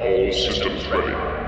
[0.00, 1.39] All systems ready.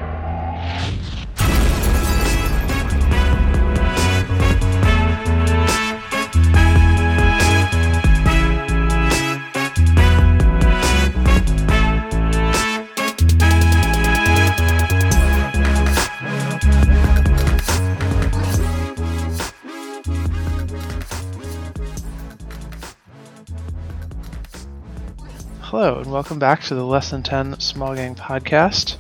[25.83, 28.99] Hello, and welcome back to the Less Than 10 Small Gang podcast.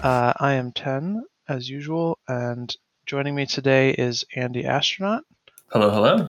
[0.00, 5.24] Uh, I am 10, as usual, and joining me today is Andy Astronaut.
[5.70, 6.26] Hello, hello.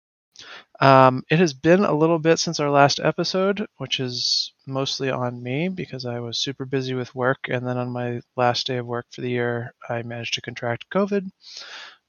[0.79, 5.43] Um, it has been a little bit since our last episode, which is mostly on
[5.43, 8.87] me because I was super busy with work, and then on my last day of
[8.87, 11.29] work for the year, I managed to contract COVID.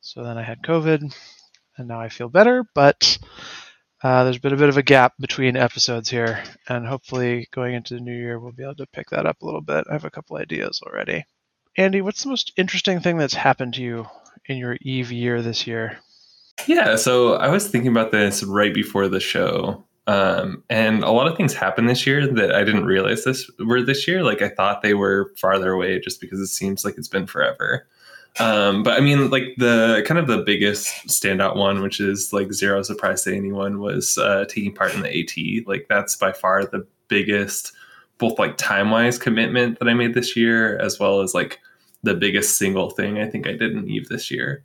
[0.01, 1.15] So then I had COVID,
[1.77, 3.19] and now I feel better, but
[4.05, 7.95] uh, there's been a bit of a gap between episodes here, and hopefully going into
[7.95, 9.87] the new year, we'll be able to pick that up a little bit.
[9.89, 11.25] I have a couple ideas already.
[11.79, 14.07] Andy, what's the most interesting thing that's happened to you
[14.45, 15.99] in your Eve year this year?
[16.67, 19.87] Yeah, so I was thinking about this right before the show.
[20.07, 23.83] Um, and a lot of things happened this year that I didn't realize this were
[23.83, 24.23] this year.
[24.23, 27.89] Like I thought they were farther away just because it seems like it's been forever.
[28.41, 32.53] Um, but I mean, like the kind of the biggest standout one, which is like
[32.53, 35.67] zero surprise to anyone, was uh, taking part in the AT.
[35.69, 37.73] Like that's by far the biggest,
[38.19, 41.61] both like time wise commitment that I made this year, as well as like
[42.03, 44.65] the biggest single thing I think I did in Eve this year.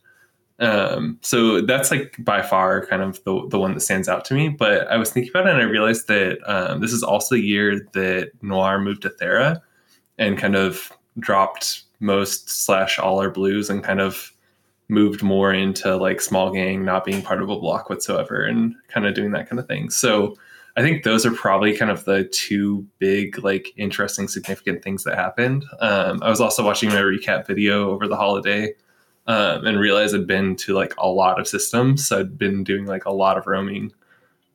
[0.59, 4.33] Um, so that's like by far kind of the, the one that stands out to
[4.33, 4.49] me.
[4.49, 7.41] But I was thinking about it and I realized that um, this is also the
[7.41, 9.61] year that Noir moved to Thera
[10.17, 14.31] and kind of dropped most slash all our blues and kind of
[14.87, 19.05] moved more into like small gang, not being part of a block whatsoever and kind
[19.05, 19.89] of doing that kind of thing.
[19.89, 20.35] So
[20.75, 25.15] I think those are probably kind of the two big, like interesting, significant things that
[25.15, 25.65] happened.
[25.79, 28.73] Um, I was also watching my recap video over the holiday
[29.27, 32.07] um, and realized I'd been to like a lot of systems.
[32.07, 33.91] So I'd been doing like a lot of roaming.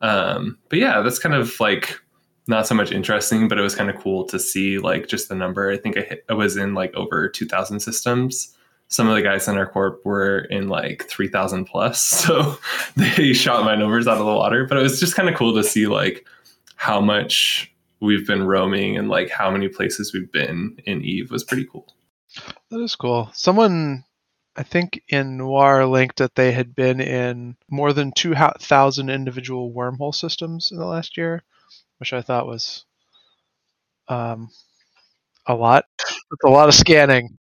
[0.00, 2.00] Um, but yeah, that's kind of like
[2.46, 5.34] not so much interesting, but it was kind of cool to see like just the
[5.34, 5.70] number.
[5.70, 8.54] I think I, hit, I was in like over 2,000 systems.
[8.88, 12.00] Some of the guys in our corp were in like 3,000 plus.
[12.26, 12.58] So
[12.96, 14.66] they shot my numbers out of the water.
[14.66, 16.26] But it was just kind of cool to see like
[16.76, 21.44] how much we've been roaming and like how many places we've been in Eve was
[21.44, 21.94] pretty cool.
[22.70, 23.30] That is cool.
[23.32, 24.04] Someone,
[24.56, 30.14] I think in Noir, linked that they had been in more than 2,000 individual wormhole
[30.14, 31.42] systems in the last year,
[32.04, 32.84] which I thought was
[34.08, 34.50] um,
[35.46, 35.86] a lot.
[35.98, 37.38] It's a lot of scanning.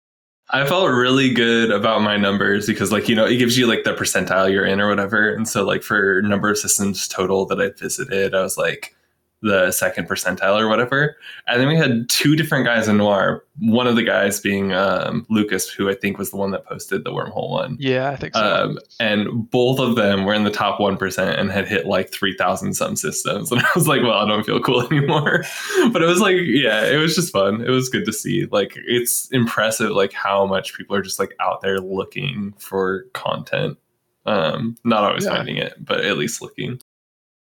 [0.51, 3.85] I felt really good about my numbers because, like, you know, it gives you like
[3.85, 5.33] the percentile you're in or whatever.
[5.33, 8.97] And so, like, for number of systems total that I visited, I was like
[9.41, 11.17] the second percentile or whatever.
[11.47, 13.45] And then we had two different guys in Noir.
[13.61, 17.05] One of the guys being um, Lucas, who I think was the one that posted
[17.05, 17.77] the wormhole one.
[17.79, 18.41] Yeah, I think so.
[18.65, 22.75] Um, and both of them were in the top 1% and had hit like 3,000
[22.75, 23.53] some systems.
[23.59, 25.45] And I was like, well, I don't feel cool anymore.
[25.93, 27.61] but it was like, yeah, it was just fun.
[27.61, 28.47] It was good to see.
[28.51, 33.79] Like, it's impressive, like, how much people are just like out there looking for content.
[34.27, 35.37] Um, not always Yeah.
[35.37, 36.81] finding it, but at least looking.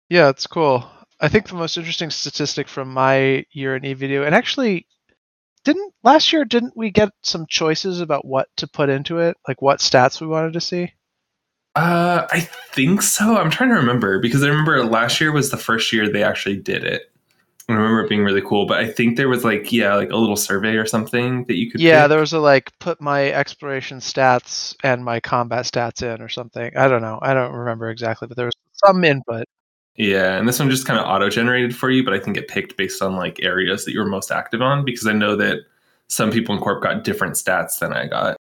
[0.09, 0.87] Yeah, it's cool.
[1.19, 4.87] I think the most interesting statistic from my year in E video, and actually,
[5.63, 9.61] didn't last year didn't we get some choices about what to put into it, like
[9.61, 10.93] what stats we wanted to see?
[11.75, 13.37] Uh, I think so.
[13.37, 16.57] I'm trying to remember because I remember last year was the first year they actually
[16.57, 17.11] did it.
[17.67, 20.15] I remember it being really cool, but I think there was like yeah, like a
[20.15, 21.81] little survey or something that you could.
[21.81, 22.09] Yeah, pick.
[22.09, 26.71] there was a like put my exploration stats and my combat stats in or something.
[26.77, 27.17] I don't know.
[27.21, 28.55] I don't remember exactly, but there was
[28.85, 29.45] some input.
[29.97, 32.49] Yeah, and this one just kind of auto generated for you, but I think it
[32.49, 35.59] picked based on like areas that you were most active on because I know that
[36.07, 38.37] some people in Corp got different stats than I got.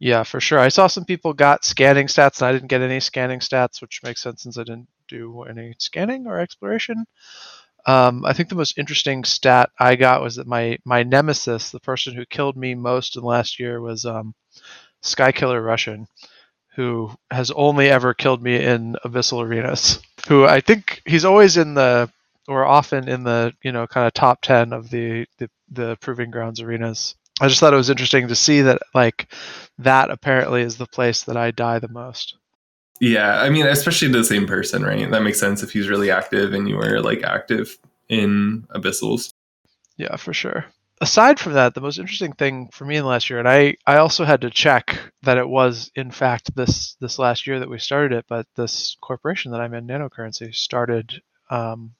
[0.00, 0.58] Yeah, for sure.
[0.58, 4.02] I saw some people got scanning stats, and I didn't get any scanning stats, which
[4.02, 7.04] makes sense since I didn't do any scanning or exploration.
[7.86, 11.80] Um, I think the most interesting stat I got was that my my nemesis, the
[11.80, 14.34] person who killed me most in the last year, was um,
[15.02, 16.06] Skykiller Russian,
[16.74, 20.00] who has only ever killed me in abyssal arenas.
[20.28, 22.10] Who I think he's always in the
[22.48, 26.30] or often in the you know kind of top ten of the the, the proving
[26.30, 27.14] grounds arenas.
[27.40, 29.32] I just thought it was interesting to see that like
[29.78, 32.36] that apparently is the place that I die the most.
[33.00, 35.10] Yeah, I mean, especially to the same person, right?
[35.10, 37.78] That makes sense if he's really active and you were like active
[38.10, 39.32] in abyssals.
[39.96, 40.66] Yeah, for sure.
[41.02, 43.76] Aside from that, the most interesting thing for me in the last year, and I,
[43.86, 47.70] I also had to check that it was in fact this this last year that
[47.70, 51.92] we started it, but this corporation that I'm in, Nanocurrency, started um,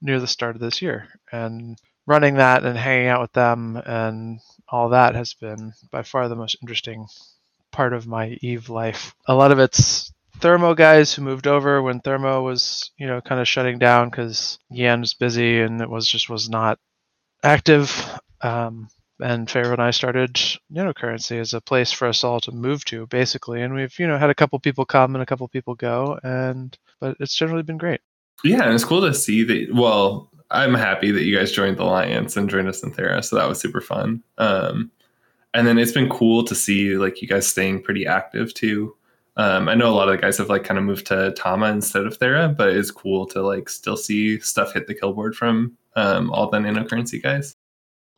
[0.00, 1.76] near the start of this year, and
[2.06, 6.36] running that and hanging out with them and all that has been by far the
[6.36, 7.06] most interesting
[7.70, 9.14] part of my Eve life.
[9.26, 13.40] A lot of it's Thermo guys who moved over when Thermo was, you know, kind
[13.40, 16.78] of shutting down because Yan was busy and it was just was not
[17.44, 18.20] active.
[18.42, 18.88] Um,
[19.20, 20.34] and Pharaoh and I started
[20.72, 23.62] Nanocurrency as a place for us all to move to, basically.
[23.62, 26.76] And we've, you know, had a couple people come and a couple people go, and
[27.00, 28.00] but it's generally been great.
[28.44, 29.74] Yeah, and it's cool to see that.
[29.74, 33.36] Well, I'm happy that you guys joined the Alliance and joined us in Thera, so
[33.36, 34.22] that was super fun.
[34.38, 34.90] Um,
[35.54, 38.96] and then it's been cool to see like you guys staying pretty active too.
[39.36, 41.66] Um, I know a lot of the guys have like kind of moved to Tama
[41.66, 45.76] instead of Thera, but it's cool to like still see stuff hit the killboard from
[45.96, 47.56] um, all the nanocurrency guys.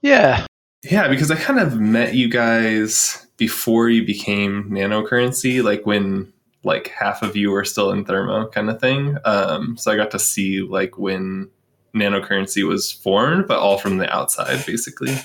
[0.05, 0.45] Yeah,
[0.85, 6.31] yeah, because I kind of met you guys before you became nanocurrency, like when
[6.63, 9.17] like half of you were still in thermo kind of thing.
[9.25, 11.49] Um, so I got to see like when
[11.95, 15.17] nanocurrency was formed, but all from the outside, basically.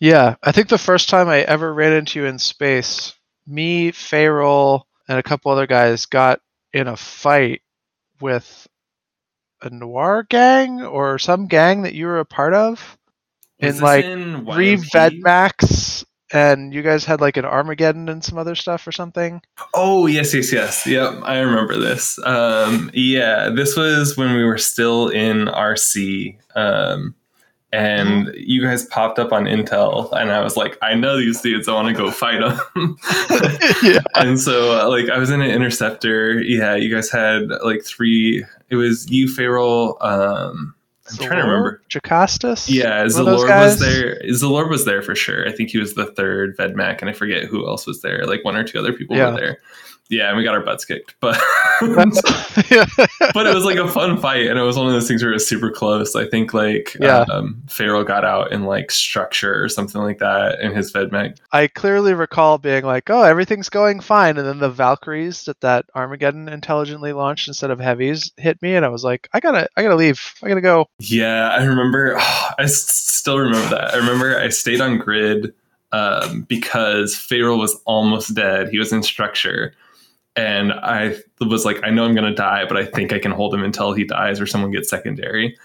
[0.00, 3.12] Yeah, I think the first time I ever ran into you in space,
[3.46, 6.40] me, Farrell, and a couple other guys got
[6.72, 7.60] in a fight
[8.22, 8.66] with
[9.60, 12.96] a noir gang or some gang that you were a part of
[13.58, 14.76] in like in three?
[14.76, 19.40] Vedmaks, and you guys had like an Armageddon and some other stuff or something.
[19.74, 20.86] Oh yes, yes, yes.
[20.86, 22.18] Yep, I remember this.
[22.24, 27.14] Um, yeah, this was when we were still in RC, um,
[27.72, 31.68] and you guys popped up on Intel, and I was like, I know these dudes.
[31.68, 32.96] I want to go fight them.
[33.82, 33.98] yeah.
[34.14, 36.40] and so, uh, like, I was in an interceptor.
[36.40, 38.44] Yeah, you guys had like three.
[38.70, 39.98] It was you, Farrell.
[40.00, 40.75] Um,
[41.10, 41.82] I'm trying to remember.
[41.90, 42.68] Jocastus?
[42.68, 44.20] Yeah, One Zalor was there.
[44.24, 45.48] Zalor was there for sure.
[45.48, 48.24] I think he was the third Vedmak, and I forget who else was there.
[48.26, 49.30] Like one or two other people Yeah.
[49.30, 49.58] were there.
[50.08, 51.34] Yeah, and we got our butts kicked, but
[51.80, 55.30] but it was like a fun fight, and it was one of those things where
[55.32, 56.14] it was super close.
[56.14, 57.24] I think like Yeah.
[57.32, 61.38] um, Pharaoh got out in like structure or something like that in his Vedmak.
[61.52, 65.86] I clearly recall being like, "Oh, everything's going fine," and then the Valkyries that that
[65.94, 69.82] Armageddon intelligently launched instead of heavies hit me, and I was like, "I gotta, I
[69.82, 70.34] gotta leave.
[70.42, 72.16] I gotta go." Yeah, I remember.
[72.18, 73.94] I s- still remember that.
[73.94, 75.52] I remember I stayed on grid
[75.92, 78.68] um, because Pharaoh was almost dead.
[78.70, 79.74] He was in structure.
[80.36, 83.32] And I was like, I know I'm going to die, but I think I can
[83.32, 85.56] hold him until he dies or someone gets secondary.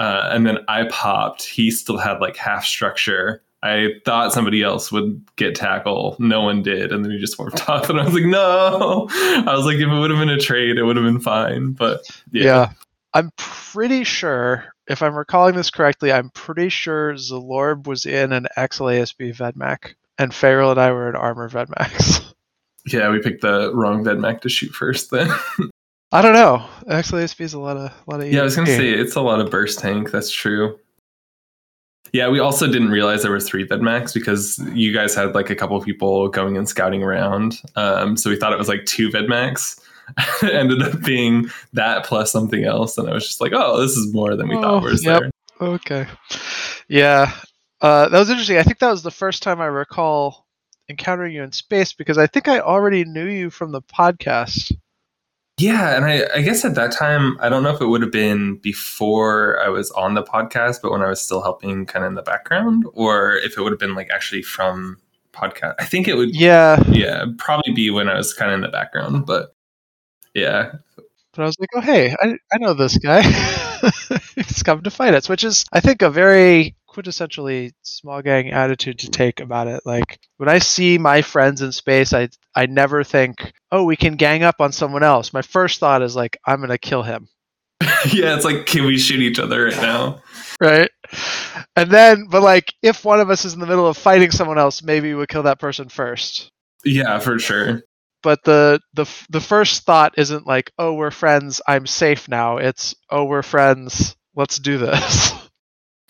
[0.00, 1.44] Uh, and then I popped.
[1.44, 3.42] He still had like half structure.
[3.62, 6.16] I thought somebody else would get tackle.
[6.18, 6.92] No one did.
[6.92, 7.90] And then he just warped off.
[7.90, 9.08] And I was like, no.
[9.10, 11.72] I was like, if it would have been a trade, it would have been fine.
[11.72, 12.44] But Yeah.
[12.44, 12.70] yeah.
[13.14, 18.46] I'm pretty sure, if I'm recalling this correctly, I'm pretty sure Zalorb was in an
[18.56, 22.22] XLASB Vedmak, and Farrell and I were in Armor Vedmaks.
[22.92, 25.28] Yeah, we picked the wrong Vedmak to shoot first then.
[26.12, 26.64] I don't know.
[26.88, 28.32] XLASB is a lot of, a lot of.
[28.32, 30.10] yeah, I was gonna say it's a lot of burst tank.
[30.10, 30.78] That's true.
[32.14, 35.54] Yeah, we also didn't realize there was three Vedmaks because you guys had like a
[35.54, 37.60] couple of people going and scouting around.
[37.76, 39.78] Um, so we thought it was like two Vedmaks.
[40.42, 43.90] it ended up being that plus something else, and I was just like, "Oh, this
[43.92, 45.20] is more than we Oh, thought was yep.
[45.20, 45.30] there."
[45.60, 46.06] Okay.
[46.88, 47.32] Yeah.
[47.82, 48.56] Uh, that was interesting.
[48.56, 50.46] I think that was the first time I recall
[50.88, 54.72] encountering you in space because I think I already knew you from the podcast.
[55.58, 58.12] Yeah, and I, I guess at that time, I don't know if it would have
[58.12, 62.10] been before I was on the podcast, but when I was still helping kind of
[62.10, 64.98] in the background, or if it would have been like actually from
[65.32, 65.74] podcast.
[65.80, 66.80] I think it would Yeah.
[66.88, 69.52] yeah, probably be when I was kind of in the background, but
[70.34, 70.72] yeah,
[71.32, 73.22] But I was like, oh, hey, I, I know this guy.
[74.36, 78.98] He's come to fight us, which is, I think, a very quintessentially small gang attitude
[79.00, 79.82] to take about it.
[79.84, 84.16] Like, when I see my friends in space, I, I never think, oh, we can
[84.16, 85.32] gang up on someone else.
[85.32, 87.28] My first thought is, like, I'm going to kill him.
[87.80, 90.20] yeah, it's like, can we shoot each other right now?
[90.60, 90.90] right?
[91.76, 94.58] And then, but like, if one of us is in the middle of fighting someone
[94.58, 96.50] else, maybe we would kill that person first.
[96.84, 97.82] Yeah, for sure.
[98.22, 102.56] But the the the first thought isn't like, oh, we're friends, I'm safe now.
[102.56, 105.32] It's, oh, we're friends, let's do this.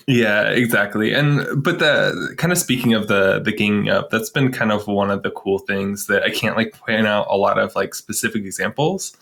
[0.08, 1.12] Yeah, exactly.
[1.12, 4.86] And but the kind of speaking of the the ganging up, that's been kind of
[4.86, 7.94] one of the cool things that I can't like point out a lot of like
[7.94, 9.14] specific examples.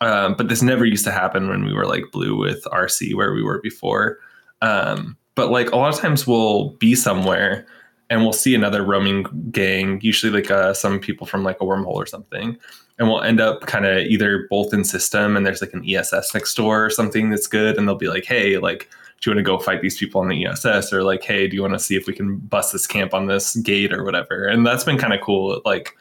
[0.00, 3.34] Um, but this never used to happen when we were like blue with RC where
[3.34, 4.18] we were before.
[4.62, 7.66] Um, but like a lot of times we'll be somewhere
[8.08, 11.94] and we'll see another roaming gang, usually like uh, some people from like a wormhole
[11.94, 12.56] or something,
[12.98, 16.34] and we'll end up kind of either both in system and there's like an ESS
[16.34, 18.88] next door or something that's good, and they'll be like, hey, like
[19.20, 21.54] do you want to go fight these people on the ESS or like, hey, do
[21.54, 24.46] you want to see if we can bust this camp on this gate or whatever?
[24.46, 25.60] And that's been kind of cool.
[25.64, 25.94] Like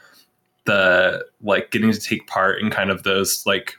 [0.66, 3.76] the like getting to take part in kind of those like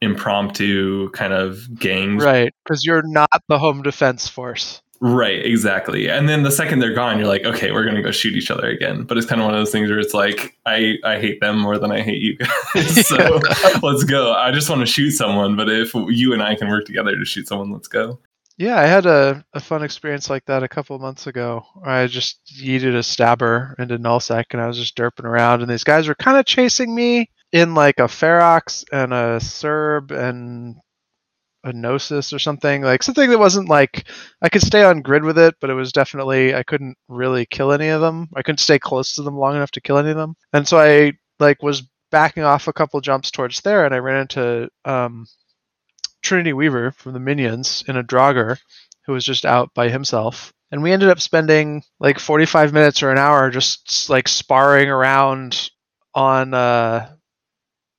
[0.00, 2.22] impromptu kind of gangs.
[2.22, 2.54] right.
[2.64, 4.80] Because you're not the home defense force.
[5.00, 6.08] Right, exactly.
[6.08, 8.68] And then the second they're gone, you're like, okay, we're gonna go shoot each other
[8.68, 9.02] again.
[9.02, 11.58] But it's kind of one of those things where it's like, I I hate them
[11.58, 13.06] more than I hate you guys.
[13.08, 13.40] so
[13.82, 14.32] let's go.
[14.32, 17.24] I just want to shoot someone, but if you and I can work together to
[17.24, 18.20] shoot someone, let's go.
[18.56, 21.64] Yeah, I had a, a fun experience like that a couple months ago.
[21.84, 25.82] I just yeeted a stabber into nullsec and I was just derping around and these
[25.84, 30.76] guys were kind of chasing me in like a Ferox and a Cerb and
[31.64, 32.82] a Gnosis or something.
[32.82, 34.08] Like something that wasn't like
[34.42, 37.72] I could stay on grid with it, but it was definitely I couldn't really kill
[37.72, 38.28] any of them.
[38.36, 40.36] I couldn't stay close to them long enough to kill any of them.
[40.52, 44.22] And so I like was backing off a couple jumps towards there and I ran
[44.22, 45.26] into um
[46.24, 48.58] Trinity Weaver from the Minions in a Draugur
[49.06, 50.52] who was just out by himself.
[50.72, 55.70] And we ended up spending like 45 minutes or an hour just like sparring around
[56.14, 57.10] on uh,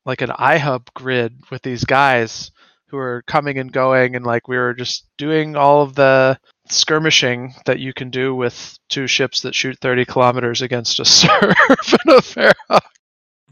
[0.05, 2.51] like an iHub grid with these guys
[2.87, 4.15] who were coming and going.
[4.15, 6.37] And like we were just doing all of the
[6.69, 11.93] skirmishing that you can do with two ships that shoot 30 kilometers against a surf
[11.93, 12.79] and a Ferox.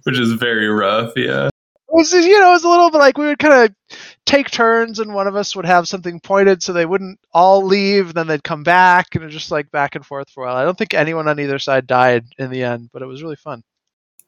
[0.03, 1.49] Which is very rough, yeah
[1.93, 4.99] was you know it was a little bit like we would kind of take turns
[4.99, 8.43] and one of us would have something pointed so they wouldn't all leave then they'd
[8.43, 10.77] come back and it was just like back and forth for a while i don't
[10.77, 13.63] think anyone on either side died in the end but it was really fun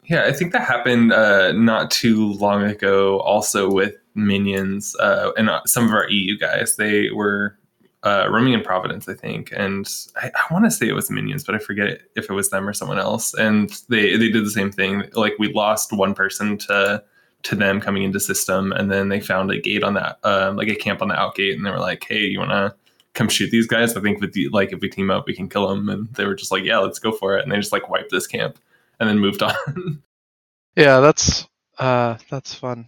[0.04, 5.50] yeah i think that happened uh, not too long ago also with minions uh, and
[5.50, 7.58] uh, some of our eu guys they were
[8.04, 11.44] uh, roaming in Providence, I think, and I, I want to say it was Minions,
[11.44, 13.34] but I forget if it was them or someone else.
[13.34, 15.06] And they they did the same thing.
[15.14, 17.04] Like we lost one person to
[17.46, 20.68] to them coming into system, and then they found a gate on that, um, like
[20.68, 22.76] a camp on the out gate, and they were like, "Hey, you want to
[23.14, 23.96] come shoot these guys?
[23.96, 26.26] I think with the, like if we team up, we can kill them." And they
[26.26, 28.58] were just like, "Yeah, let's go for it," and they just like wiped this camp
[29.00, 30.02] and then moved on.
[30.76, 31.48] yeah, that's
[31.78, 32.88] uh, that's fun.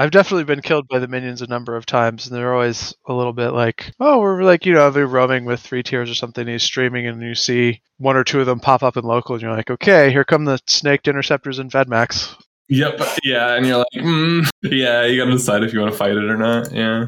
[0.00, 3.12] I've definitely been killed by the minions a number of times, and they're always a
[3.12, 6.42] little bit like, oh, we're like, you know, they're roaming with three tiers or something.
[6.42, 9.34] And he's streaming, and you see one or two of them pop up in local,
[9.34, 12.36] and you're like, okay, here come the snaked interceptors and Vedmaks.
[12.68, 13.00] Yep.
[13.24, 16.12] Yeah, and you're like, mm, yeah, you got to decide if you want to fight
[16.12, 16.72] it or not.
[16.72, 17.06] Yeah.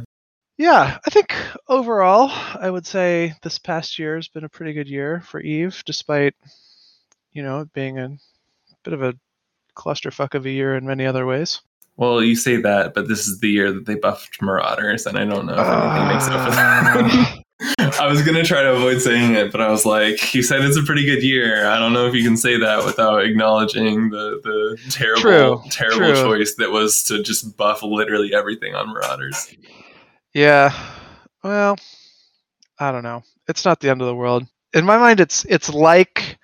[0.56, 1.34] Yeah, I think
[1.68, 5.82] overall, I would say this past year has been a pretty good year for Eve,
[5.86, 6.34] despite
[7.32, 8.18] you know being a
[8.84, 9.14] bit of a
[9.74, 11.62] clusterfuck of a year in many other ways.
[11.96, 15.24] Well, you say that, but this is the year that they buffed Marauders, and I
[15.24, 17.36] don't know if anything makes up for that.
[17.78, 20.76] I was gonna try to avoid saying it, but I was like, "You said it's
[20.76, 24.40] a pretty good year." I don't know if you can say that without acknowledging the
[24.42, 25.62] the terrible, True.
[25.70, 26.38] terrible True.
[26.38, 29.54] choice that was to just buff literally everything on Marauders.
[30.32, 30.72] Yeah.
[31.42, 31.78] Well,
[32.78, 33.22] I don't know.
[33.48, 34.46] It's not the end of the world.
[34.72, 36.38] In my mind, it's it's like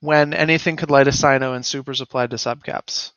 [0.00, 3.12] when anything could light a cyno and supers applied to subcaps.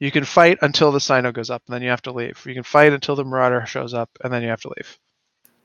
[0.00, 2.44] You can fight until the cyno goes up, and then you have to leave.
[2.44, 4.98] You can fight until the Marauder shows up, and then you have to leave.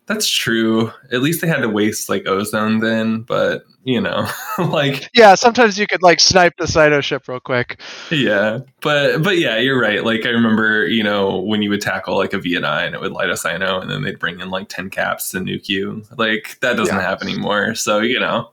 [0.09, 0.91] That's true.
[1.13, 5.77] At least they had to waste like ozone then, but you know, like Yeah, sometimes
[5.77, 7.79] you could like snipe the cyno ship real quick.
[8.09, 10.03] yeah, but but yeah, you're right.
[10.03, 13.11] Like I remember, you know, when you would tackle like a VNI and it would
[13.11, 16.03] light a cyno, and then they'd bring in like ten caps to nuke you.
[16.17, 17.01] Like that doesn't Yeah.
[17.01, 17.75] happen anymore.
[17.75, 18.49] So you know,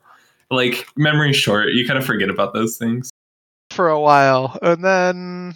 [0.50, 3.10] like memory short, you kind of forget about those things.
[3.70, 5.54] for a while, and then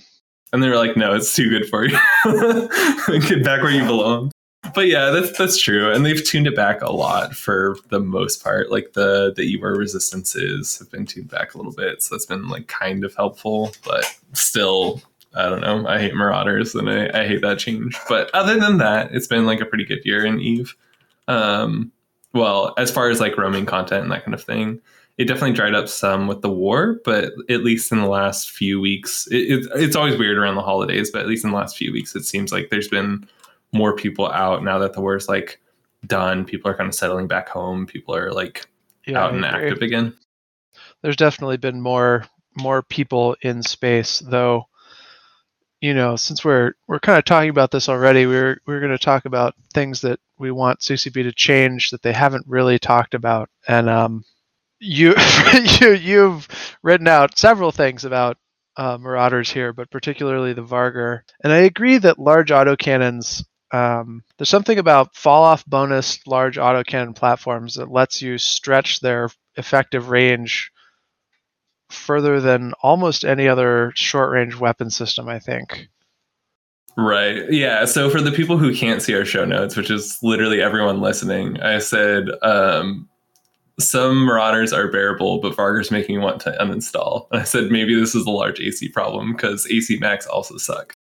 [0.54, 1.98] And they were like, "No, it's too good for you.
[3.28, 4.32] Get back where you belong."
[4.74, 8.42] But yeah, that's that's true, and they've tuned it back a lot for the most
[8.42, 8.70] part.
[8.70, 12.48] Like the the EWAR resistances have been tuned back a little bit, so that's been
[12.48, 13.72] like kind of helpful.
[13.84, 15.02] But still,
[15.34, 15.86] I don't know.
[15.86, 17.96] I hate Marauders, and I, I hate that change.
[18.08, 20.76] But other than that, it's been like a pretty good year in Eve.
[21.28, 21.92] Um,
[22.32, 24.80] well, as far as like roaming content and that kind of thing,
[25.18, 28.80] it definitely dried up some with the war, but at least in the last few
[28.80, 31.76] weeks, it, it, it's always weird around the holidays, but at least in the last
[31.76, 33.28] few weeks, it seems like there's been
[33.72, 35.60] more people out now that the war's like
[36.06, 36.44] done.
[36.44, 37.86] People are kind of settling back home.
[37.86, 38.66] People are like
[39.06, 40.14] yeah, out and active again.
[41.02, 42.24] there's definitely been more
[42.56, 44.66] more people in space though
[45.80, 48.98] you know since we're we're kind of talking about this already we're we're going to
[48.98, 53.48] talk about things that we want ccp to change that they haven't really talked about
[53.68, 54.24] and um
[54.80, 55.14] you
[55.80, 56.48] you you've
[56.82, 58.36] written out several things about
[58.76, 61.20] uh, marauders here but particularly the Vargur.
[61.44, 67.14] and i agree that large autocannons um, there's something about fall off bonus large autocannon
[67.14, 70.72] platforms that lets you stretch their effective range
[71.88, 75.88] further than almost any other short range weapon system, I think.
[76.96, 77.50] Right.
[77.50, 77.84] Yeah.
[77.84, 81.60] So for the people who can't see our show notes, which is literally everyone listening,
[81.60, 83.08] I said um,
[83.78, 87.28] some Marauders are bearable, but Vargur's making me want to uninstall.
[87.30, 90.94] And I said maybe this is a large AC problem because AC Max also suck.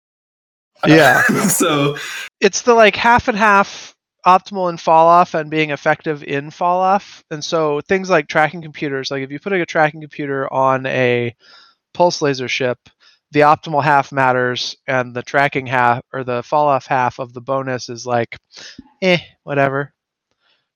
[0.87, 1.21] Yeah.
[1.47, 1.97] so
[2.39, 3.95] It's the like half and half
[4.25, 7.23] optimal in fall off and being effective in fall off.
[7.31, 11.35] And so things like tracking computers, like if you put a tracking computer on a
[11.93, 12.77] pulse laser ship,
[13.31, 17.41] the optimal half matters and the tracking half or the fall off half of the
[17.41, 18.37] bonus is like
[19.01, 19.93] eh, whatever.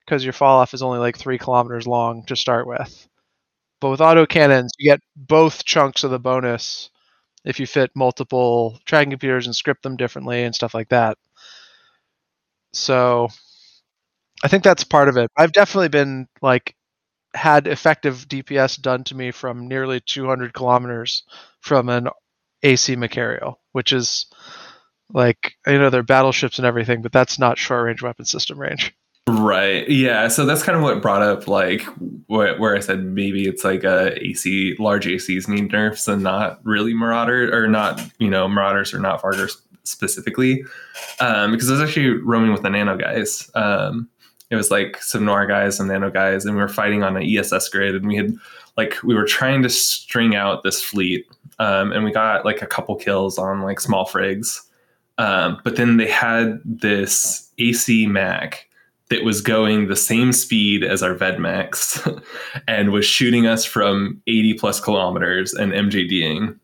[0.06, 3.08] Because your fall off is only like three kilometers long to start with.
[3.82, 6.90] But with auto cannons, you get both chunks of the bonus
[7.46, 11.18] if you fit multiple tracking computers and script them differently and stuff like that.
[12.74, 13.30] So
[14.44, 15.30] I think that's part of it.
[15.38, 16.76] I've definitely been like
[17.36, 21.24] had effective DPS done to me from nearly 200 kilometers
[21.62, 22.10] from an
[22.64, 24.28] AC Machariel, which is
[25.12, 28.96] like you know they're battleships and everything, but that's not short range weapon system range.
[29.28, 29.88] Right.
[29.88, 30.28] Yeah.
[30.28, 31.84] So that's kind of what brought up like
[32.28, 36.60] where, where I said maybe it's like a AC large ACs need nerfs and not
[36.66, 40.64] really Marauder or not you know Marauders or not Vargurs specifically
[41.20, 43.50] um, because I was actually roaming with the Nano guys.
[43.56, 44.10] Um,
[44.50, 47.24] it was like some Noir guys and Nano guys, and we were fighting on an
[47.24, 48.36] ESS grid, and we had
[48.78, 51.26] like we were trying to string out this fleet,
[51.60, 54.60] um, and we got like a couple kills on like small frigs.
[55.18, 58.68] Um, but then they had this AC Mac
[59.14, 62.24] that was going the same speed as our Vedmaks
[62.68, 66.58] and was shooting us from 80 plus kilometers and MJDing.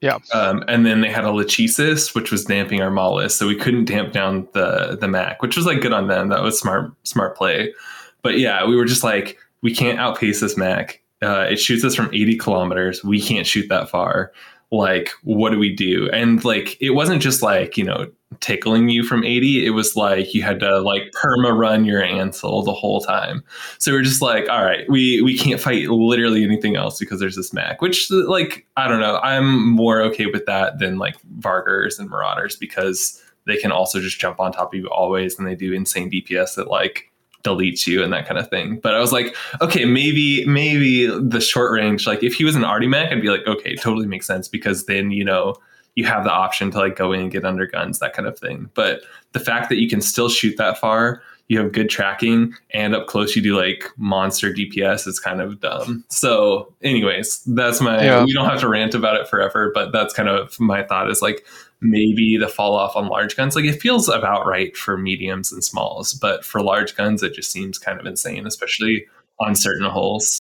[0.00, 0.16] Yeah.
[0.32, 3.84] Um, and then they had a Lachesis, which was damping our Maulus, so we couldn't
[3.84, 6.30] damp down the the Mac, which was like good on them.
[6.30, 7.74] That was smart smart play.
[8.22, 11.02] But yeah, we were just like, we can't outpace this Mac.
[11.20, 13.04] Uh, it shoots us from 80 kilometers.
[13.04, 14.32] We can't shoot that far.
[14.70, 16.08] Like, what do we do?
[16.10, 18.06] And like, it wasn't just like you know
[18.40, 22.62] tickling you from 80 it was like you had to like perma run your ansel
[22.62, 23.42] the whole time.
[23.78, 27.36] So we're just like all right we we can't fight literally anything else because there's
[27.36, 31.98] this mac which like i don't know i'm more okay with that than like vargurs
[31.98, 35.54] and marauders because they can also just jump on top of you always and they
[35.54, 37.10] do insane dps that like
[37.44, 38.78] deletes you and that kind of thing.
[38.80, 42.64] But i was like okay maybe maybe the short range like if he was an
[42.64, 45.54] arty mac i'd be like okay totally makes sense because then you know
[45.94, 48.38] you have the option to like go in and get under guns, that kind of
[48.38, 48.70] thing.
[48.74, 49.02] But
[49.32, 53.06] the fact that you can still shoot that far, you have good tracking, and up
[53.06, 56.04] close you do like monster DPS is kind of dumb.
[56.08, 58.02] So, anyways, that's my.
[58.02, 58.24] Yeah.
[58.24, 61.20] We don't have to rant about it forever, but that's kind of my thought is
[61.20, 61.44] like
[61.80, 63.54] maybe the fall off on large guns.
[63.54, 67.52] Like it feels about right for mediums and smalls, but for large guns, it just
[67.52, 69.06] seems kind of insane, especially
[69.38, 70.40] on certain holes.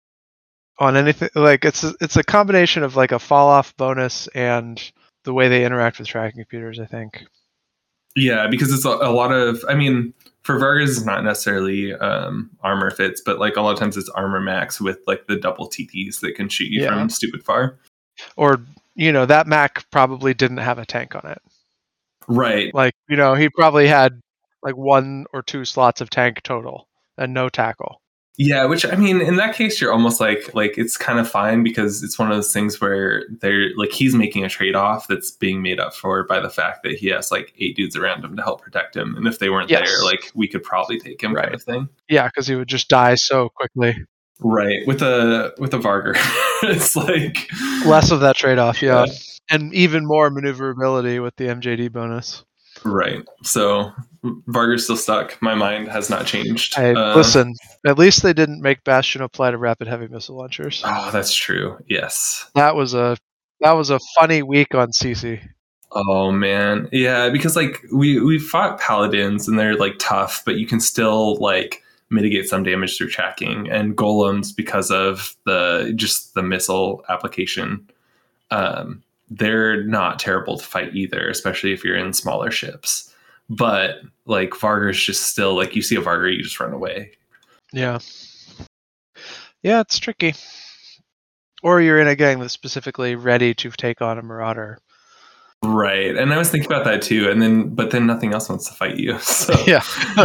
[0.78, 4.92] On anything like it's a, it's a combination of like a fall off bonus and
[5.24, 6.78] the way they interact with tracking computers.
[6.78, 7.24] I think.
[8.14, 9.64] Yeah, because it's a, a lot of.
[9.68, 13.78] I mean, for Vargurs, it's not necessarily um, armor fits, but like a lot of
[13.78, 16.88] times it's armor max with like the double TTs that can shoot you yeah.
[16.88, 17.78] from stupid far.
[18.36, 18.60] Or
[18.94, 21.40] you know that Mac probably didn't have a tank on it.
[22.28, 22.74] Right.
[22.74, 24.20] Like you know he probably had
[24.62, 28.01] like one or two slots of tank total and no tackle.
[28.38, 31.62] Yeah, which I mean, in that case, you're almost like like it's kind of fine
[31.62, 35.30] because it's one of those things where they're like he's making a trade off that's
[35.30, 38.34] being made up for by the fact that he has like eight dudes around him
[38.36, 39.86] to help protect him, and if they weren't yes.
[39.86, 41.44] there, like we could probably take him, right.
[41.44, 41.88] kind of thing.
[42.08, 44.02] Yeah, because he would just die so quickly.
[44.40, 46.14] Right with a with a Vargur,
[46.62, 47.50] it's like
[47.84, 49.04] less of that trade off, yeah.
[49.04, 49.12] yeah,
[49.50, 52.44] and even more maneuverability with the MJD bonus.
[52.82, 53.24] Right.
[53.42, 53.92] So
[54.24, 55.40] Vargur's still stuck.
[55.42, 56.74] My mind has not changed.
[56.74, 57.54] Hey, uh, listen,
[57.86, 60.82] at least they didn't make Bastion apply to rapid heavy missile launchers.
[60.84, 61.76] Oh, that's true.
[61.88, 62.48] Yes.
[62.54, 63.16] That was a
[63.60, 65.40] that was a funny week on CC.
[65.92, 66.88] Oh man.
[66.92, 71.36] Yeah, because like we we fought paladins and they're like tough, but you can still
[71.36, 77.88] like mitigate some damage through tracking and golems because of the just the missile application.
[78.50, 83.11] Um they're not terrible to fight either, especially if you're in smaller ships.
[83.48, 87.12] But like Vargur's just still like you see a Vargur, you just run away.
[87.72, 87.98] Yeah.
[89.62, 90.34] Yeah, it's tricky.
[91.62, 94.78] Or you're in a gang that's specifically ready to take on a marauder.
[95.64, 96.16] Right.
[96.16, 97.30] And I was thinking about that too.
[97.30, 99.16] And then but then nothing else wants to fight you.
[99.22, 99.82] So Yeah.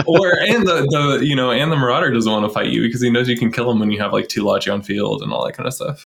[0.08, 3.02] or and the, the you know, and the marauder doesn't want to fight you because
[3.02, 5.32] he knows you can kill him when you have like two logi on field and
[5.32, 6.04] all that kind of stuff.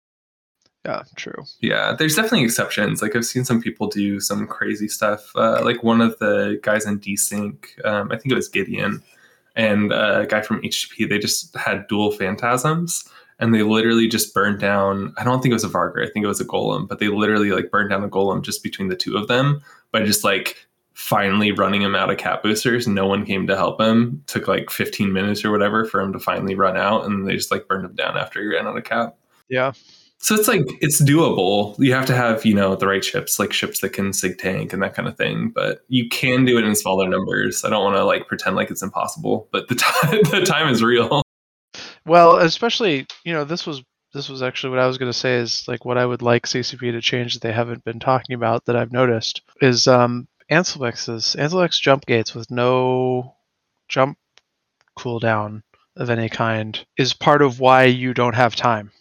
[0.86, 1.44] Yeah, true.
[1.60, 3.02] Yeah, there's definitely exceptions.
[3.02, 5.32] Like I've seen some people do some crazy stuff.
[5.36, 9.04] Uh, like one of the guys in Desync, um, I think it was Gideon,
[9.56, 11.08] and a guy from HTTP.
[11.08, 13.08] They just had dual phantasms,
[13.40, 15.14] and they literally just burned down.
[15.18, 16.04] I don't think it was a Vargur.
[16.04, 18.64] I think it was a Golem, but they literally like burned down a Golem just
[18.64, 22.88] between the two of them by just like finally running him out of cap boosters.
[22.88, 24.24] No one came to help him.
[24.28, 27.52] Took like 15 minutes or whatever for him to finally run out, and they just
[27.52, 29.16] like burned him down after he ran out of cap.
[29.48, 29.74] Yeah.
[30.22, 31.76] So it's like it's doable.
[31.80, 34.72] You have to have you know the right ships, like ships that can sig tank
[34.72, 35.50] and that kind of thing.
[35.50, 37.66] But you can do it in smaller numbers.
[37.66, 40.84] I don't want to like pretend like it's impossible, but the time the time is
[40.84, 41.24] real.
[42.06, 43.82] Well, especially you know this was
[44.14, 46.46] this was actually what I was going to say is like what I would like
[46.46, 51.36] CCP to change that they haven't been talking about that I've noticed is um, Ansiblex's
[51.40, 53.36] Ansiblex jump gates with no
[53.88, 54.20] jump
[55.00, 55.64] cooldown
[55.96, 58.92] of any kind is part of why you don't have time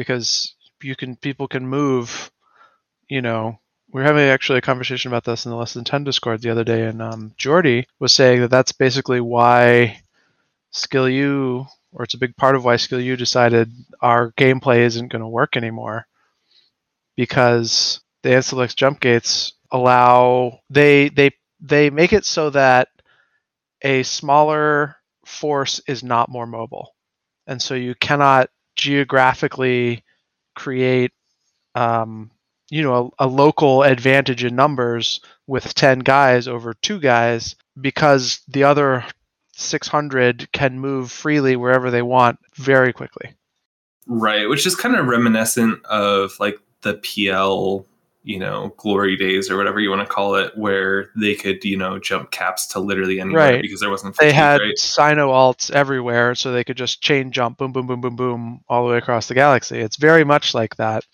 [0.00, 2.30] because you can people can move
[3.08, 3.58] you know.
[3.92, 6.50] We are having actually a conversation about this in the less than 10 discord the
[6.50, 10.00] other day and um, jordy was saying that that's basically why
[10.72, 15.08] skill u or it's a big part of why skill u decided our gameplay isn't
[15.12, 16.06] going to work anymore
[17.16, 22.88] because the Ansiblex jump gates allow they they they make it so that
[23.82, 26.94] a smaller force is not more mobile.
[27.46, 30.02] And so you cannot geographically
[30.56, 31.12] create
[31.74, 32.30] um,
[32.70, 38.40] you know a, a, local advantage in numbers with 10 guys over two guys because
[38.48, 39.04] the other
[39.52, 43.34] 600 can move freely wherever they want very quickly.
[44.06, 47.86] Right which is kind of reminiscent of like the pl
[48.22, 51.76] you know glory days or whatever you want to call it where they could you
[51.76, 53.62] know jump caps to literally anywhere right.
[53.62, 54.74] because there wasn't fatigue, they had right?
[54.76, 58.84] cyno alts everywhere so they could just chain jump boom boom boom boom boom all
[58.84, 61.04] the way across the galaxy it's very much like that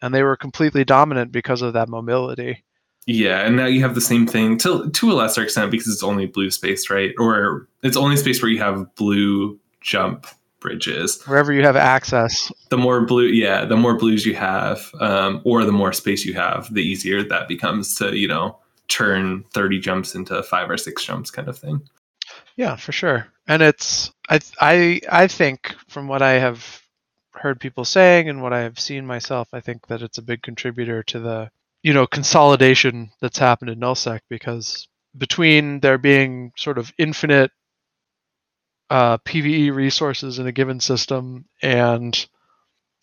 [0.00, 2.64] and they were completely dominant because of that mobility
[3.06, 6.02] yeah and now you have the same thing to to a lesser extent because it's
[6.02, 10.26] only blue space right or it's only space where you have blue jump
[10.60, 11.22] bridges.
[11.24, 12.50] Wherever you have access.
[12.70, 16.34] The more blue, yeah, the more blues you have, um, or the more space you
[16.34, 21.04] have, the easier that becomes to, you know, turn 30 jumps into five or six
[21.04, 21.80] jumps kind of thing.
[22.56, 23.28] Yeah, for sure.
[23.46, 26.82] And it's, I, I, I think from what I have
[27.32, 30.42] heard people saying and what I have seen myself, I think that it's a big
[30.42, 31.50] contributor to the,
[31.82, 37.50] you know, consolidation that's happened in nullsec because between there being sort of infinite
[38.90, 42.26] uh, PVE resources in a given system and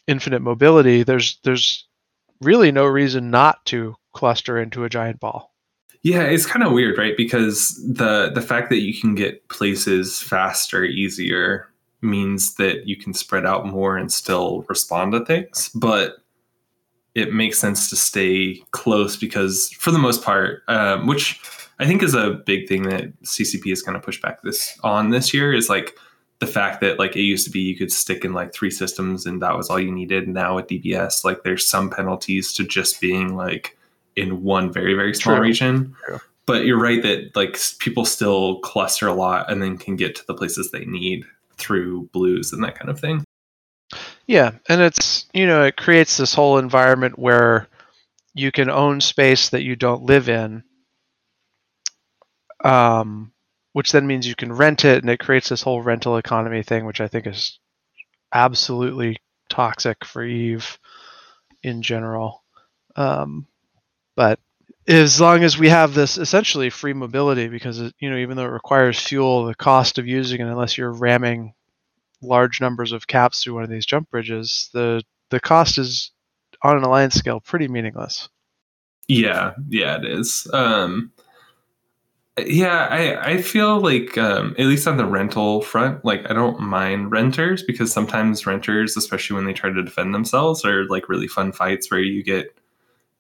[0.08, 1.88] infinite mobility, there's there's
[2.42, 5.54] really no reason not to cluster into a giant ball.
[6.04, 7.16] Yeah, it's kind of weird, right?
[7.16, 11.70] Because the the fact that you can get places faster, easier
[12.02, 16.18] means that you can spread out more and still respond to things, but
[17.16, 21.40] it makes sense to stay close because for the most part, um, which
[21.84, 25.10] I think is a big thing that CCP has kind of pushed back this on
[25.10, 25.98] this year is like
[26.40, 29.26] the fact that like it used to be you could stick in like three systems
[29.26, 30.30] and that was all you needed.
[30.30, 33.78] Now with DBS, like there's some penalties to just being like
[34.16, 35.44] in one very very small True.
[35.44, 35.94] region.
[36.06, 36.22] True.
[36.46, 40.26] But you're right that like people still cluster a lot and then can get to
[40.26, 41.26] the places they need
[41.58, 43.26] through blues and that kind of thing.
[44.26, 47.68] Yeah, and it's you know it creates this whole environment where
[48.34, 50.64] you can own space that you don't live in
[52.64, 53.32] um,
[53.74, 56.86] which then means you can rent it, and it creates this whole rental economy thing,
[56.86, 57.60] which I think is
[58.34, 59.18] absolutely
[59.50, 60.80] toxic for Eve
[61.62, 62.44] in general.
[62.96, 63.48] Um,
[64.16, 64.40] but
[64.88, 68.46] as long as we have this essentially free mobility, because it, you know even though
[68.46, 71.54] it requires fuel, the cost of using it, unless you're ramming
[72.22, 76.12] large numbers of caps through one of these jump bridges, the the cost is
[76.62, 78.30] on an alliance scale pretty meaningless.
[79.08, 80.48] Yeah, yeah, it is.
[80.54, 81.12] Um,
[82.38, 86.60] yeah, I I feel like um, at least on the rental front, like I don't
[86.60, 91.28] mind renters because sometimes renters, especially when they try to defend themselves, are like really
[91.28, 92.56] fun fights where you get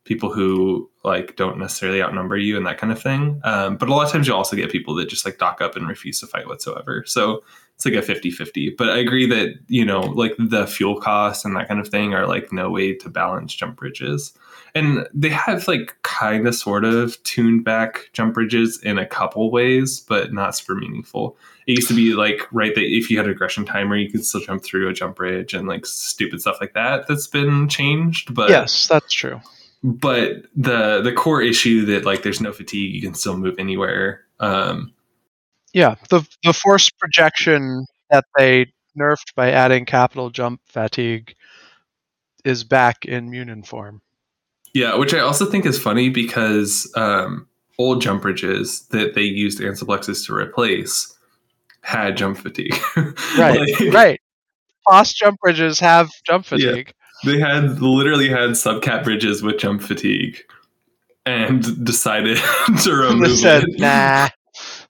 [0.03, 3.39] people who like don't necessarily outnumber you and that kind of thing.
[3.43, 5.75] Um, but a lot of times you also get people that just like dock up
[5.75, 7.03] and refuse to fight whatsoever.
[7.05, 7.43] So
[7.75, 8.75] it's like a 50-50.
[8.77, 12.13] But I agree that, you know, like the fuel costs and that kind of thing
[12.13, 14.33] are like no way to balance jump bridges
[14.75, 19.51] and they have like kind of sort of tuned back jump bridges in a couple
[19.51, 21.37] ways, but not super meaningful.
[21.67, 24.41] It used to be like right that if you had aggression timer, you could still
[24.41, 27.07] jump through a jump bridge and like stupid stuff like that.
[27.07, 29.39] That's been changed, but yes, that's true.
[29.83, 34.21] But the the core issue that like there's no fatigue, you can still move anywhere.
[34.39, 34.93] Um,
[35.73, 41.35] yeah, the the force projection that they nerfed by adding capital jump fatigue
[42.43, 44.01] is back in Munin form.
[44.73, 49.59] Yeah, which I also think is funny because um, old jump bridges that they used
[49.59, 51.15] Ansiblexes to replace
[51.81, 52.75] had jump fatigue.
[53.37, 54.21] right, like, right.
[54.89, 56.93] Fast jump bridges have jump fatigue.
[57.23, 60.39] Yeah, they had literally had subcap bridges with jump fatigue,
[61.25, 62.37] and decided
[62.83, 63.79] to remove they said, it.
[63.79, 64.29] "Nah,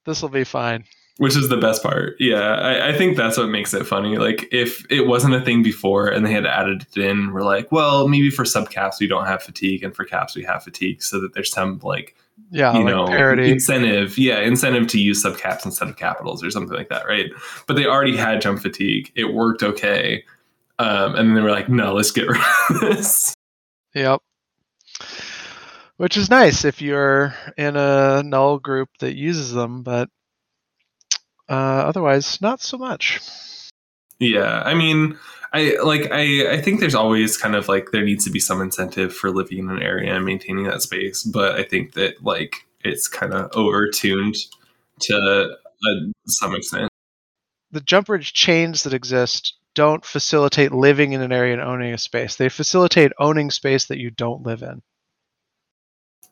[0.05, 0.85] this will be fine."
[1.17, 2.15] Which is the best part.
[2.19, 4.17] Yeah, I, I, think that's what makes it funny.
[4.17, 7.71] Like if it wasn't a thing before and they had added it in, we're like,
[7.71, 11.19] well, maybe for subcaps we don't have fatigue, and for caps we have fatigue, so
[11.19, 12.15] that there's some like
[12.49, 13.51] yeah, you like know parity.
[13.51, 17.29] incentive, yeah, incentive to use subcaps instead of capitals or something like that, right?
[17.67, 19.11] But they already had jump fatigue.
[19.15, 20.23] It worked okay,
[20.79, 23.35] um, and then they were like, no, let's get rid of this.
[23.93, 24.21] Yep.
[25.97, 30.09] Which is nice if you're in a null group that uses them, but
[31.49, 33.19] uh, otherwise, not so much.
[34.19, 35.17] Yeah, I mean,
[35.51, 38.61] I like I I think there's always kind of like there needs to be some
[38.61, 42.65] incentive for living in an area and maintaining that space, but I think that like
[42.83, 44.35] it's kind of overtuned
[45.01, 45.95] to uh,
[46.27, 46.89] some extent.
[47.71, 51.97] The jump bridge chains that exist don't facilitate living in an area and owning a
[51.97, 52.35] space.
[52.35, 54.81] They facilitate owning space that you don't live in.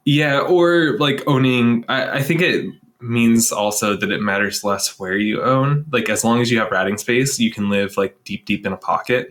[0.06, 1.86] Yeah, or like owning.
[1.88, 5.86] I, I think it means also that it matters less where you own.
[5.92, 8.74] Like as long as you have ratting space, you can live like deep, deep in
[8.74, 9.30] a pocket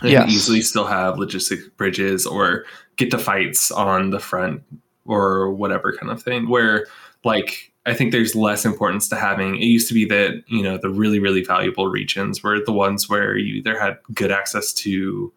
[0.00, 0.30] and Yes.
[0.30, 2.64] easily still have logistic bridges or
[2.96, 4.62] get to fights on the front
[5.04, 6.48] or whatever kind of thing.
[6.48, 6.86] Where
[7.24, 9.56] like I think there's less importance to having.
[9.56, 13.08] It used to be that you know the really, really valuable regions were the ones
[13.08, 15.32] where you either had good access to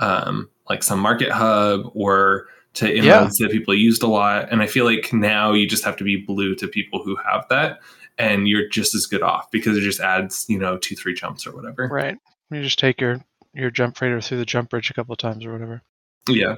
[0.00, 4.50] um, like some market hub or to inroads that people used a lot.
[4.50, 7.46] And I feel like now you just have to be blue to people who have
[7.50, 7.80] that,
[8.18, 11.46] and you're just as good off because it just adds you know two, three jumps
[11.46, 11.88] or whatever.
[11.88, 12.18] Right.
[12.50, 15.44] You just take your your jump freighter through the jump bridge a couple of times
[15.44, 15.82] or whatever.
[16.28, 16.56] Yeah,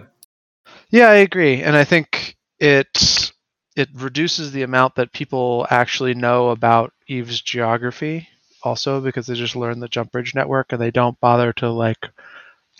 [0.90, 3.32] Yeah, I agree, and I think it
[3.76, 8.28] it reduces the amount that people actually know about Eve's geography,
[8.62, 12.08] also because they just learn the jump bridge network and they don't bother to like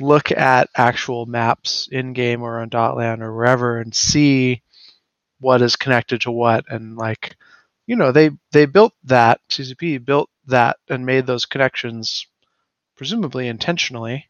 [0.01, 4.63] look at actual maps in game or on Dotland or wherever and see
[5.41, 7.37] what is connected to what and like
[7.87, 12.27] you know they they built that CCP built that and made those connections
[12.97, 14.29] presumably intentionally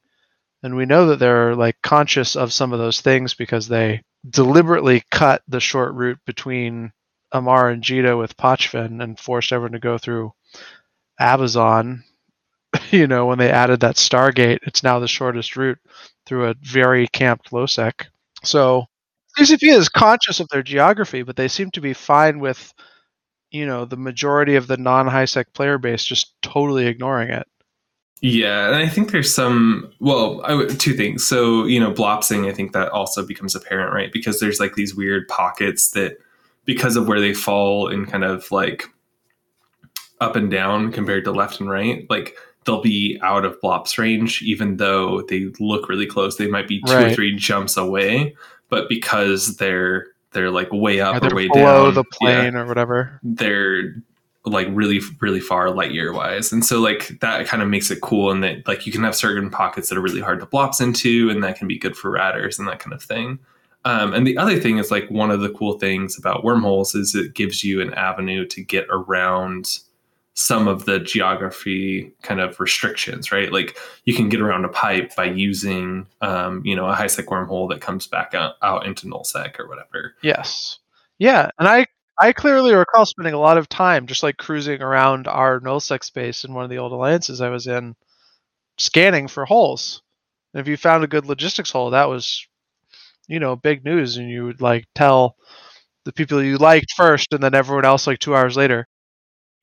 [0.63, 5.05] and we know that they're like conscious of some of those things because they deliberately
[5.11, 6.91] cut the short route between
[7.35, 10.33] Amarr and Jita with Pochven and forced everyone to go through
[11.21, 12.03] Ahbazon.
[13.01, 15.79] You know, when they added that Stargate, it's now the shortest route
[16.27, 18.07] through a very camped Losec.
[18.45, 18.85] So
[19.37, 22.73] CCP is conscious of their geography, but they seem to be fine with,
[23.51, 27.49] you know, the majority of the non-HiSec player base just totally ignoring it.
[28.21, 31.27] Yeah, and I think there's some well, I two things.
[31.27, 34.13] So you know, blopsing, I think that also becomes apparent, right?
[34.13, 36.17] Because there's like these weird pockets that,
[36.65, 38.85] because of where they fall in kind of like
[40.21, 44.43] up and down compared to left and right, like they'll be out of blops range,
[44.43, 46.37] even though they look really close.
[46.37, 48.35] They might be two or three jumps away,
[48.69, 52.57] but because they're they're like way up Or or, way below down, the yeah, plane
[52.57, 53.21] or whatever.
[53.23, 53.95] they're
[54.47, 58.01] like really really far light year wise and so like that kind of makes it
[58.03, 60.83] cool and that like you can have certain pockets that are really hard to blops
[60.83, 63.39] into and that can be good for ratters and that kind of thing
[63.87, 67.15] um, and the other thing is like one of the cool things about wormholes is
[67.15, 69.79] it gives you an avenue to get around
[70.35, 75.15] some of the geography kind of restrictions right like you can get around a pipe
[75.15, 79.07] by using um, you know a high sec wormhole that comes back out, out into
[79.07, 80.79] nullsec or whatever Yes.
[81.19, 81.87] Yeah, and I
[82.19, 86.45] I clearly recall spending a lot of time just like cruising around our nullsec space
[86.45, 87.95] in one of the old alliances I was in,
[88.79, 90.03] scanning for holes.
[90.53, 92.47] And if you found a good logistics hole, that was,
[93.29, 95.37] you know, big news, and you would like tell
[96.05, 98.87] the people you liked first, and then everyone else like two hours later.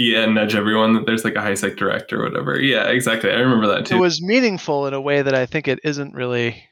[0.02, 2.60] Yeah, nudge everyone that there's like a high sec direct or whatever.
[2.60, 3.30] Yeah, exactly.
[3.30, 3.96] I remember that too.
[3.96, 6.64] It was meaningful in a way that I think it isn't really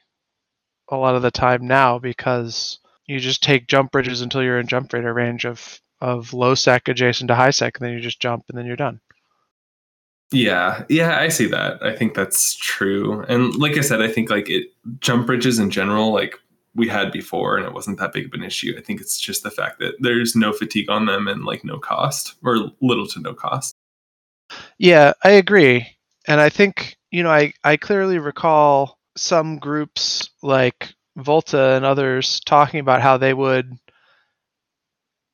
[0.88, 4.66] a lot of the time now because you just take jump bridges until you're in
[4.66, 8.20] jump raider range of of low sec adjacent to high sec, and then you just
[8.20, 9.00] jump and then you're done.
[10.32, 11.82] yeah, yeah, I see that.
[11.82, 13.24] I think that's true.
[13.28, 14.68] And like I said, I think like it
[15.00, 16.38] jump bridges in general, like
[16.74, 18.74] we had before, and it wasn't that big of an issue.
[18.78, 21.78] I think it's just the fact that there's no fatigue on them and like no
[21.78, 23.74] cost or little to no cost.
[24.78, 25.86] Yeah, I agree.
[26.26, 32.40] And I think, you know, I, I clearly recall some groups like Volta and others
[32.40, 33.72] talking about how they would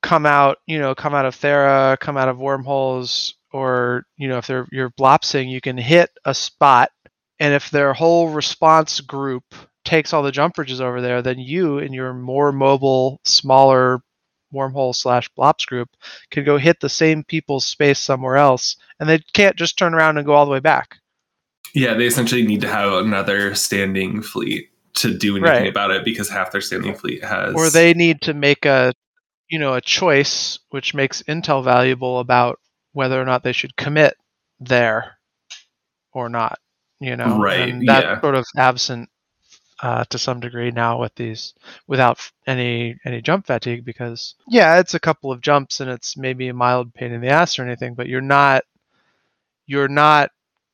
[0.03, 4.38] come out, you know, come out of Thera, come out of wormholes, or, you know,
[4.38, 6.90] if they're you're blopsing, you can hit a spot
[7.38, 9.44] and if their whole response group
[9.87, 14.01] takes all the jump bridges over there, then you in your more mobile, smaller
[14.55, 15.88] wormhole slash blops group
[16.31, 20.18] can go hit the same people's space somewhere else and they can't just turn around
[20.18, 20.96] and go all the way back.
[21.75, 25.68] Yeah, they essentially need to have another standing fleet to do anything Right.
[25.68, 28.92] about it because half their standing fleet has Or they need to make a
[29.49, 32.59] you know a choice which makes intel valuable about
[32.92, 34.14] whether or not they should commit
[34.61, 35.18] there
[36.12, 36.59] or not.
[37.01, 38.20] You know, Right, And that's yeah.
[38.20, 39.11] sort of absent
[39.83, 41.55] uh, to some degree now with these
[41.87, 46.49] without any any jump fatigue because yeah, it's a couple of jumps and it's maybe
[46.49, 48.65] a mild pain in the ass or anything, but you're not
[49.67, 50.31] you're not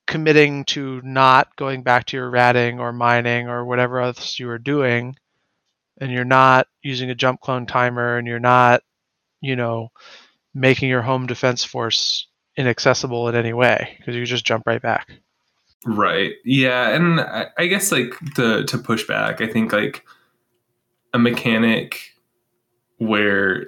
[0.07, 4.59] committing to not going back to your ratting or mining or whatever else you were
[4.59, 5.15] doing
[6.01, 8.83] and you're not using a jump clone timer and you're not
[9.41, 9.89] you know
[10.55, 15.09] making your home defense force inaccessible in any way because you just jump right back
[15.85, 16.35] Right.
[16.45, 20.05] Yeah, and I, I guess like to to push back, I think like
[21.13, 22.13] a mechanic
[22.99, 23.67] where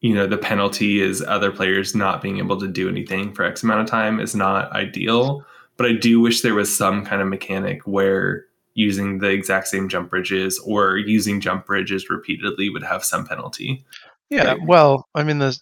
[0.00, 3.62] you know the penalty is other players not being able to do anything for X
[3.62, 5.44] amount of time is not ideal.
[5.76, 9.88] But I do wish there was some kind of mechanic where using the exact same
[9.88, 13.84] jump bridges or using jump bridges repeatedly would have some penalty.
[14.30, 14.62] yeah Right.
[14.66, 15.58] well i mean the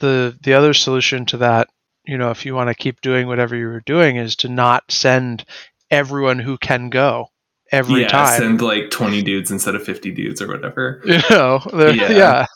[0.00, 1.68] the the other solution to that
[2.06, 4.84] you know if you want to keep doing whatever you were doing is to not
[4.90, 5.44] send
[5.90, 7.28] everyone who can go
[7.72, 11.00] every yeah, time send like 20 dudes instead of 50 dudes or whatever.
[11.06, 12.10] you know Yeah.
[12.10, 12.46] yeah.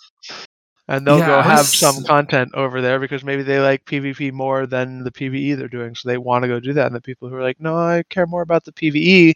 [0.88, 4.32] and they'll Yeah, go have was- some content over there because maybe they like pvp
[4.32, 7.00] more than the pve they're doing so they want to go do that and the
[7.00, 9.34] people who are like no i care more about the pve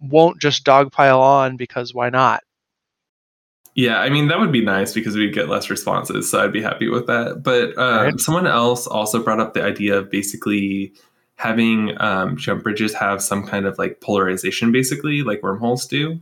[0.00, 2.42] won't just dogpile on because why not
[3.80, 6.60] Yeah, I mean that would be nice because we'd get less responses, so I'd be
[6.60, 7.42] happy with that.
[7.42, 8.20] But um, Right.
[8.20, 10.92] someone else also brought up the idea of basically
[11.36, 16.20] having um, jump bridges have some kind of like polarization, basically like wormholes do,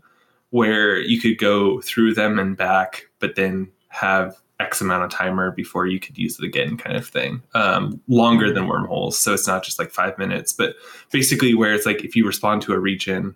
[0.50, 5.50] where you could go through them and back, but then have X amount of timer
[5.50, 7.42] before you could use it again, kind of thing.
[7.56, 10.76] Um, longer than wormholes, so it's not just like five minutes, but
[11.10, 13.34] basically where it's like if you respond to a region,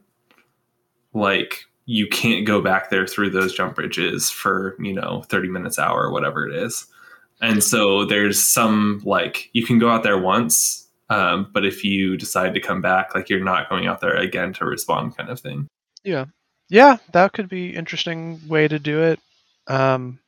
[1.12, 5.78] like you can't go back there through those jump bridges for you know 30 minutes
[5.78, 6.86] hour whatever it is.
[7.40, 12.16] And so there's some like you can go out there once um, but if you
[12.16, 15.40] decide to come back like you're not going out there again to respond kind of
[15.40, 15.66] thing.
[16.04, 16.26] Yeah.
[16.68, 19.20] yeah that could be interesting way to do it.
[19.66, 20.20] Um,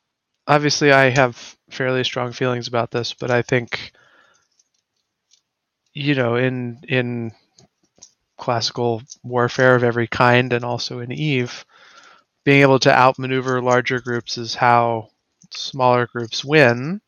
[0.46, 3.92] obviously i have fairly strong feelings about this but i think
[5.92, 7.32] you know in in
[8.36, 11.64] classical warfare of every kind and also in eve
[12.44, 15.08] being able to outmaneuver larger groups is how
[15.50, 17.00] smaller groups win.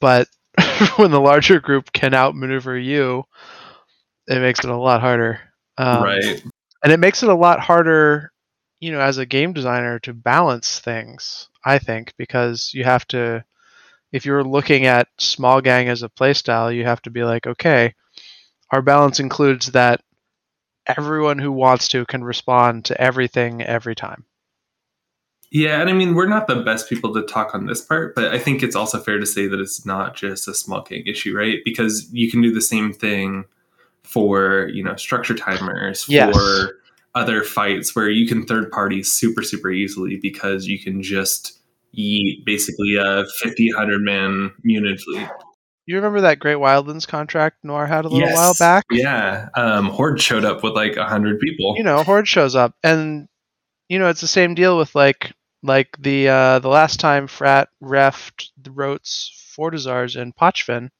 [0.00, 0.28] But
[0.96, 3.24] when the larger group can outmaneuver you
[4.28, 5.40] it makes it a lot harder.
[5.78, 6.42] Um, right.
[6.82, 8.32] and it makes it a lot harder
[8.80, 13.44] you know as a game designer to balance things i think because you have to
[14.12, 17.94] if you're looking at small gang as a playstyle you have to be like okay
[18.70, 20.00] our balance includes that
[20.86, 24.24] everyone who wants to can respond to everything every time.
[25.52, 28.34] Yeah and i mean we're not the best people to talk on this part but
[28.34, 31.58] i think it's also fair to say that it's not just a small issue right?
[31.64, 33.44] Because you can do the same thing
[34.02, 36.34] for you know structure timers Yes.
[36.34, 36.80] for
[37.14, 41.60] other fights where you can third party super super easily because you can just
[41.92, 45.28] eat basically a 50 100 man unit fleet
[45.86, 48.34] you remember that great wildlands contract noir had a little Yes.
[48.36, 52.54] while back yeah um horde showed up with like 100 people you know horde shows
[52.56, 53.28] up and
[53.88, 57.68] you know it's the same deal with like like the uh the last time frat
[57.82, 60.90] refed the rotes fortizars and Pochven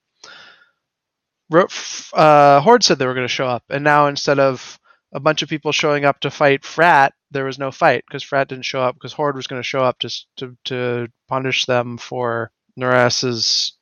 [1.50, 1.68] Ro-
[2.12, 4.78] uh horde said they were going to show up and now instead of
[5.12, 8.48] a bunch of people showing up to fight frat there was no fight because frat
[8.48, 11.98] didn't show up because horde was going to show up just to to punish them
[11.98, 13.75] for Noras's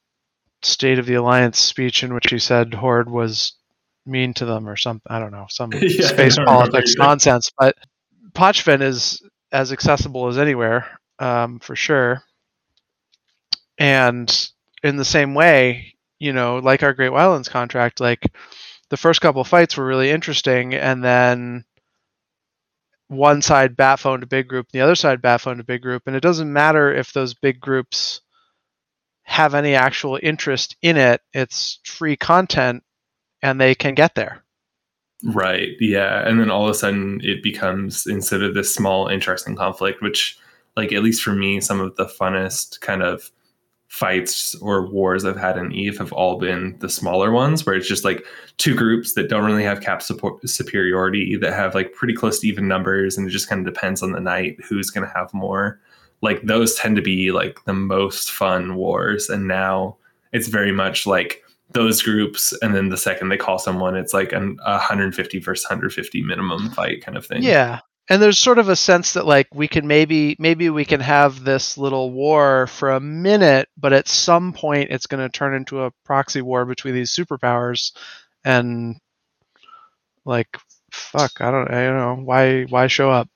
[0.65, 3.53] state of the alliance speech in which he said horde was
[4.07, 7.75] mean to them or something i don't know some Yeah, space politics nonsense but
[8.35, 9.23] Pochven is
[9.53, 10.87] as accessible as anywhere,
[11.21, 12.23] um, for sure.
[13.79, 14.51] And
[14.83, 18.21] in the same way, you know, like our Great Wildlands contract, like
[18.91, 21.65] the first couple fights were really interesting, and then
[23.09, 25.83] one side bat phoned a big group, and the other side bat phoned a big
[25.83, 28.21] group, and it doesn't matter if those big groups
[29.25, 31.21] have any actual interest in it.
[31.33, 32.85] It's free content,
[33.43, 34.43] and they can get there.
[35.25, 35.71] Right.
[35.81, 36.27] Yeah.
[36.29, 40.39] And then all of a sudden it becomes instead of this small, interesting conflict, which,
[40.77, 43.31] like, at least for me, some of the funnest kind of
[43.95, 47.87] fights or wars I've had in Eve have all been the smaller ones where it's
[47.87, 48.27] just like
[48.57, 52.49] two groups that don't really have cap support superiority that have like pretty close to
[52.49, 55.33] even numbers and it just kind of depends on the night who's going to have
[55.33, 55.79] more
[56.25, 59.97] like those tend to be like the most fun wars and now
[60.33, 64.33] it's very much like those groups and then the second they call someone it's like
[64.33, 67.43] an 150 versus 150 minimum fight kind of thing.
[67.43, 67.81] Yeah.
[68.09, 71.45] and there's sort of a sense that like we can maybe maybe we can have
[71.45, 75.83] this little war for a minute but at some point it's going to turn into
[75.83, 77.93] a proxy war between these superpowers.
[78.45, 78.97] And
[80.25, 80.57] like
[80.91, 82.25] fuck i don't i don't know.
[82.25, 83.29] Why why show up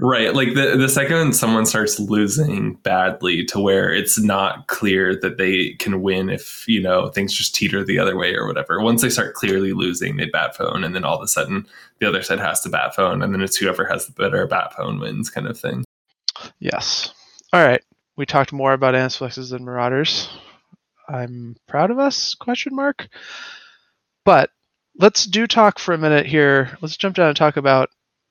[0.00, 0.34] Right.
[0.34, 5.70] Like the the second someone starts losing badly to where it's not clear that they
[5.74, 8.80] can win if, you know, things just teeter the other way or whatever.
[8.80, 11.66] Once they start clearly losing, they bat phone and then all of a sudden
[12.00, 14.74] the other side has to bat phone and then it's whoever has the better bat
[14.74, 15.84] phone wins kind of thing.
[16.58, 17.12] yes
[17.52, 17.82] all right
[18.16, 20.28] we talked more about Ansiblexes and marauders
[21.08, 23.08] i'm proud of us question mark
[24.24, 24.50] but
[24.98, 27.90] let's do talk for a minute here let's jump down and talk about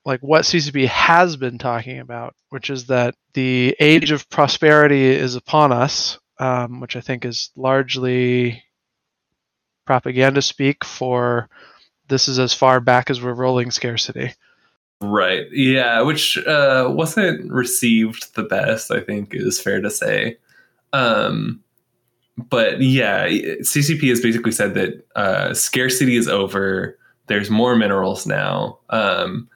[0.09, 5.35] like what ccp has been talking about which is that the age of prosperity is
[5.35, 8.63] upon us um, which i think is largely
[9.85, 11.49] propaganda speak for
[12.07, 14.33] this is as far back as we're rolling scarcity
[15.01, 15.45] Right.
[15.53, 20.37] Yeah, which uh wasn't received the best, I think is fair to say.
[20.91, 21.63] Um
[22.49, 26.97] but yeah, CCP has basically said that uh, scarcity is over.
[27.27, 28.79] There's more minerals now.
[28.89, 29.49] Um,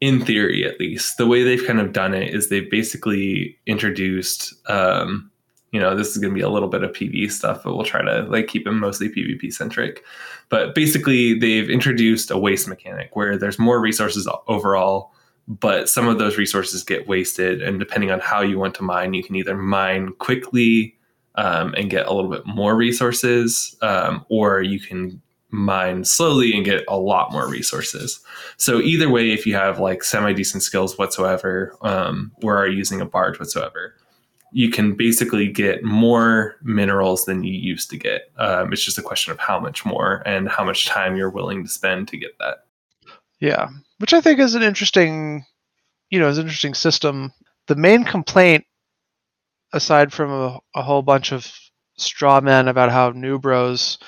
[0.00, 4.54] in theory, at least, the way they've kind of done it is they've basically introduced.
[4.70, 5.30] Um,
[5.72, 7.84] you know, this is going to be a little bit of PV stuff, but we'll
[7.84, 10.04] try to like keep it mostly PvP centric.
[10.48, 15.12] But basically, they've introduced a waste mechanic where there's more resources overall,
[15.48, 19.14] but some of those resources get wasted, and depending on how you want to mine,
[19.14, 20.96] you can either mine quickly
[21.36, 25.20] um, and get a little bit more resources, um, or you can
[25.50, 28.20] mine slowly and get a lot more resources.
[28.56, 33.00] So either way, if you have like semi decent skills whatsoever, um, or are using
[33.00, 33.94] a barge whatsoever,
[34.52, 38.30] you can basically get more minerals than you used to get.
[38.38, 41.62] Um, it's just a question of how much more and how much time you're willing
[41.64, 42.64] to spend to get that.
[43.40, 43.68] Yeah,
[43.98, 45.44] which I think is an interesting,
[46.10, 47.32] you know, is an interesting system.
[47.66, 48.64] The main complaint,
[49.72, 51.52] aside from a, a whole bunch of
[51.98, 53.98] straw men about how new bros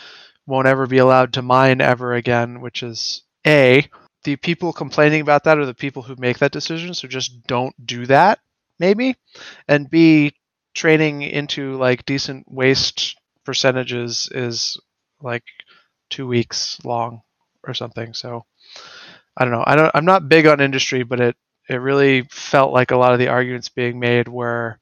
[0.48, 3.86] won't ever be allowed to mine ever again, which is a
[4.24, 7.74] the people complaining about that are the people who make that decision, so just don't
[7.86, 8.40] do that,
[8.78, 9.14] maybe,
[9.68, 10.34] and b
[10.74, 14.78] training into like decent waste percentages is
[15.20, 15.44] like
[16.10, 17.22] two weeks long
[17.64, 18.14] or something.
[18.14, 18.44] So
[19.36, 19.64] I don't know.
[19.66, 19.90] I don't.
[19.94, 21.36] I'm not big on industry, but it
[21.68, 24.78] it really felt like a lot of the arguments being made were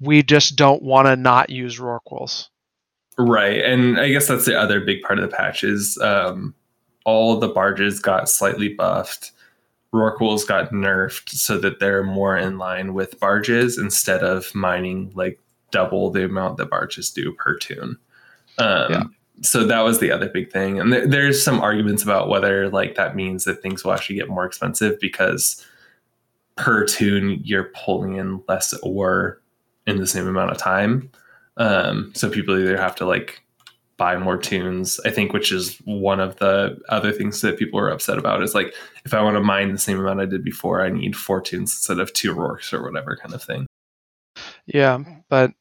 [0.00, 2.48] we just don't want to not use Rorquals.
[3.16, 6.54] Right, and I guess that's the other big part of the patch is um,
[7.04, 9.30] all the barges got slightly buffed.
[9.92, 15.38] Rorquals got nerfed so that they're more in line with barges instead of mining like
[15.70, 17.96] double the amount that barges do per toon.
[18.58, 19.02] Um, Yeah.
[19.42, 22.94] So that was the other big thing, and there, there's some arguments about whether like
[22.94, 25.64] that means that things will actually get more expensive because
[26.56, 29.40] per toon you're pulling in less ore
[29.86, 31.10] in the same amount of time.
[31.56, 33.40] Um, so people either have to like
[33.96, 37.90] buy more toons, I think, which is one of the other things that people are
[37.90, 38.74] upset about is like
[39.04, 41.72] if I want to mine the same amount I did before, I need four tunes
[41.72, 43.66] instead of two Rorks or whatever kind of thing.
[44.66, 44.98] Yeah,
[45.28, 45.52] but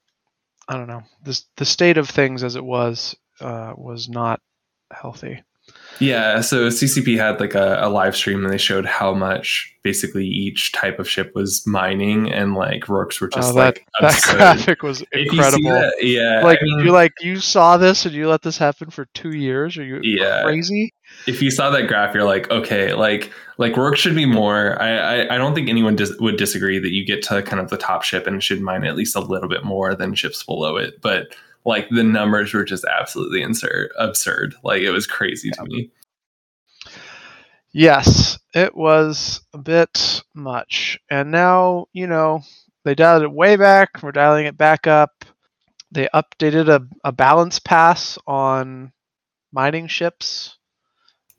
[0.67, 1.03] I don't know.
[1.23, 4.41] This the state of things as it was uh, was not
[4.91, 5.43] healthy.
[5.99, 10.25] Yeah, so CCP had like a, a live stream and they showed how much basically
[10.25, 14.11] each type of ship was mining, and like Rorks were just Oh, that like that
[14.15, 14.37] absurd.
[14.37, 15.69] graphic was If you see incredible.
[15.71, 18.89] that, yeah, Like I mean, you like you saw this and you let this happen
[18.89, 19.77] for two years?
[19.77, 20.43] Are you Yeah.
[20.43, 20.93] crazy?
[21.27, 24.81] if you saw that graph, you're like, okay, like like work should be more.
[24.81, 27.69] I I, I don't think anyone dis- would disagree that you get to kind of
[27.69, 30.75] the top ship and should mine at least a little bit more than ships below
[30.77, 30.99] it.
[31.01, 31.35] But
[31.66, 33.91] like the numbers were just absolutely absurd.
[33.97, 34.55] Absurd.
[34.64, 35.91] Like it was crazy to me.
[37.72, 40.99] Yes, it was a bit much.
[41.09, 42.41] And now, you know,
[42.86, 44.03] they dialed it way back.
[44.03, 45.26] We're dialing it back up.
[45.91, 48.91] They updated a, a balance pass on
[49.51, 50.57] mining ships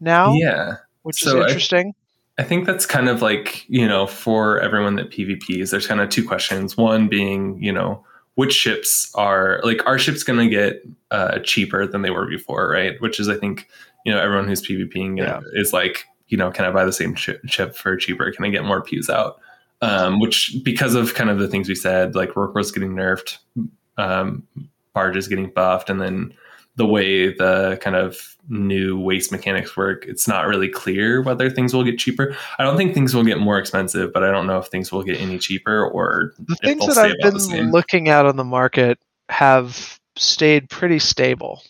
[0.01, 0.77] now, Yeah.
[1.03, 1.93] which so is interesting.
[2.37, 6.09] I think that's kind of like, you know, for everyone that PvPs, there's kind of
[6.09, 6.77] two questions.
[6.77, 8.05] One being, you know,
[8.37, 12.69] which ships are like, are ships going to get uh, cheaper than they were before,
[12.69, 13.01] right?
[13.01, 13.69] Which is, I think,
[14.05, 15.41] you know, everyone who's PvPing Yeah.
[15.53, 18.31] is like, you know, can I buy the same chip, chip for cheaper?
[18.33, 19.39] Can I get more pews out?
[19.83, 23.39] Um, which, because of kind of the things we said, like Rorqual's getting nerfed,
[23.99, 24.43] um,
[24.95, 26.33] Barge is getting buffed, and then
[26.77, 31.73] the way the kind of new waste mechanics work, it's not really clear whether things
[31.73, 32.37] will get cheaper.
[32.59, 35.03] I don't think things will get more expensive, but I don't know if things will
[35.03, 38.99] get any cheaper or The things that I've been looking at on the market
[39.29, 41.63] have stayed pretty stable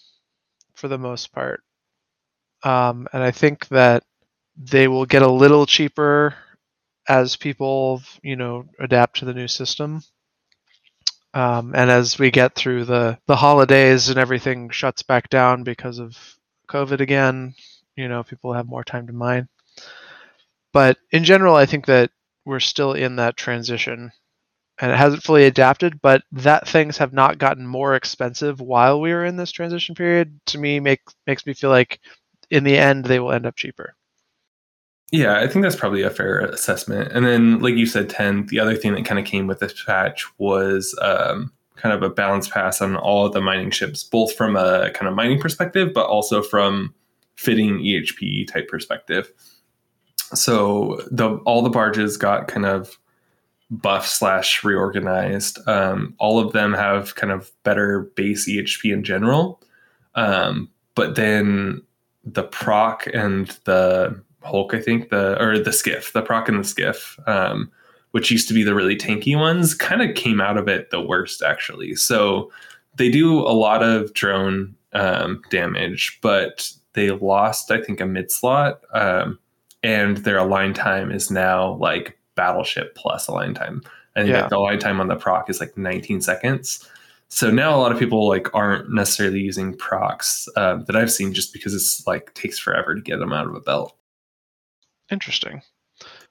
[0.74, 1.62] for the most part.
[2.62, 4.04] Um, and I think that
[4.56, 6.34] they will get a little cheaper
[7.08, 10.02] as people, you know, adapt to the new system.
[11.34, 15.98] Um, and as we get through the, the holidays and everything shuts back down because
[15.98, 16.16] of
[16.68, 17.54] COVID again,
[17.96, 19.48] you know, people have more time to mine.
[20.72, 22.10] But in general, I think that
[22.44, 24.12] we're still in that transition
[24.80, 29.12] and it hasn't fully adapted, but that things have not gotten more expensive while we
[29.12, 32.00] were in this transition period, to me make makes me feel like
[32.50, 33.94] in the end they will end up cheaper.
[35.14, 37.12] Yeah, I think that's probably a fair assessment.
[37.12, 39.84] And then, like you said, 10, the other thing that kind of came with this
[39.84, 44.34] patch was um, kind of a balance pass on all of the mining ships, both
[44.34, 46.92] from a kind of mining perspective, but also from
[47.36, 49.32] fitting EHP type perspective.
[50.34, 52.98] So the all the barges got kind of
[53.70, 55.60] buff slash reorganized.
[55.68, 59.62] Um, all of them have kind of better base EHP in general.
[60.16, 61.82] Um, but then
[62.24, 66.64] the proc and the Hulk, I think the or the skiff, the proc and the
[66.64, 67.70] skiff, um,
[68.12, 71.00] which used to be the really tanky ones, kind of came out of it the
[71.00, 71.94] worst actually.
[71.96, 72.50] So
[72.96, 78.30] they do a lot of drone um, damage, but they lost I think a mid
[78.30, 79.38] slot, um,
[79.82, 83.82] and their align time is now like battleship plus align time.
[84.16, 84.42] I think Yeah.
[84.42, 86.88] like the align time on the proc is like 19 seconds.
[87.28, 91.32] So now a lot of people like aren't necessarily using procs um, that I've seen
[91.32, 93.96] just because it's like takes forever to get them out of a belt.
[95.14, 95.62] Interesting.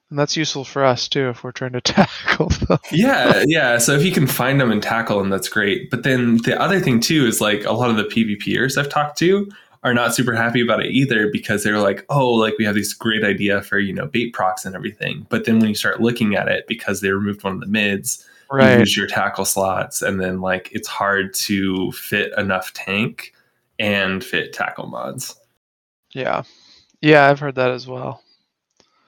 [0.10, 2.78] And that's useful for us too if we're trying to tackle them.
[2.92, 3.78] yeah, yeah.
[3.80, 5.90] So if you can find them and tackle them, that's great.
[5.90, 9.18] But then the other thing too is like a lot of the PvPers I've talked
[9.20, 9.50] to
[9.84, 12.94] are not super happy about it either because they're like, oh, like we have this
[12.94, 15.26] great idea for you know bait procs and everything.
[15.30, 18.24] But then when you start looking at it, because they removed one of the mids,
[18.52, 18.80] you Right.
[18.80, 23.34] use your tackle slots, and then like it's hard to fit enough tank
[23.80, 25.36] and fit tackle mods.
[26.12, 26.44] Yeah.
[27.02, 28.22] Yeah, I've heard that as well.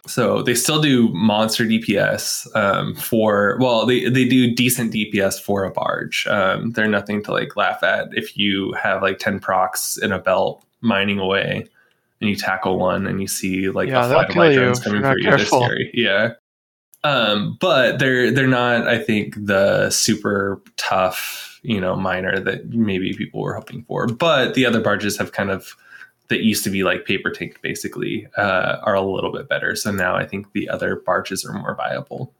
[0.07, 5.63] So they still do monster DPS um, for well, they they do decent DPS for
[5.63, 6.27] a barge.
[6.27, 8.09] Um, they're nothing to like laugh at.
[8.11, 11.67] If you have like ten procs in a belt mining away,
[12.21, 14.59] and you tackle one, and you see like Yeah, a flight of kill light you
[14.59, 15.91] drones if coming for you, they're scary.
[15.93, 16.33] Yeah.
[17.03, 23.13] Um, but they're they're not, I think, the super tough, you know, miner that maybe
[23.13, 24.07] people were hoping for.
[24.07, 25.75] But the other barges have kind of
[26.30, 29.76] that used to be like paper tanked basically uh, are a little bit better.
[29.76, 32.34] So now I think the other barges are more viable.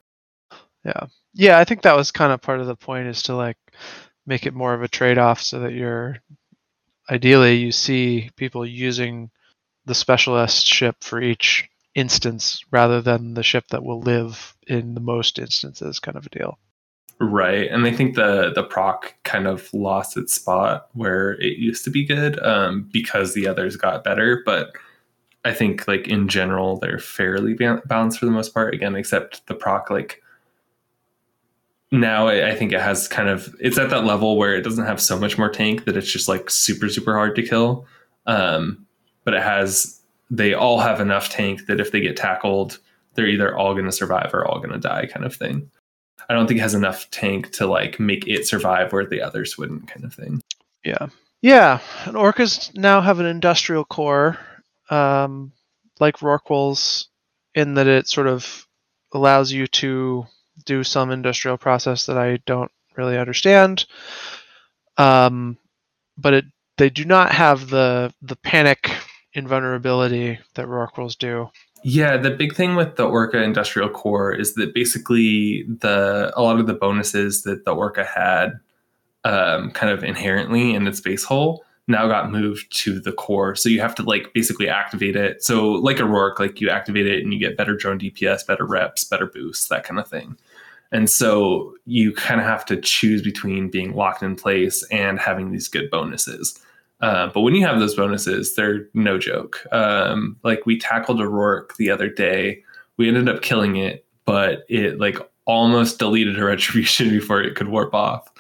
[0.84, 1.08] Yeah.
[1.34, 3.58] Yeah, I think that was kind of part of the point is to like
[4.26, 6.18] make it more of a trade-off so that you're
[7.10, 9.30] ideally you see people using
[9.86, 15.02] the specialist ship for each instance rather than the ship that will live in the
[15.02, 16.58] most instances kind of a deal.
[17.20, 17.70] Right.
[17.72, 21.90] And I think the the proc kind of lost its spot where it used to
[21.90, 24.42] be good um, because the others got better.
[24.46, 24.74] But
[25.46, 28.74] I think like in general they're fairly ba- balanced for the most part.
[28.74, 30.22] Again, except the proc like
[31.92, 34.86] now I I think it has kind of it's at that level where it doesn't
[34.86, 37.86] have so much more tank that it's just like super super hard to kill.
[38.26, 38.86] Um,
[39.24, 42.80] but it has they all have enough tank that if they get tackled,
[43.14, 45.70] they're either all going to survive or all going to die, kind of thing.
[46.30, 49.58] I don't think it has enough tank to like make it survive where the others
[49.58, 50.42] wouldn't, kind of thing.
[50.84, 51.08] Yeah.
[51.42, 54.40] Yeah, and orcas now have an industrial core,
[54.90, 55.52] um,
[56.00, 57.06] like Rorquals,
[57.54, 58.66] in that it sort of
[59.14, 60.26] allows you to
[60.66, 63.86] do some industrial process that I don't really understand.
[64.98, 65.58] Um,
[66.18, 66.46] but it
[66.78, 68.92] they do not have the the panic
[69.34, 71.50] invulnerability that Rorquals do.
[71.84, 76.60] Yeah, the big thing with the Orca Industrial Core is that basically the a lot
[76.60, 78.60] of the bonuses that the Orca had
[79.24, 83.56] um, kind of inherently in its base hull now got moved to the core.
[83.56, 85.44] So you have to like basically activate it.
[85.44, 88.66] So like a Rorq, like you activate it and you get better drone DPS, better
[88.66, 90.38] reps, better boosts, that kind of thing.
[90.92, 95.52] And so you kind of have to choose between being locked in place and having
[95.52, 96.60] these good bonuses.
[97.02, 99.66] Uh, but when you have those bonuses, they're no joke.
[99.72, 102.64] Um, like we tackled a Rorq the other day.
[102.98, 107.68] We ended up killing it, but it like almost deleted a retribution before it could
[107.68, 108.32] warp off.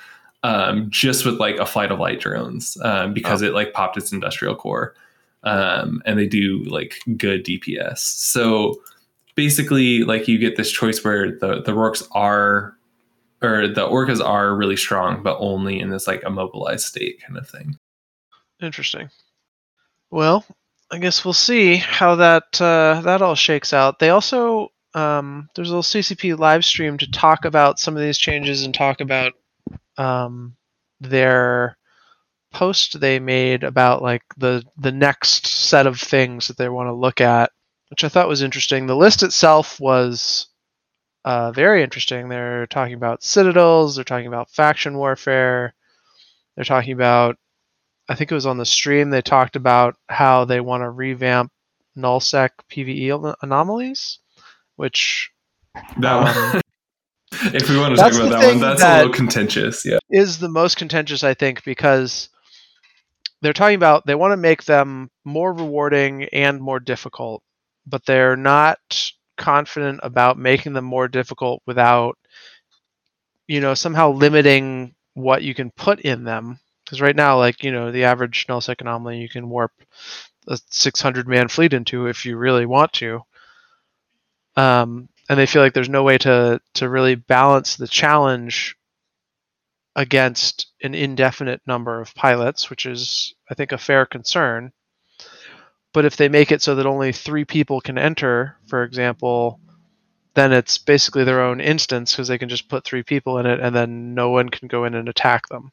[0.44, 4.12] Um, just with like a flight of light drones um, because it like popped its
[4.12, 4.94] industrial core
[5.46, 7.98] um, and they do like good DPS.
[7.98, 8.82] So
[9.36, 12.76] basically, like you get this choice where the the Rorqs are
[13.42, 17.48] or the Orcas are really strong, but only in this like immobilized state kind of
[17.48, 17.78] thing.
[18.66, 19.10] Interesting.
[20.10, 20.44] Well,
[20.92, 24.00] I guess we'll see how that uh, that all shakes out.
[24.00, 28.18] They also um, there's a little CCP live stream to talk about some of these
[28.18, 29.34] changes and talk about
[29.98, 30.56] um,
[31.00, 31.78] their
[32.54, 36.94] post they made about like the the next set of things that they want to
[36.94, 37.52] look at,
[37.90, 38.88] which I thought was interesting.
[38.88, 40.48] The list itself was
[41.26, 42.30] uh, very interesting.
[42.30, 43.96] They're talking about citadels.
[43.96, 45.74] They're talking about faction warfare.
[46.56, 47.38] They're talking about.
[48.08, 49.10] I think it was on the stream.
[49.10, 51.52] They talked about how they want to revamp
[51.98, 54.20] nullsec PVE anomalies,
[54.76, 55.32] which
[56.00, 56.62] That Um, one.
[57.56, 59.86] if we want to talk about that one, that's that- a little contentious.
[59.86, 60.00] Yeah.
[60.10, 62.30] is the most contentious, I think, because
[63.42, 67.44] they're talking about they want to make them more rewarding and more difficult,
[67.86, 72.18] but they're not confident about making them more difficult without,
[73.48, 76.60] you know, somehow limiting what you can put in them.
[76.86, 79.72] Because right now, like you know, the average nullsec anomaly you can warp
[80.48, 83.22] a 600 man fleet into if you really want to.
[84.56, 88.78] Um, and they feel like there's no way to to really balance the challenge
[89.96, 94.72] against an indefinite number of pilots, which is, I think, a fair concern.
[95.94, 99.62] But if they make it so that only three people can enter, for example,
[100.34, 103.62] then it's basically their own instance because they can just put three people in it
[103.62, 105.72] and then no one can go in and attack them.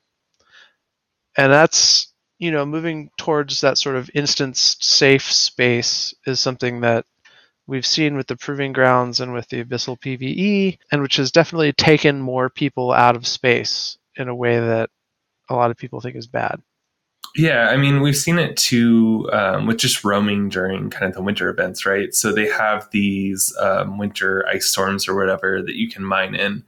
[1.36, 7.06] And that's, you know, moving towards that sort of instance safe space is something that
[7.66, 11.72] we've seen with the Proving Grounds and with the Abyssal PvE, and which has definitely
[11.72, 14.90] taken more people out of space in a way that
[15.48, 16.60] a lot of people think is bad.
[17.34, 21.22] Yeah, I mean, we've seen it too um, with just roaming during kind of the
[21.22, 22.14] winter events, right?
[22.14, 26.64] So they have these um, winter ice storms or whatever that you can mine in.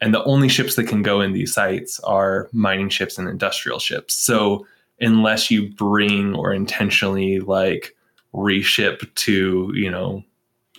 [0.00, 3.78] And the only ships that can go in these sites are mining ships and industrial
[3.78, 4.14] ships.
[4.14, 4.66] So
[5.00, 7.96] unless you bring or intentionally like
[8.32, 10.22] reship to, you know,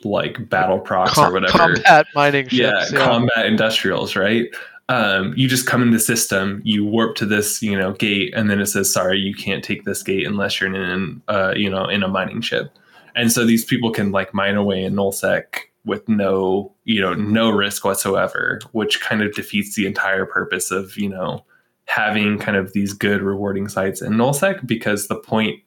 [0.03, 2.85] like battle procs Com- or whatever Combat mining yeah.
[2.91, 4.45] Yeah, combat industrials, right?
[4.87, 8.49] Um, you just come in the system, you warp to this, you know, gate, and
[8.49, 11.85] then it says, "Sorry, you can't take this gate unless you're in, uh, you know,
[11.85, 12.71] in a mining ship."
[13.15, 15.43] And so these people can like mine away in nullsec
[15.85, 20.97] with no, you know, no risk whatsoever, which kind of defeats the entire purpose of,
[20.97, 21.45] you know,
[21.85, 25.59] having kind of these good rewarding sites in nullsec because the point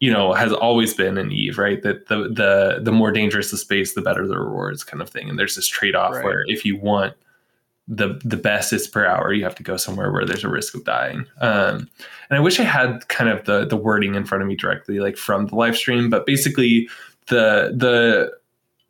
[0.00, 1.82] you know has always been in eve right?
[1.82, 5.28] That the the the more dangerous the space the better the rewards kind of thing.
[5.28, 6.24] And there's this trade-off Right.
[6.24, 7.14] where if you want
[7.88, 10.84] the the bestest per hour you have to go somewhere where there's a risk of
[10.84, 11.26] dying.
[11.40, 11.88] Um
[12.28, 15.00] and i wish i had kind of the the wording in front of me directly
[15.00, 16.88] like from the live stream but basically
[17.28, 18.32] the the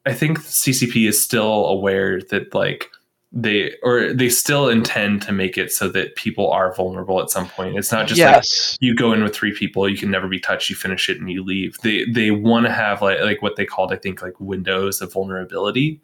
[0.07, 2.89] i think ccp is still aware that like
[3.33, 7.47] they or they still intend to make it so that people are vulnerable at some
[7.49, 8.79] point it's not just like yes.
[8.81, 11.31] you go in with three people you can never be touched you finish it and
[11.31, 14.39] you leave they they want to have like like what they called i think like
[14.41, 16.01] windows of vulnerability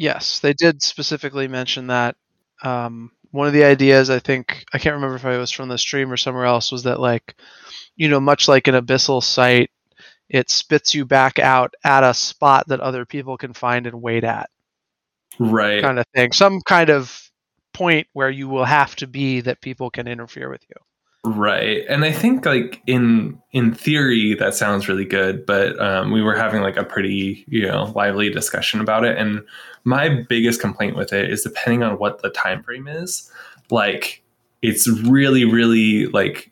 [0.00, 2.16] Yes, they did specifically mention that.
[2.62, 5.76] Um, one of the ideas, I think, I can't remember if it was from the
[5.76, 7.36] stream or somewhere else, was that like,
[7.96, 9.70] you know, much like an abyssal site,
[10.30, 14.24] it spits you back out at a spot that other people can find and wait
[14.24, 14.48] at,
[15.38, 16.32] right kind of thing.
[16.32, 17.30] Some kind of
[17.72, 20.76] point where you will have to be that people can interfere with you.
[21.30, 26.22] right and i think like in in theory that sounds really good but um, we
[26.22, 29.42] were having like a pretty you know lively discussion about it and
[29.84, 33.30] my biggest complaint with it is depending on what the time frame is
[33.70, 34.22] like
[34.62, 36.50] it's really really like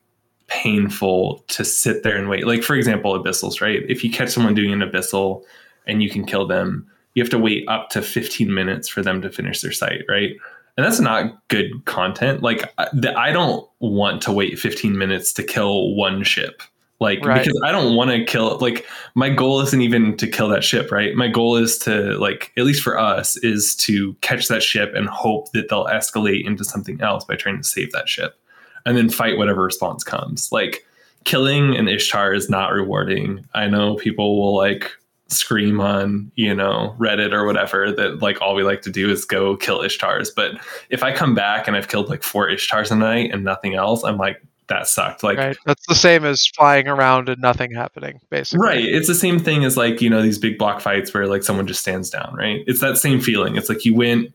[0.49, 2.47] painful to sit there and wait.
[2.47, 3.83] Like for example abyssals right?
[3.89, 5.43] If you catch someone doing an abyssal
[5.87, 9.21] and you can kill them you have to wait up to 15 minutes for them
[9.23, 10.37] to finish their site right?
[10.77, 12.43] And that's not good content.
[12.43, 16.63] Like I- don't want to wait 15 minutes to kill one ship.
[17.01, 17.45] Like Right.
[17.45, 18.85] because i don't want to kill like
[19.15, 21.15] my goal isn't even to kill that ship right?
[21.15, 25.09] My goal is to like at least for us is to catch that ship and
[25.09, 28.38] hope that they'll escalate into something else by trying to save that ship
[28.87, 30.85] and then fight whatever response comes like
[31.25, 34.93] killing an ishtar is not rewarding i know people will like
[35.29, 39.27] scream on you know reddit or whatever that like all we like to do is
[39.27, 40.53] go kill ishtars but
[40.89, 44.05] if i come back and i've killed like four ishtars a night and nothing else
[44.05, 45.57] i'm like that sucked like right?
[45.67, 48.67] That's the same as flying around and nothing happening, basically.
[48.67, 48.85] Right.
[48.85, 51.67] It's the same thing as like, you know, these big block fights where like someone
[51.67, 52.63] just stands down, right?
[52.67, 53.57] It's that same feeling.
[53.57, 54.35] It's like you went,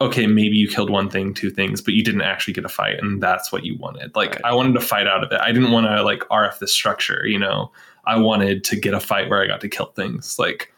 [0.00, 2.98] okay, maybe you killed one thing, two things, but you didn't actually get a fight.
[3.00, 4.14] And that's what you wanted.
[4.16, 4.44] Like, Right.
[4.44, 5.40] I wanted to fight out of it.
[5.40, 7.70] I didn't want to like RF the structure, you know?
[8.06, 10.36] I wanted to get a fight where I got to kill things.
[10.38, 10.72] Like,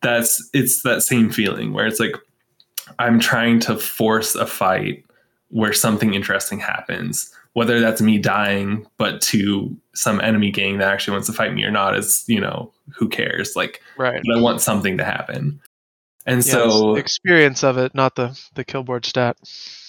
[0.00, 2.16] that's, it's that same feeling where it's like,
[2.98, 5.04] I'm trying to force a fight
[5.50, 11.12] where something interesting happens whether that's me dying but to some enemy gang that actually
[11.12, 14.22] wants to fight me or not is you know who cares like Right.
[14.34, 15.60] i want something to happen
[16.26, 19.36] and Yeah, so experience of it, not the the killboard stat.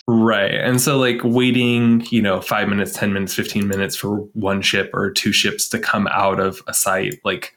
[0.07, 4.61] right and so like waiting you know five minutes ten minutes 15 minutes for one
[4.61, 7.55] ship or two ships to come out of a site like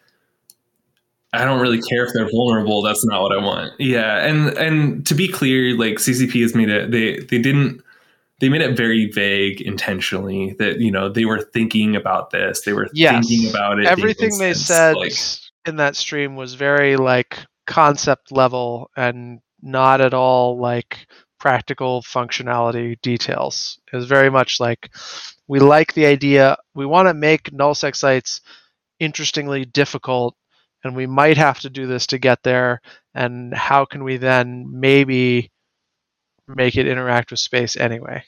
[1.33, 2.81] I don't really care if they're vulnerable.
[2.83, 3.73] That's not what I want.
[3.79, 6.93] Yeah, and and to be clear, like CCP has made it.
[6.93, 7.83] They they didn't.
[8.41, 12.63] They made it very vague intentionally that you know they were thinking about this.
[12.63, 13.27] They were Yes.
[13.27, 13.87] thinking about it.
[13.87, 15.13] Everything they instance, said like,
[15.67, 21.07] in that stream was very like concept level and not at all like
[21.39, 23.79] practical functionality details.
[23.93, 24.91] It was very much like
[25.49, 26.57] we like the idea.
[26.75, 28.41] We want to make nullsec sites
[28.99, 30.35] interestingly difficult,
[30.85, 32.81] and we might have to do this to get there.
[33.15, 35.51] And how can we then maybe
[36.49, 38.23] make it interact with space anyway?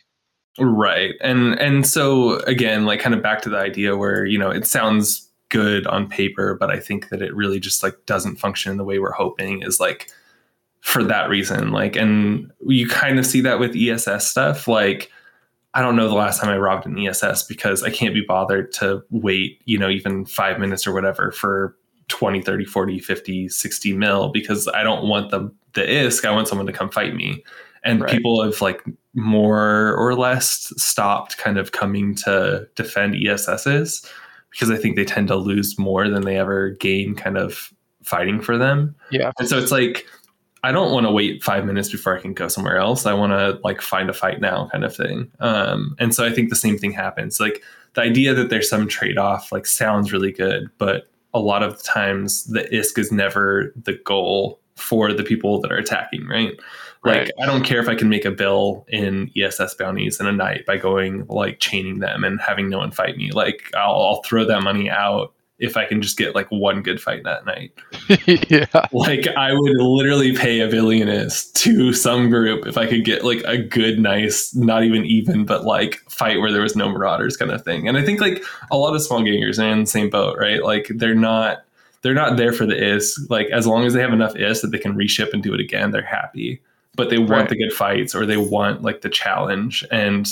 [0.58, 1.14] Right.
[1.20, 4.66] And and so again, like kind of back to the idea where, you know, it
[4.66, 8.84] sounds good on paper, but I think that it really just like doesn't function the
[8.84, 10.10] way we're hoping is like
[10.80, 11.70] for that reason.
[11.70, 14.68] Like and you kind of see that with ESS stuff.
[14.68, 15.10] Like
[15.74, 18.72] I don't know the last time I robbed an ESS because I can't be bothered
[18.74, 21.76] to wait, you know, even 5 minutes or whatever for
[22.08, 26.48] 20, 30, 40, 50, 60 mil because I don't want the the ISK, I want
[26.48, 27.44] someone to come fight me.
[27.84, 28.10] And Right.
[28.10, 28.82] people have like
[29.14, 34.06] more or less stopped kind of coming to defend ESSs
[34.50, 37.72] because I think they tend to lose more than they ever gain kind of
[38.02, 38.94] fighting for them.
[39.10, 39.32] Yeah.
[39.38, 40.06] And so it's like
[40.64, 43.06] I don't want to wait five minutes before I can go somewhere else.
[43.06, 45.30] I want to like find a fight now kind of thing.
[45.40, 47.38] Um, and so I think the same thing happens.
[47.38, 47.62] Like
[47.94, 52.44] the idea that there's some trade-off like sounds really good, but a lot of times
[52.44, 56.58] the ISK is never the goal for the people that are attacking, right?
[57.04, 57.30] Like Right.
[57.42, 60.66] I don't care if I can make a bill in ESS bounties in a night
[60.66, 63.30] by going like chaining them and having no one fight me.
[63.30, 67.00] Like I'll, I'll throw that money out if I can just get like one good
[67.00, 67.72] fight that night.
[68.48, 68.66] yeah.
[68.92, 73.24] Like I would literally pay a billion ISK to some group if I could get
[73.24, 77.36] like a good, nice, not even even, but like fight where there was no marauders
[77.36, 77.88] kind of thing.
[77.88, 80.62] And I think like a lot of small gangers are in the same boat, right?
[80.62, 81.64] Like they're not
[82.02, 83.28] they're not there for the ISK.
[83.28, 85.60] Like as long as they have enough ISK that they can reship and do it
[85.60, 86.62] again, they're happy.
[86.98, 87.48] But they want Right.
[87.48, 90.28] the good fights or they want like the challenge and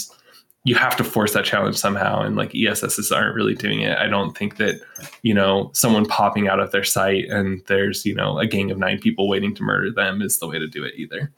[0.65, 3.97] you have to force that challenge somehow and like ESSs aren't really doing it.
[3.99, 4.81] I don't think that
[5.23, 8.79] you know someone popping out of their site and there's you know a gang of
[8.79, 11.33] nine people waiting to murder them is the way to do it either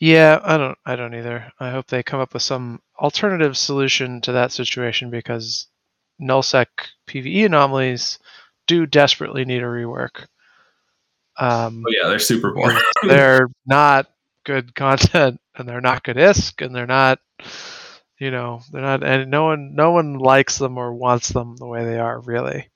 [0.00, 1.50] Yeah, I don't I don't either.
[1.60, 5.68] I hope they come up with some alternative solution to that situation because
[6.20, 6.66] nullsec
[7.06, 8.18] PvE anomalies
[8.66, 10.26] do desperately need a rework.
[11.38, 14.10] Um, but yeah they're super boring they're not
[14.46, 17.18] good content and they're not good ISK and they're not
[18.18, 21.66] you know, they're not and no one no one likes them or wants them the
[21.66, 22.70] way they are really.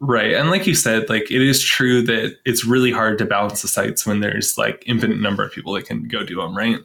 [0.00, 3.60] right and like you said like it is true that it's really hard to balance
[3.60, 6.78] the sites when there's like infinite number of people that can go do them right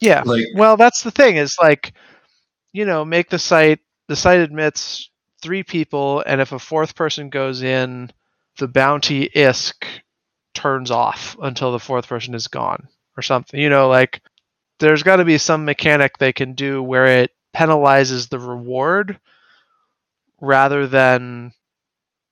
[0.00, 0.22] Yeah.
[0.24, 1.92] like Well, that's the thing is like,
[2.72, 5.10] you know, make the site, the site admits
[5.42, 8.10] three people, and if a fourth person goes in,
[8.58, 9.84] the bounty ISK
[10.54, 12.88] turns off until the fourth person is gone
[13.18, 13.60] or something.
[13.60, 14.22] You know, like
[14.80, 19.20] there's got to be some mechanic they can do where it penalizes the reward
[20.40, 21.52] rather than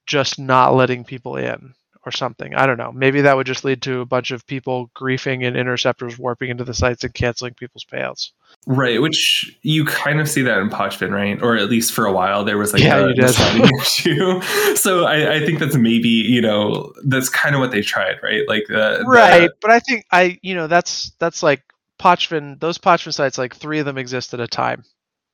[0.06, 1.75] just not letting people in
[2.06, 2.54] or something.
[2.54, 2.92] I don't know.
[2.92, 6.62] Maybe that would just lead to a bunch of people griefing and interceptors warping into
[6.64, 8.30] the sites and canceling people's payouts.
[8.66, 12.12] right which you kind of see that in Pochven, right or at least for a
[12.12, 13.34] while there was like Yeah, a you did.
[13.80, 14.40] issue
[14.76, 18.42] so I, I think that's maybe you know that's kind of what they tried right
[18.48, 21.62] like uh, the, right but i think i you know that's that's like
[21.98, 24.84] Pochven, those Pochven sites like three of them exist at a time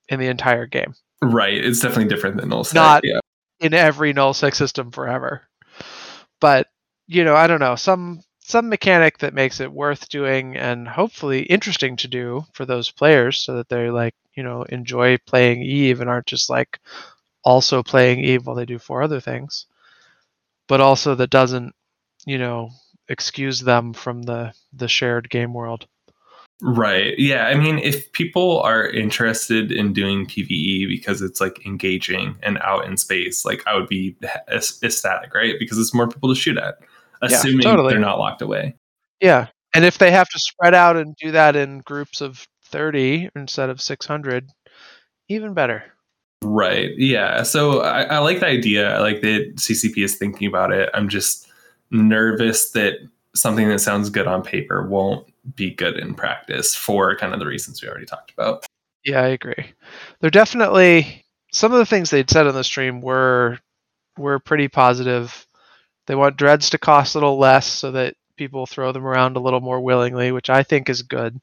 [0.09, 3.21] in the entire game right it's definitely different than null Not- yeah
[3.61, 5.43] in every nullsec system forever
[6.43, 6.69] but
[7.09, 11.45] you know i don't know some some mechanic that makes it worth doing and hopefully
[11.45, 16.03] interesting to do for those players so that they like you know enjoy playing eve
[16.03, 16.81] and aren't just like
[17.45, 19.67] also playing eve while they do four other things
[20.69, 21.75] but also that doesn't
[22.27, 22.71] you know
[23.09, 25.87] excuse them from the the shared game world
[26.65, 27.19] Right.
[27.19, 27.49] Yeah.
[27.49, 32.87] I mean, if people are interested in doing PVE because it's like engaging and out
[32.87, 34.17] in space, like I would be
[34.49, 35.57] ecstatic, right?
[35.59, 36.79] Because it's more people to shoot at,
[37.21, 37.91] assuming totally.
[37.91, 38.77] they're not locked away.
[39.21, 39.49] Yeah.
[39.75, 43.69] And if they have to spread out and do that in groups of 30 instead
[43.69, 44.49] of 600,
[45.29, 45.83] even better.
[46.43, 46.91] Right.
[46.97, 47.43] Yeah.
[47.43, 48.95] So I, I like the idea.
[48.95, 50.91] I like that CCP is thinking about it.
[50.95, 51.49] I'm just
[51.91, 52.99] nervous that
[53.35, 57.47] something that sounds good on paper won't be good in practice for kind of the
[57.47, 58.65] reasons we already talked about.
[59.05, 59.73] Yeah, I agree.
[60.21, 63.59] They're definitely some of the things they'd said on the stream were
[64.17, 65.47] were pretty positive.
[66.07, 69.41] They want dreads to cost a little less so that people throw them around a
[69.41, 71.41] little more willingly, which I think is good.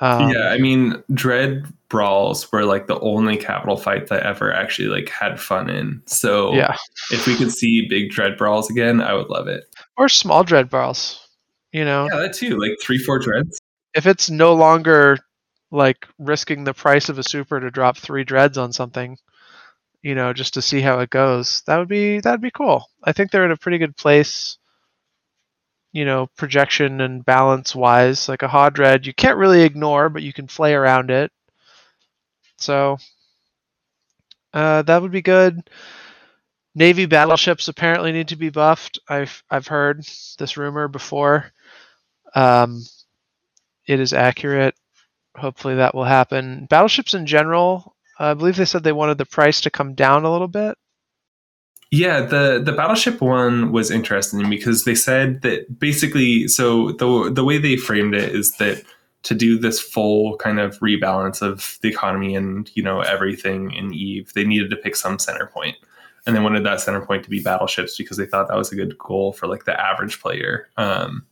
[0.00, 4.52] Um, yeah, I mean, Dread Brawls were like the only capital fight that I ever
[4.52, 6.02] actually like had fun in.
[6.06, 6.76] So yeah,
[7.10, 9.64] if we could see big Dread Brawls again, I would love it.
[9.96, 11.26] or small dread brawls.
[11.72, 12.58] You know, Yeah, that too.
[12.58, 13.58] Like three, four dreads.
[13.94, 15.18] if it's no longer
[15.70, 19.16] like risking the price of a super to drop three dreads on something,
[20.02, 22.88] you know, just to see how it goes, that would be that'd be cool.
[23.04, 24.58] I think they're in a pretty good place.
[25.92, 30.22] You know, projection and balance wise, like a hot dread, you can't really ignore, but
[30.22, 31.32] you can play around it.
[32.58, 32.96] So
[34.52, 35.68] uh, that would be good.
[36.74, 39.00] Navy battleships apparently need to be buffed.
[39.08, 40.04] I've I've heard
[40.38, 41.52] this rumor before.
[42.34, 42.82] Um,
[43.86, 44.74] it is accurate.
[45.36, 46.66] Hopefully that will happen.
[46.68, 50.32] Battleships in general, I believe they said they wanted the price to come down a
[50.32, 50.76] little bit.
[51.90, 57.44] Yeah, the the battleship one was interesting because they said that basically so the the
[57.44, 58.84] way they framed it is that
[59.22, 63.92] to do this full kind of rebalance of the economy and you know everything in
[63.92, 65.50] Eve, they needed to pick some center.
[66.26, 68.76] And they wanted that center point to be battleships because they thought that was a
[68.76, 70.68] good goal for like the average player.
[70.76, 71.26] Um,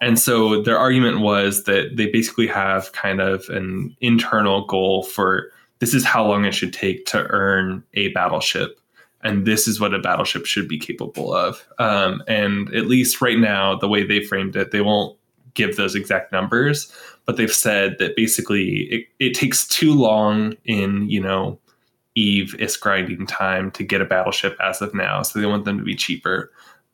[0.00, 5.50] and so their argument was that they basically have kind of an internal goal for
[5.78, 8.80] this is how long it should take to earn a battleship
[9.22, 11.66] and this is what a battleship should be capable of.
[11.78, 15.16] Um, and at least right now, the way they framed it, they won't
[15.54, 16.92] give those exact numbers,
[17.26, 21.58] but they've said that basically it, it takes too long in, you know,
[22.14, 25.22] Eve is grinding time to get a battleship as of now.
[25.22, 26.50] So they want them to be cheaper.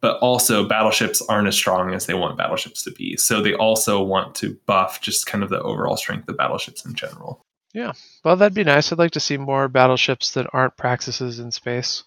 [0.06, 3.16] But also, battleships aren't as strong as they want battleships to be.
[3.16, 6.94] So they also want to buff just kind of the overall strength of battleships in
[6.94, 7.44] general.
[7.74, 7.90] Yeah.
[8.24, 8.92] Well, that'd be nice.
[8.92, 12.04] I'd like to see more battleships that aren't praxuses in space.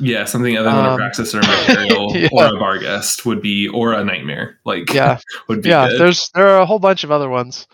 [0.00, 2.28] Yeah, something other than Um, a Praxis or a Material yeah.
[2.32, 4.58] or a would be, or a Nightmare.
[4.64, 5.18] Like, Yeah,
[5.50, 5.88] would be yeah.
[5.90, 6.00] good.
[6.00, 7.66] There's there are a whole bunch of other ones,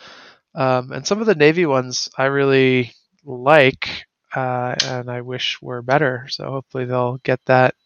[0.56, 2.92] um, and some of the Navy ones I really
[3.24, 4.04] like,
[4.34, 6.26] uh, and I wish were better.
[6.28, 7.76] So hopefully they'll get that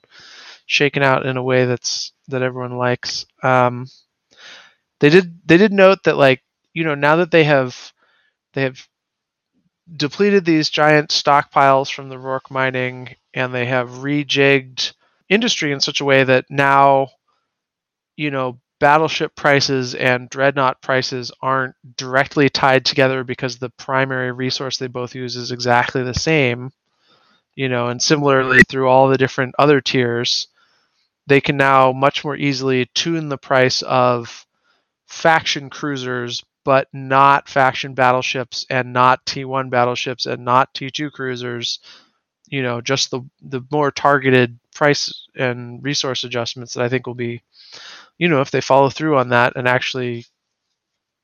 [0.66, 3.26] shaken out in a way that's that everyone likes.
[3.42, 3.86] Um,
[5.00, 6.42] they did they did note that like
[6.72, 7.92] you know now that they have
[8.54, 8.86] they have
[9.96, 14.94] depleted these giant stockpiles from the Rorq mining and they have rejigged
[15.28, 17.08] industry in such a way that now
[18.16, 24.78] you know battleship prices and dreadnought prices aren't directly tied together because the primary resource
[24.78, 26.70] they both use is exactly the same
[27.54, 30.48] you know and similarly through all the different other tiers
[31.26, 34.46] they can now much more easily tune the price of
[35.06, 41.78] faction cruisers but not faction battleships and not T1 battleships and not T2 cruisers
[42.48, 47.14] you know just the the more targeted price and resource adjustments that I think will
[47.14, 47.42] be
[48.18, 50.26] you know if they follow through on that and actually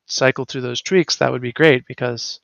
[0.07, 2.41] cycle through those tweaks that would be great because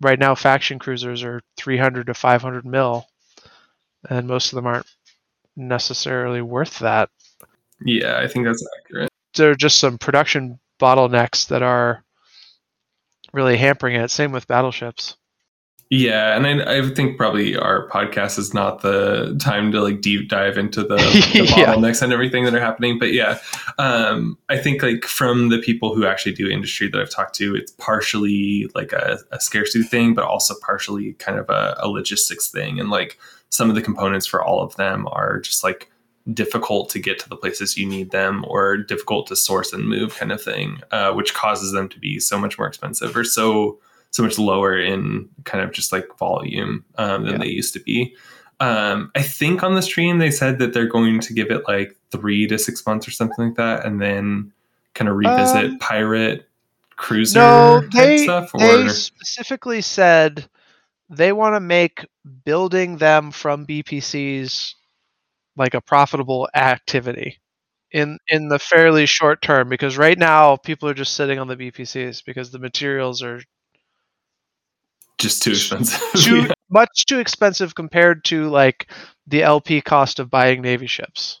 [0.00, 3.06] right now faction cruisers are 300 to 500 mil
[4.08, 4.86] and most of them aren't
[5.56, 7.08] necessarily worth that
[7.84, 9.10] yeah, I think that's accurate.
[9.34, 12.02] there are just some production bottlenecks that are
[13.32, 15.16] really hampering it same with battleships
[15.90, 20.28] Yeah, and I, I think probably our podcast is not the time to like deep
[20.28, 21.74] dive into the, the Yeah.
[21.74, 22.98] bottlenecks and everything that are happening.
[22.98, 23.38] But yeah,
[23.78, 27.54] um, I think like from the people who actually do industry that I've talked to,
[27.54, 32.48] it's partially like a, a scarcity thing, but also partially kind of a, a logistics
[32.50, 32.80] thing.
[32.80, 33.18] And like
[33.54, 35.90] some of the components for all of them are just like
[36.32, 40.16] difficult to get to the places you need them or difficult to source and move
[40.16, 43.78] kind of thing, uh, which causes them to be so much more expensive or so
[44.10, 47.38] so much lower in kind of just like volume um, than Yeah.
[47.38, 48.14] they used to be.
[48.60, 51.96] Um, I think on the stream they said that they're going to give it like
[52.12, 54.52] three to six months or something like that, and then
[54.94, 56.48] kind of revisit Um, pirate
[56.96, 58.52] cruiser no type they, stuff.
[58.56, 60.48] they specifically said
[61.08, 62.06] they want to make
[62.44, 64.74] building them from bpcs
[65.56, 67.38] like a profitable activity
[67.92, 71.56] in in the fairly short term because right now people are just sitting on the
[71.56, 73.40] bpcs because the materials are
[75.18, 76.00] just too expensive.
[76.20, 78.90] too much too expensive compared to like
[79.26, 81.40] the LP cost of buying navy ships.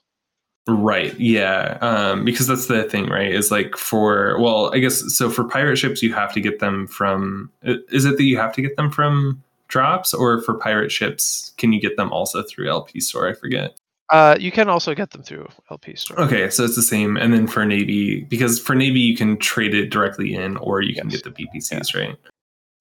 [0.66, 1.18] Right.
[1.20, 1.76] Yeah.
[1.82, 3.30] Um, because that's the thing, right?
[3.30, 5.28] Is like for well, I guess so.
[5.28, 7.50] For pirate ships, you have to get them from.
[7.62, 9.42] Is it that you have to get them from
[9.74, 13.28] drops, or for pirate ships, can you get them also through LP store?
[13.28, 13.76] I forget.
[14.12, 16.20] Uh, you can also get them through LP store.
[16.20, 17.16] Okay, so it's the same.
[17.16, 20.94] And then for Navy, because for Navy you can trade it directly in, or you
[20.94, 21.22] can Yes.
[21.22, 22.16] get the BPCs, right?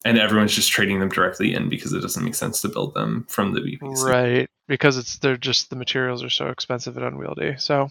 [0.06, 3.26] And everyone's just trading them directly in because it doesn't make sense to build them
[3.28, 4.06] from the BPC.
[4.06, 7.56] Right, because it's they're just the materials are so expensive and unwieldy.
[7.58, 7.90] So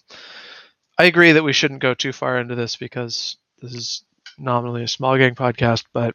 [0.98, 4.04] I agree that we shouldn't go too far into this because this is
[4.38, 6.14] nominally a small gang podcast, but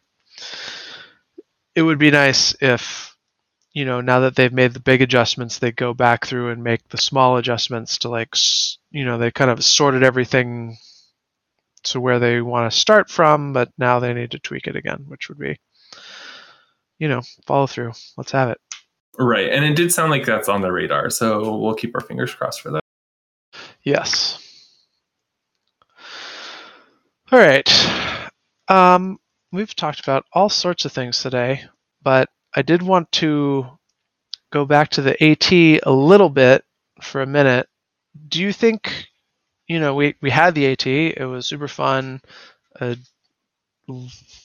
[1.78, 3.14] it would be nice if
[3.72, 6.80] you know now that they've made the big adjustments they go back through and make
[6.88, 8.34] the small adjustments to like
[8.90, 10.76] you know they kind of sorted everything
[11.84, 15.04] to where they want to start from but now they need to tweak it again
[15.06, 15.56] which would be
[16.98, 18.58] you know follow through let's have it
[19.20, 19.50] Right.
[19.50, 21.10] And it did sound like that's on the radar.
[21.10, 22.84] So we'll keep our fingers crossed for that.
[23.82, 24.38] yes
[27.32, 27.68] all right
[28.68, 29.18] um
[29.52, 31.62] we've talked about all sorts of things today
[32.02, 33.66] but i did want to
[34.50, 35.52] go back to the AT
[35.86, 36.64] a little bit
[37.02, 37.68] for a minute.
[38.28, 39.06] Do you think
[39.66, 42.20] you know we we had the AT it was super fun
[42.80, 42.94] uh,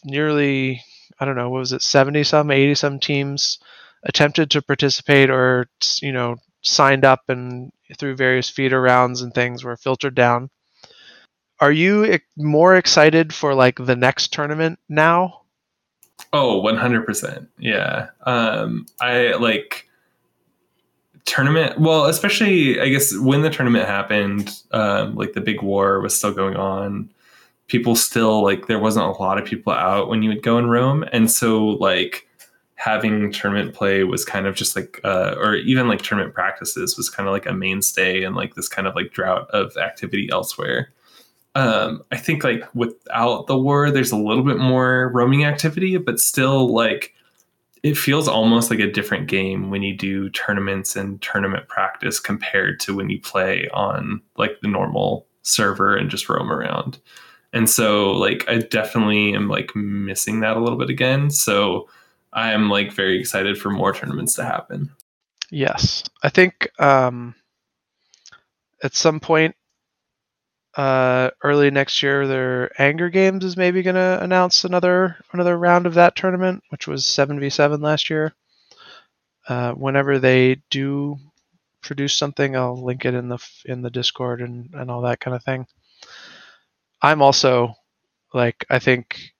[0.06, 0.82] nearly
[1.20, 3.60] i don't know what was it 70 some 80 some teams
[4.04, 5.68] attempted to participate or
[6.01, 10.49] you know signed up and through various feeder rounds and things were filtered down
[11.60, 15.43] are you more excited for like the next tournament now
[16.32, 17.47] Oh, 100%.
[17.60, 18.10] Yeah.
[18.24, 19.88] Um, I like
[21.26, 21.80] tournament.
[21.80, 26.34] Well, especially, I guess, when the tournament happened, um, like the big war was still
[26.34, 27.10] going on.
[27.68, 30.70] People still, like, there wasn't a lot of people out when you would go in
[30.70, 31.06] Rome.
[31.12, 32.28] And so, like,
[32.76, 37.10] having tournament play was kind of just like, uh, or even like tournament practices was
[37.10, 40.91] kind of like a mainstay and like this kind of like drought of activity elsewhere
[41.56, 46.20] um, I think like without the war, there's a little bit more roaming activity, but
[46.20, 47.14] still like
[47.84, 52.80] it feels almost like a different game when you do tournaments and tournament practice compared
[52.80, 56.99] to when you play on like the normal server and just roam around.
[57.51, 61.30] And so like I definitely am like missing that a little bit again.
[61.30, 61.89] So
[62.32, 64.89] I'm like very excited for more tournaments to happen.
[65.54, 67.36] yes i think um
[68.82, 69.56] at some point
[70.76, 75.86] uh early next year their anger games is maybe going to announce another another round
[75.86, 78.34] of that tournament which was 7v7 last year.
[79.47, 81.17] Uh whenever they do
[81.82, 85.36] produce something i'll link it in the in the discord and and all that kind
[85.36, 85.67] of thing.
[87.01, 87.76] I'm also
[88.34, 89.34] like i think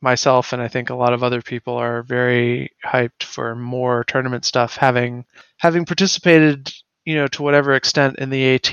[0.00, 4.44] myself and i think a lot of other people are very hyped for more tournament
[4.44, 5.24] stuff having
[5.58, 6.72] having participated
[7.04, 8.72] you know to whatever extent in the at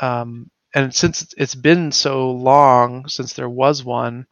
[0.00, 4.26] um, and since it's been so long since there was one,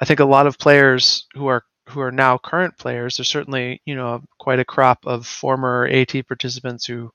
[0.00, 3.82] I think a lot of players who are who are now current players, there's certainly
[3.84, 7.10] you know quite a crop of former AT participants who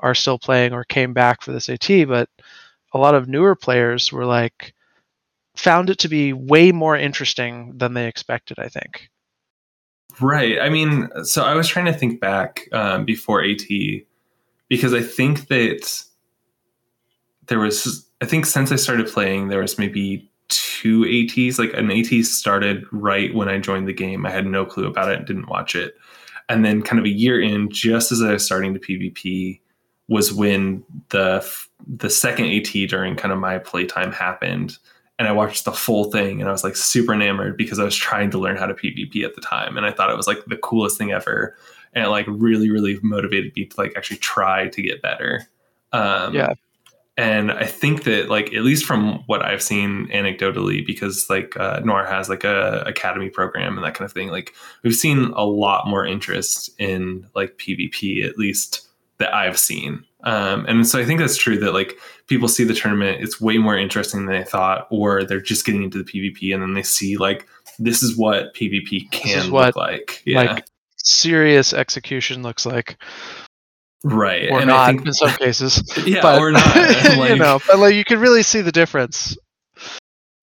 [0.00, 2.28] are still playing or came back for this AT, but
[2.92, 4.74] a lot of newer players were like
[5.56, 8.58] found it to be way more interesting than they expected.
[8.58, 9.08] I think.
[10.20, 10.58] Right.
[10.60, 13.62] I mean, so I was trying to think back um, before AT
[14.68, 16.04] because I think that
[17.48, 21.58] there was, I think since I started playing, there was maybe two ATs.
[21.58, 24.24] Like an AT started right when I joined the game.
[24.24, 25.94] I had no clue about it, didn't watch it.
[26.48, 29.60] And then, kind of a year in, just as I was starting to PvP,
[30.08, 31.46] was when the
[31.86, 34.78] the second AT during kind of my playtime happened
[35.18, 37.94] and I watched the full thing and I was like super enamored because I was
[37.94, 40.44] trying to learn how to PvP at the time and I thought it was like
[40.46, 41.56] the coolest thing ever
[41.92, 45.46] and it like really really motivated me to like actually try to get better.
[45.92, 46.54] Um, Yeah.
[47.18, 51.80] And I think that like at least from what I've seen anecdotally, because like uh,
[51.80, 54.54] Noir has like a academy program and that kind of thing, like
[54.84, 58.88] we've seen a lot more interest in like PvP at least
[59.18, 60.04] that I've seen.
[60.22, 61.98] Um, and so I think that's true that like
[62.28, 65.82] people see the tournament, it's way more interesting than they thought, or they're just getting
[65.82, 67.48] into the PvP and then they see like
[67.80, 70.22] this is what PvP can is what, look like.
[70.24, 70.52] Yeah.
[70.52, 70.66] Like
[70.98, 72.96] serious execution looks like,
[74.04, 74.50] right.
[74.50, 75.82] or and I not think in some cases.
[76.06, 77.28] yeah, but or not.
[77.30, 79.36] you know, but like you can really see the difference.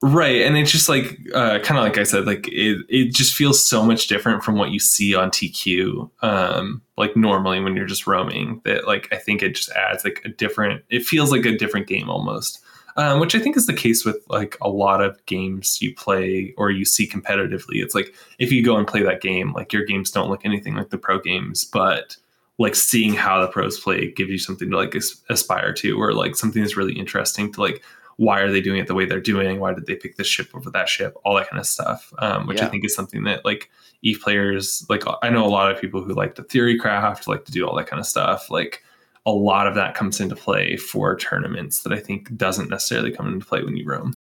[0.02, 3.34] Right, and it's just like uh, kind of like I said, like it, it just
[3.34, 7.86] feels so much different from what you see on TQ, um, like normally when you're
[7.86, 8.60] just roaming.
[8.64, 10.84] That like I think it just adds like a different.
[10.90, 12.60] It feels like a different game almost,
[12.98, 16.52] um, which I think is the case with like a lot of games you play
[16.58, 17.82] or you see competitively.
[17.82, 20.74] It's like if you go and play that game, like your games don't look anything
[20.74, 22.16] like the pro games, but
[22.58, 24.94] like seeing how the pros play gives you something to like
[25.28, 27.82] aspire to, or like something that's really interesting to like
[28.16, 29.60] why are they doing it the way they're doing?
[29.60, 31.16] Why did they pick this ship over that ship?
[31.24, 33.70] All that kind of stuff, um, which I think is something that like
[34.02, 35.02] Eve players like.
[35.22, 37.76] I know a lot of people who like the theory craft, like to do all
[37.76, 38.50] that kind of stuff.
[38.50, 38.82] Like
[39.26, 43.26] a lot of that comes into play for tournaments that I think doesn't necessarily come
[43.26, 44.14] into play when you roam.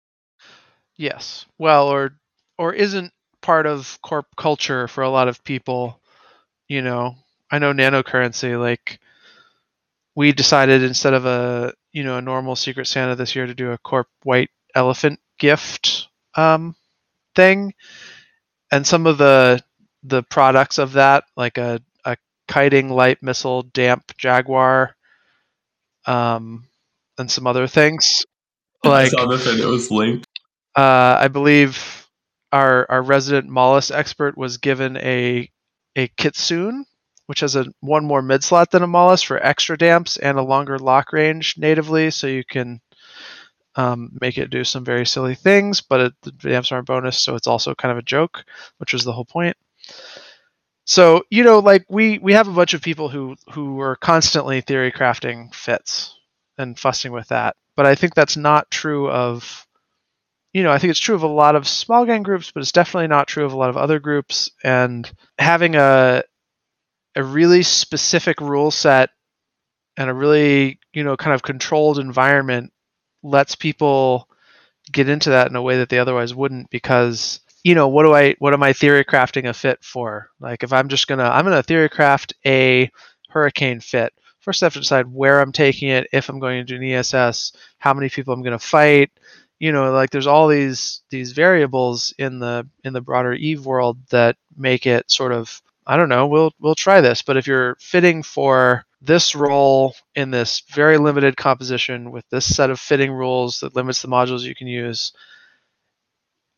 [0.97, 1.45] Yes.
[1.59, 2.17] Well, or
[2.59, 3.13] or isn't
[3.43, 6.01] part of corp culture for a lot of people.
[6.69, 7.17] You know,
[7.53, 8.61] I know nanocurrency.
[8.61, 9.01] Like,
[10.17, 13.73] we decided instead of a you know a normal Secret Santa this year to do
[13.73, 16.77] a corp white elephant gift um,
[17.37, 17.75] thing,
[18.73, 19.63] and some of the
[20.05, 22.17] the products of that, like a, a
[22.49, 24.97] kiting light missile damp Jaguar,
[26.07, 26.65] um,
[27.19, 28.25] and some other things.
[28.85, 30.27] Like I saw this and it was linked.
[30.77, 32.09] uh, I believe
[32.53, 35.51] our our resident Maulus expert was given a
[35.97, 36.85] a Kitsune,
[37.27, 40.43] which has a one more mid slot than a Maulus for extra damps and a
[40.43, 42.81] longer lock range natively, so you can
[43.77, 45.81] um, make it do some very silly things.
[45.81, 48.45] But it, the damps aren't bonus, so it's also kind of a joke,
[48.79, 49.57] which was the whole point.
[50.85, 54.61] So you know, like we we have a bunch of people who who are constantly
[54.61, 56.17] theory crafting fits
[56.59, 59.67] and fussing with that, but I think that's not true of
[60.53, 62.73] you know, I think it's true of a lot of small gang groups, but it's
[62.73, 64.51] definitely not true of a lot of other groups.
[64.63, 66.25] And having a
[67.15, 69.11] a really specific rule set
[69.97, 72.73] and a really, you know, kind of controlled environment
[73.23, 74.29] lets people
[74.91, 78.13] get into that in a way that they otherwise wouldn't because you know what do
[78.13, 80.31] i what am i theory crafting a fit for?
[80.41, 82.91] Like if i'm just gonna i'm gonna theory craft a
[83.29, 84.13] hurricane fit.
[84.41, 86.93] First i have to decide where i'm taking it if i'm going to do an
[86.93, 89.11] ess how many people i'm to fight.
[89.61, 93.99] You know like there's all these these variables in the in the broader eve world
[94.11, 97.77] that make it sort of i don't know we'll we'll try this but if you're
[97.81, 103.61] fitting for this role in this very limited composition with this set of fitting rules
[103.61, 105.13] that limits the modules you can use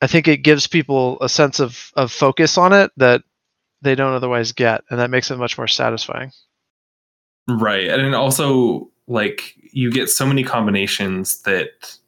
[0.03, 3.23] i think it gives people a sense of of focus on it that
[3.83, 6.31] they don't otherwise get and that makes it much more satisfying
[7.49, 7.89] Right.
[7.89, 11.99] And also like you get so many combinations that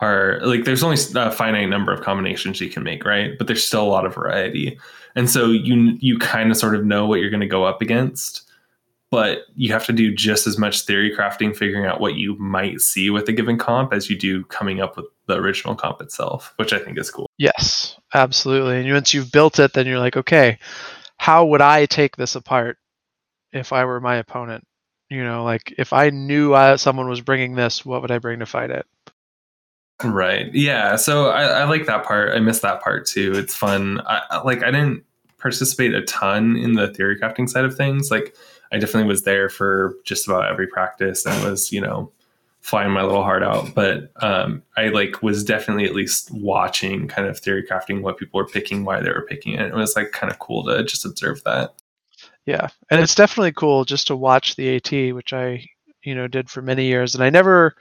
[0.00, 3.36] are like there's only a finite number of combinations you can make, right?
[3.38, 4.78] But there's still a lot of variety.
[5.14, 7.82] And so you you kind of sort of know what you're going to go up
[7.82, 8.42] against,
[9.10, 12.80] but you have to do just as much theory crafting figuring out what you might
[12.80, 16.54] see with a given comp as you do coming up with the original comp itself,
[16.56, 17.30] which I think is cool.
[17.38, 18.80] yes absolutely.
[18.80, 20.58] And once you've built it then you're like okay
[21.18, 22.78] how would i take this apart
[23.52, 24.64] if i were my opponent?
[25.10, 28.38] You know like if i knew I, someone was bringing this what would i bring
[28.38, 28.86] to fight it
[30.04, 30.52] Right.
[30.54, 30.96] Yeah.
[30.96, 32.34] So I, I like that part.
[32.34, 33.32] I miss that part too.
[33.34, 34.00] It's fun.
[34.06, 35.04] I, like I didn't
[35.38, 38.10] participate a ton in the theory crafting side of things.
[38.10, 38.36] Like
[38.72, 42.10] I definitely was there for just about every practice and was, you know,
[42.60, 43.74] flying my little heart out.
[43.74, 48.38] But um, I like was definitely at least watching kind of theory crafting what people
[48.38, 49.66] were picking, why they were picking it.
[49.66, 51.74] It was like kind of cool to just observe that.
[52.46, 55.64] Yeah, and it's definitely cool just to watch the AT, which I,
[56.02, 57.76] you know, did for many years, and I never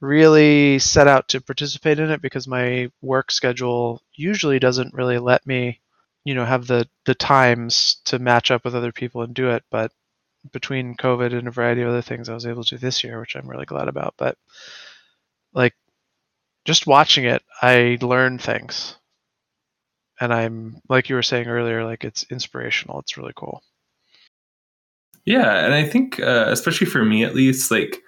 [0.00, 5.46] really set out to participate in it because my work schedule usually doesn't really let
[5.46, 5.80] me,
[6.24, 9.62] you know, have the the times to match up with other people and do it.
[9.70, 9.92] But
[10.52, 13.36] between COVID and a variety of other things, I was able to this year, which
[13.36, 14.14] I'm really glad about.
[14.16, 14.38] But
[15.52, 15.74] like,
[16.64, 18.96] just watching it, I learned things,
[20.20, 23.00] and I'm like you were saying earlier, like it's inspirational.
[23.00, 23.62] It's really cool.
[25.26, 28.02] Yeah, and I think uh, especially for me at least, like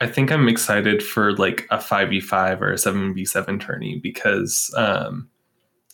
[0.00, 3.58] I think I'm excited for like a five v five or a seven v seven
[3.58, 5.28] tourney because um,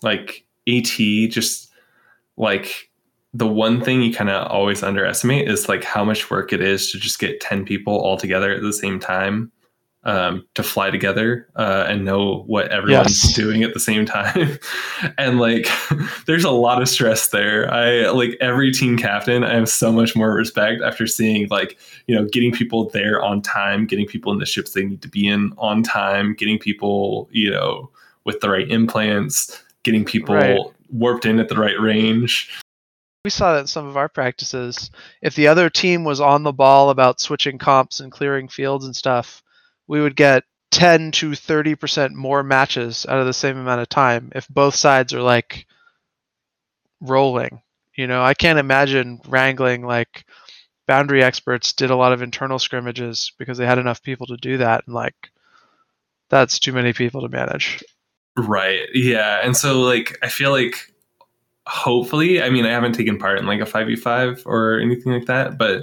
[0.02, 0.84] like AT
[1.30, 1.70] just
[2.36, 2.90] like
[3.34, 6.90] the one thing you kind of always underestimate is like how much work it is
[6.90, 9.50] to just get 10 people all together at the same time
[10.04, 13.34] um, to fly together uh, and know what everyone's Yes.
[13.34, 14.58] doing at the same time
[15.18, 15.68] and like
[16.26, 20.16] there's a lot of stress there i like every team captain i have so much
[20.16, 21.78] more respect after seeing like
[22.08, 25.08] you know getting people there on time getting people in the ships they need to
[25.08, 27.88] be in on time getting people you know
[28.24, 30.58] with the right implants getting people Right.
[30.90, 32.50] warped in at the right range
[33.24, 34.90] we saw that in some of our practices.
[35.20, 38.96] If the other team was on the ball about switching comps and clearing fields and
[38.96, 39.44] stuff,
[39.92, 44.32] we would get 10 to 30% more matches out of the same amount of time
[44.34, 45.66] if both sides are like
[47.02, 47.60] rolling.
[47.94, 50.24] You know, I can't imagine wrangling like
[50.88, 54.56] boundary experts did a lot of internal scrimmages because they had enough people to do
[54.56, 55.30] that and like
[56.30, 57.84] that's too many people to manage.
[58.34, 58.88] Right.
[58.94, 59.40] Yeah.
[59.44, 60.90] And so like I feel like
[61.66, 65.58] hopefully, I mean, I haven't taken part in like a 5v5 or anything like that,
[65.58, 65.82] but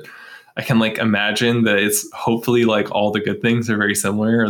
[0.57, 4.45] I can like imagine that it's hopefully like all the good things are very similar
[4.45, 4.49] or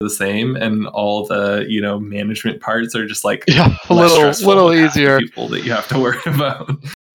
[0.00, 4.28] the same and all the, you know, management parts are just like Yeah, a little
[4.46, 5.18] little with half the easier.
[5.18, 6.70] people that you have to worry about.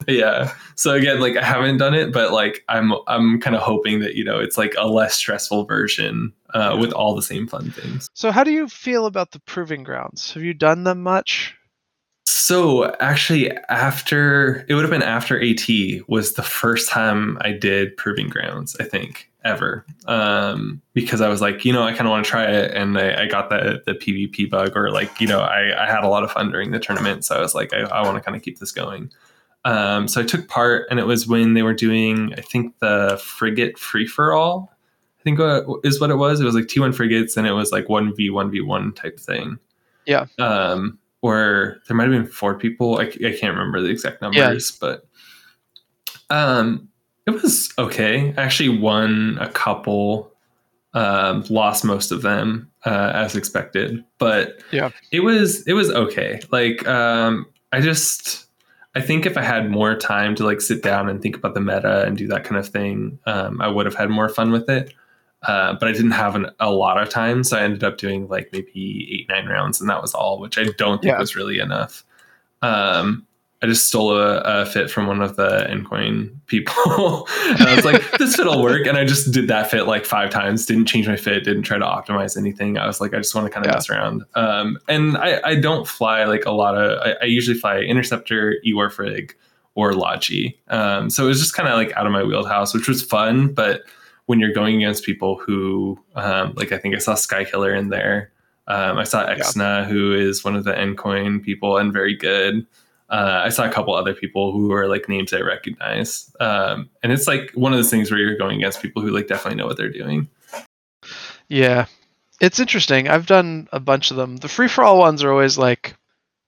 [0.08, 0.54] yeah.
[0.76, 4.14] So again, like I haven't done it, but like I'm I'm kind of hoping that,
[4.16, 8.08] you know, it's like a less stressful version uh, with all the same fun things.
[8.14, 10.32] So how do you feel about the proving grounds?
[10.34, 11.56] Have you done them much?
[12.26, 15.68] So actually, after it would have been after AT
[16.08, 19.86] was the first time I did Proving Grounds, I think ever.
[20.08, 22.98] um, because I was like, you know, I kind of want to try it, and
[22.98, 26.08] I, I, got the the PvP bug, or like, you know, I, I had a
[26.08, 28.36] lot of fun during the tournament, so I was like, I, I want to kind
[28.36, 29.12] of keep this going.
[29.64, 33.22] Um, so I took part, and it was when they were doing, I think, the
[33.24, 34.72] frigate free for all.
[35.20, 36.40] I think uh, is what it was.
[36.40, 39.20] It was like T1 frigates, and it was like one v one v one type
[39.20, 39.58] thing.
[40.06, 40.26] Yeah.
[40.38, 43.00] Um, or there might have been four people.
[43.00, 44.90] I, I can't remember the exact numbers, yeah.
[44.90, 45.08] but
[46.30, 46.88] um,
[47.26, 48.32] it was okay.
[48.38, 50.32] I actually won a couple,
[50.94, 56.42] um, lost most of them uh, as expected, but yeah, it was it was okay.
[56.52, 58.46] Like um, I just
[58.94, 61.60] I think if I had more time to like sit down and think about the
[61.60, 64.70] meta and do that kind of thing, um, I would have had more fun with
[64.70, 64.94] it.
[65.48, 68.28] Uh, but I didn't have an, a lot of time, so I ended up doing
[68.28, 71.20] like maybe eight nine rounds, and that was all, which I don't think yeah.
[71.20, 72.04] was really enough.
[72.62, 73.28] Um,
[73.62, 77.28] I just stole a, a, fit from one of the Endcoin people.
[77.46, 78.86] and I was like, this fit will work.
[78.86, 81.78] And I just did that fit like five times, didn't change my fit, didn't try
[81.78, 82.78] to optimize anything.
[82.78, 83.76] I was like, I just want to kind of yeah.
[83.76, 84.24] mess around.
[84.36, 88.58] Um, and I, I, don't fly like a lot of, I, I usually fly Interceptor,
[88.68, 89.32] Ewarfrig,
[89.74, 90.60] or Logi.
[90.68, 93.54] Um, so it was just kind of like out of my wheelhouse, which was fun.
[93.54, 93.84] But
[94.26, 98.32] when you're going against people who, um, like I think I saw Skykiller in there.
[98.68, 99.86] Um, I saw Exna, yeah.
[99.86, 102.66] who is one of the Endcoin people and very good.
[103.10, 107.12] Uh, I saw a couple other people who are like names I recognize, um, and
[107.12, 109.68] it's like one of those things where you're going against people who like definitely know
[109.68, 110.28] what they're doing.
[111.48, 111.86] Yeah,
[112.42, 113.08] it's interesting.
[113.08, 114.38] I've done a bunch of them.
[114.38, 115.96] The free for all ones are always like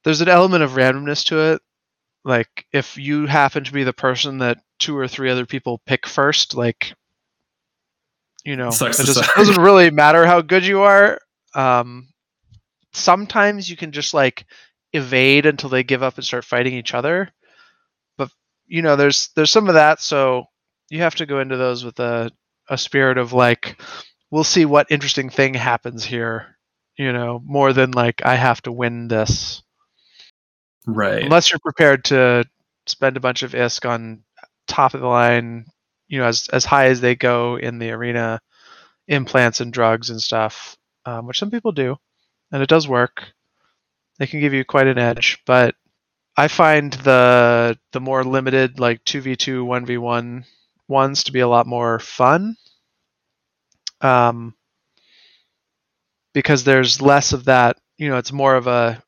[0.04, 1.62] there's an element of randomness to it.
[2.24, 6.08] Like if you happen to be the person that two or three other people pick
[6.08, 6.94] first, like
[8.48, 11.20] you know, it just, doesn't really matter how good you are.
[11.54, 12.08] Um,
[12.94, 14.46] sometimes you can just like
[14.94, 17.28] evade until they give up and start fighting each other.
[18.18, 18.32] But
[18.66, 20.46] you know, there's there's some of that, so
[20.90, 22.32] you have to go into those with a
[22.70, 23.82] a spirit of like,
[24.32, 26.58] we'll see what interesting thing happens here.
[26.96, 29.62] You know, more than like I have to win this.
[30.86, 31.22] Right.
[31.22, 32.46] Unless you're prepared to
[32.86, 34.24] spend a bunch of ISK on
[34.70, 35.66] top of the line,
[36.08, 38.42] you know, as as high as they go in the arena,
[39.08, 41.98] implants and drugs and stuff, um, which some people do,
[42.52, 43.32] and it does work.
[44.20, 45.76] They can give you quite an edge, but
[46.38, 50.46] I find the the more limited like 2v2 1v1
[50.88, 52.56] ones to be a lot more fun.
[54.02, 54.56] Um,
[56.34, 59.02] because there's less of that, you know, it's more of a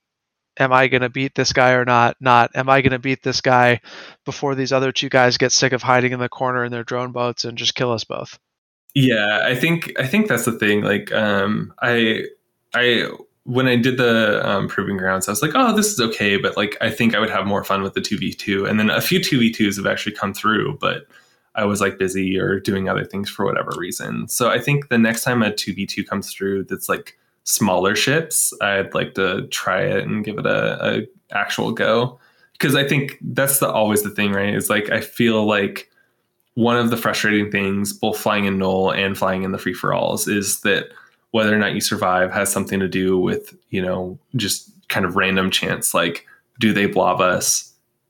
[0.60, 2.18] am I going to beat this guy or not?
[2.20, 3.82] Not am I going to beat this guy
[4.26, 7.12] before these other two guys get sick of hiding in the corner in their drone
[7.12, 8.38] boats and just kill us both.
[8.96, 10.82] Yeah, I think I think that's the thing.
[10.82, 12.26] Like, um, I
[12.74, 13.10] I
[13.44, 16.58] when I did the um, proving grounds, I was like, oh, this is okay, but
[16.58, 18.66] like I think I would have more fun with the two v two.
[18.66, 21.08] And then a few two v twos have actually come through, but
[21.56, 24.28] I was like busy or doing other things for whatever reason.
[24.28, 27.18] So I think the next time a two v two comes through, that's like
[27.50, 32.20] smaller ships, I'd like to try it and give it a, a actual go
[32.54, 34.54] because I think that's the always the thing, right?
[34.54, 35.90] Is like I feel like
[36.54, 39.96] one of the frustrating things, both flying in null and flying in the free for
[39.96, 40.90] alls, is that
[41.32, 45.16] whether or not you survive has something to do with you know just kind of
[45.16, 46.26] random chance like
[46.60, 47.69] do they blob us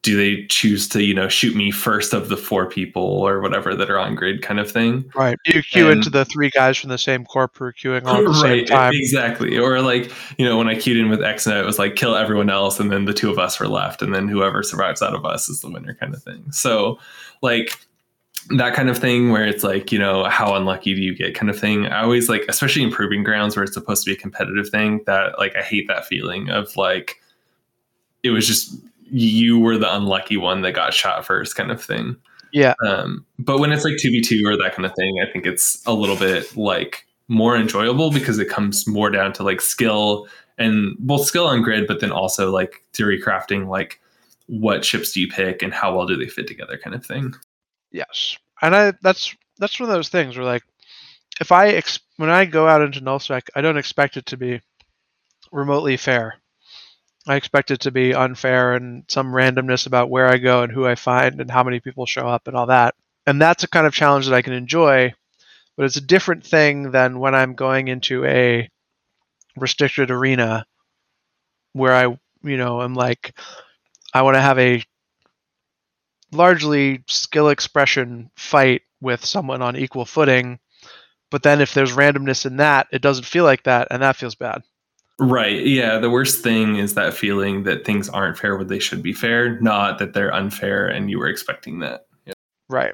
[0.09, 3.75] do they choose to you know shoot me first of the four people or whatever
[3.75, 5.05] that are on grid kind of thing?
[5.13, 5.37] Right.
[5.45, 8.17] You queue and, into the three guys from the same corp who are queuing all
[8.17, 8.91] at the right, same time.
[8.95, 9.55] exactly.
[9.55, 12.49] Or like you know when i queued in with xnet it was like kill everyone
[12.49, 15.25] else and then the two of us were left and then whoever survives out of
[15.25, 16.51] us is the winner kind of thing.
[16.51, 16.97] So
[17.43, 17.77] like
[18.57, 21.51] that kind of thing where it's like you know how unlucky do you get kind
[21.51, 21.85] of thing.
[21.85, 25.01] I always like especially in proving grounds where it's supposed to be a competitive thing
[25.05, 27.21] that like i hate that feeling of like
[28.23, 28.75] it was just
[29.11, 32.15] you were the unlucky one that got shot first kind of thing.
[32.51, 32.73] Yeah.
[32.85, 35.93] Um but when it's like 2v2 or that kind of thing i think it's a
[35.93, 40.27] little bit like more enjoyable because it comes more down to like skill
[40.57, 44.01] and both skill on grid but then also like theory crafting like
[44.49, 47.33] what ships do you pick and how well do they fit together kind of thing.
[47.91, 50.63] Yes, and I that's that's one of those things where like
[51.39, 54.61] if I ex- when I go out into nullsec, I don't expect it to be
[55.51, 56.35] remotely fair.
[57.29, 60.87] I expect it to be unfair and some randomness about where I go and who
[60.87, 62.95] I find and how many people show up and all that.
[63.27, 65.13] And that's a kind of challenge that I can enjoy,
[65.77, 68.67] but it's a different thing than when I'm going into a
[69.55, 70.65] restricted arena
[71.73, 73.37] where I, you know, I'm like
[74.11, 74.83] I want to have a
[76.31, 80.59] largely skill expression fight with someone on equal footing.
[81.29, 84.33] But then if there's randomness in that, it doesn't feel like that, and that feels
[84.33, 84.63] bad.
[85.19, 85.65] Right.
[85.65, 85.99] Yeah.
[85.99, 89.59] The worst thing is that feeling that things aren't fair when they should be fair,
[89.59, 92.05] not that they're unfair and you were expecting that.
[92.25, 92.33] Yeah.
[92.69, 92.93] Right.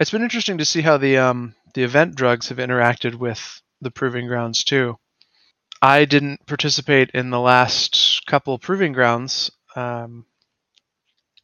[0.00, 3.90] It's been interesting to see how the um the event drugs have interacted with the
[3.90, 4.98] proving grounds too.
[5.82, 10.24] I didn't participate in the last couple proving grounds um,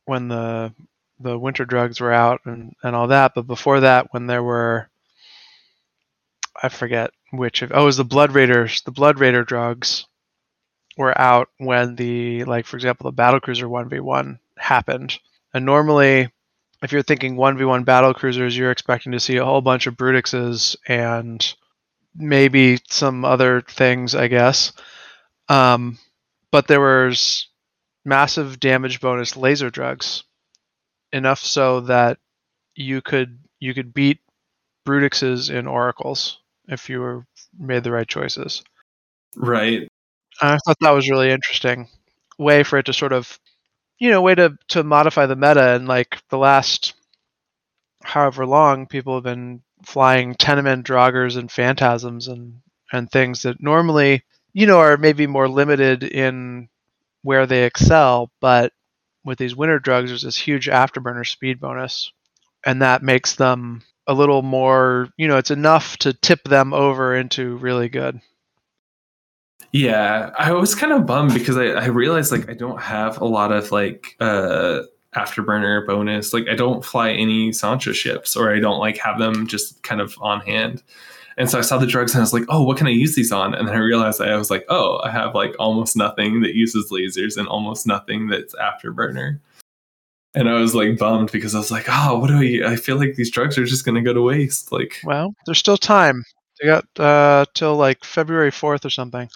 [0.07, 0.75] when the
[1.21, 4.89] the winter drugs were out and, and all that, but before that, when there were
[6.61, 8.83] I forget which of oh, it was the Blood Raiders.
[8.83, 10.07] The Blood Raider drugs
[10.97, 15.19] were out when the like for example the Battle Cruiser one v one happened.
[15.55, 16.31] And normally,
[16.83, 19.87] if you're thinking one v one Battle Cruisers, you're expecting to see a whole bunch
[19.87, 21.55] of Brutixes and
[22.15, 24.73] maybe some other things, I guess.
[25.49, 25.99] Um,
[26.51, 27.49] but there was
[28.05, 30.25] massive damage bonus laser drugs,
[31.13, 32.19] enough so that
[32.75, 34.19] you could you could beat
[34.87, 36.39] Brutixes in oracles
[36.69, 37.27] if you were
[37.59, 38.63] made the right choices.
[39.37, 39.89] Right.
[40.43, 41.89] I thought that was really interesting
[42.39, 43.39] way for it to sort of,
[43.99, 45.75] you know, way to to modify the meta.
[45.75, 46.95] And like the last,
[48.05, 52.61] however long, people have been flying tenement Draugurs and phantasms and
[52.93, 56.69] and things that normally, you know, are maybe more limited in
[57.23, 58.73] where they excel, but
[59.25, 62.13] with these winter drugs, there's this huge afterburner speed bonus,
[62.67, 67.17] and that makes them a little more, you know, it's enough to tip them over
[67.17, 68.21] into really good.
[69.73, 73.25] Yeah, I was kind of bummed because I, I realized like I don't have a
[73.25, 74.83] lot of like uh
[75.15, 76.33] afterburner bonus.
[76.33, 80.01] Like I don't fly any Sansha ships or I don't like have them just kind
[80.01, 80.83] of on hand.
[81.39, 83.15] And so I saw the drugs and I was like, oh, what can I use
[83.15, 83.55] these on?
[83.55, 86.91] And then I realized I was like, oh, I have like almost nothing that uses
[86.91, 89.41] lasers and almost nothing that's afterburner.
[90.35, 92.73] And I was like bummed because I was like, oh, what do I?
[92.73, 94.73] I feel like these drugs are just going to go to waste.
[94.73, 96.25] Like, well, there's still time.
[96.61, 99.29] They got uh, till like February 4th or something.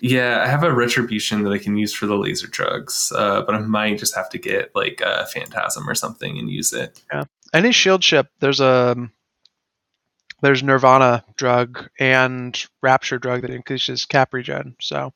[0.00, 3.54] Yeah, I have a retribution that I can use for the laser drugs, uh, but
[3.54, 7.00] I might just have to get like a phantasm or something and use it.
[7.12, 7.24] Yeah,
[7.54, 9.08] any shield ship, there's a
[10.42, 14.76] there's Nirvana drug and Rapture drug that increases cap regen.
[14.80, 15.12] So.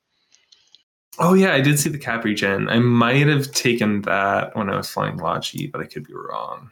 [1.19, 2.69] Oh yeah, I did see the cap regen.
[2.69, 6.71] I might have taken that when I was flying Logi, but I could be wrong.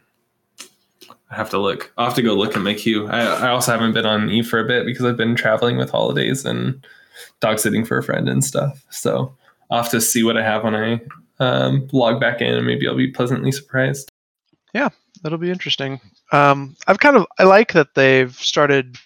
[1.30, 1.93] I have to look.
[1.98, 3.06] I'll have to go look at my queue.
[3.09, 5.90] I, I also haven't been on E for a bit because I've been traveling with
[5.90, 6.86] holidays and
[7.40, 8.85] dog sitting for a friend and stuff.
[8.90, 9.36] So
[9.70, 11.01] I'll have to see what I have when I
[11.40, 14.11] um, log back in, and maybe I'll be pleasantly surprised.
[14.74, 14.89] Yeah,
[15.23, 16.01] that'll be interesting.
[16.32, 18.97] Um, I've kind of I like that they've started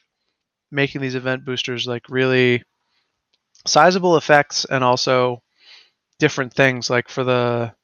[0.70, 2.62] making these event boosters like really
[3.66, 5.42] sizable effects and also
[6.18, 6.88] different things.
[6.90, 7.74] Like for the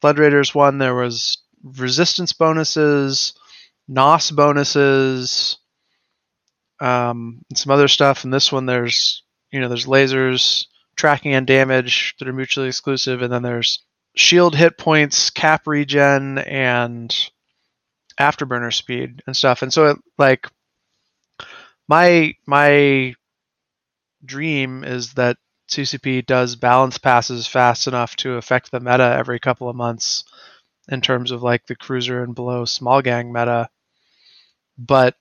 [0.00, 3.34] Blood Raiders one, there was resistance bonuses,
[3.88, 5.58] NOS bonuses,
[6.80, 8.24] um, and some other stuff.
[8.24, 9.22] And this one, there's
[9.52, 10.66] you know, there's lasers,
[10.96, 13.80] tracking and damage that are mutually exclusive, and then there's
[14.14, 17.14] shield hit points, cap regen, and
[18.18, 19.62] afterburner speed and stuff.
[19.62, 20.46] And so, it, like,
[21.88, 23.14] my my
[24.24, 25.36] dream is that
[25.70, 30.24] CCP does balance passes fast enough to affect the meta every couple of months
[30.88, 33.68] in terms of like the cruiser and below small gang meta.
[34.76, 35.14] But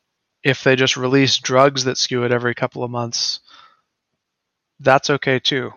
[0.44, 3.40] if they just release drugs that skew it every couple of months,
[4.80, 5.74] that's okay too.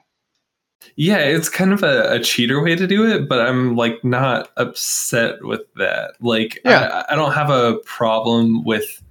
[0.96, 4.50] Yeah, it's kind of a, a, cheater way to do it, but I'm like not
[4.56, 6.14] upset with that.
[6.20, 7.04] Like, yeah.
[7.08, 9.02] I, I don't have a problem with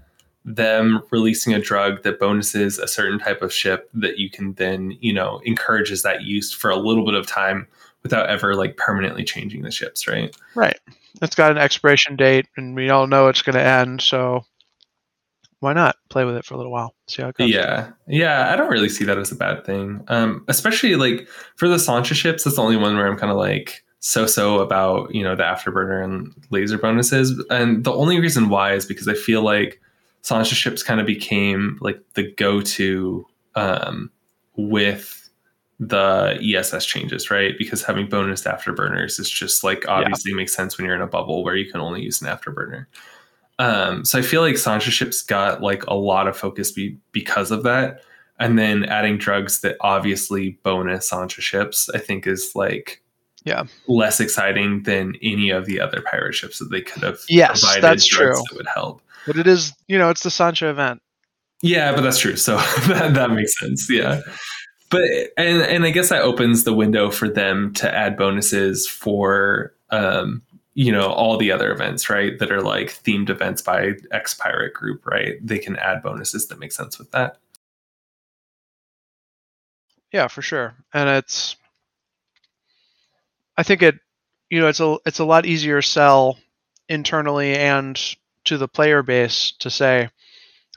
[0.43, 4.97] them releasing a drug that bonuses a certain type of ship that you can then,
[4.99, 7.67] you know, encourages that use for a little bit of time
[8.03, 10.35] without ever like permanently changing the ships, right?
[10.55, 10.79] Right.
[11.21, 14.43] It's got an expiration date and we all know it's going to end, so
[15.61, 18.51] why not play with it for a little while see how it goes yeah yeah
[18.51, 22.13] i don't really see that as a bad thing um especially like for the Sansha
[22.13, 25.35] ships that's the only one where i'm kind of like so so about you know
[25.35, 29.79] the afterburner and laser bonuses and the only reason why is because i feel like
[30.23, 33.25] Sansha ships kind of became like the go-to
[33.55, 34.11] um
[34.55, 35.21] with
[35.81, 37.57] the ESS changes, right?
[37.57, 40.37] Because having bonus afterburners is just like obviously yeah.
[40.37, 42.85] makes sense when you're in a bubble where you can only use an afterburner.
[43.61, 47.51] Um, so I feel like Sansha ships got like a lot of focus be- because
[47.51, 48.01] of that.
[48.39, 53.03] And then adding drugs that obviously bonus Sansha ships, I think is like
[53.43, 53.65] yeah.
[53.85, 58.07] less exciting than any of the other pirate ships that they could have yes that's
[58.07, 58.33] true.
[58.33, 59.03] that would help.
[59.27, 61.03] But it is you know it's the Sansha event.
[61.61, 62.37] Yeah but that's true.
[62.37, 62.55] So
[62.87, 63.87] that, that makes sense.
[63.91, 64.21] Yeah.
[64.89, 65.03] But
[65.37, 70.41] and and i guess that opens the window for them to add bonuses for um
[70.73, 74.73] you know all the other events right that are like themed events by x pirate
[74.73, 77.37] group right they can add bonuses that make sense with that
[80.11, 81.55] yeah for sure and it's
[83.57, 83.95] i think it
[84.49, 86.37] you know it's a it's a lot easier sell
[86.87, 88.15] internally and
[88.45, 90.09] to the player base to say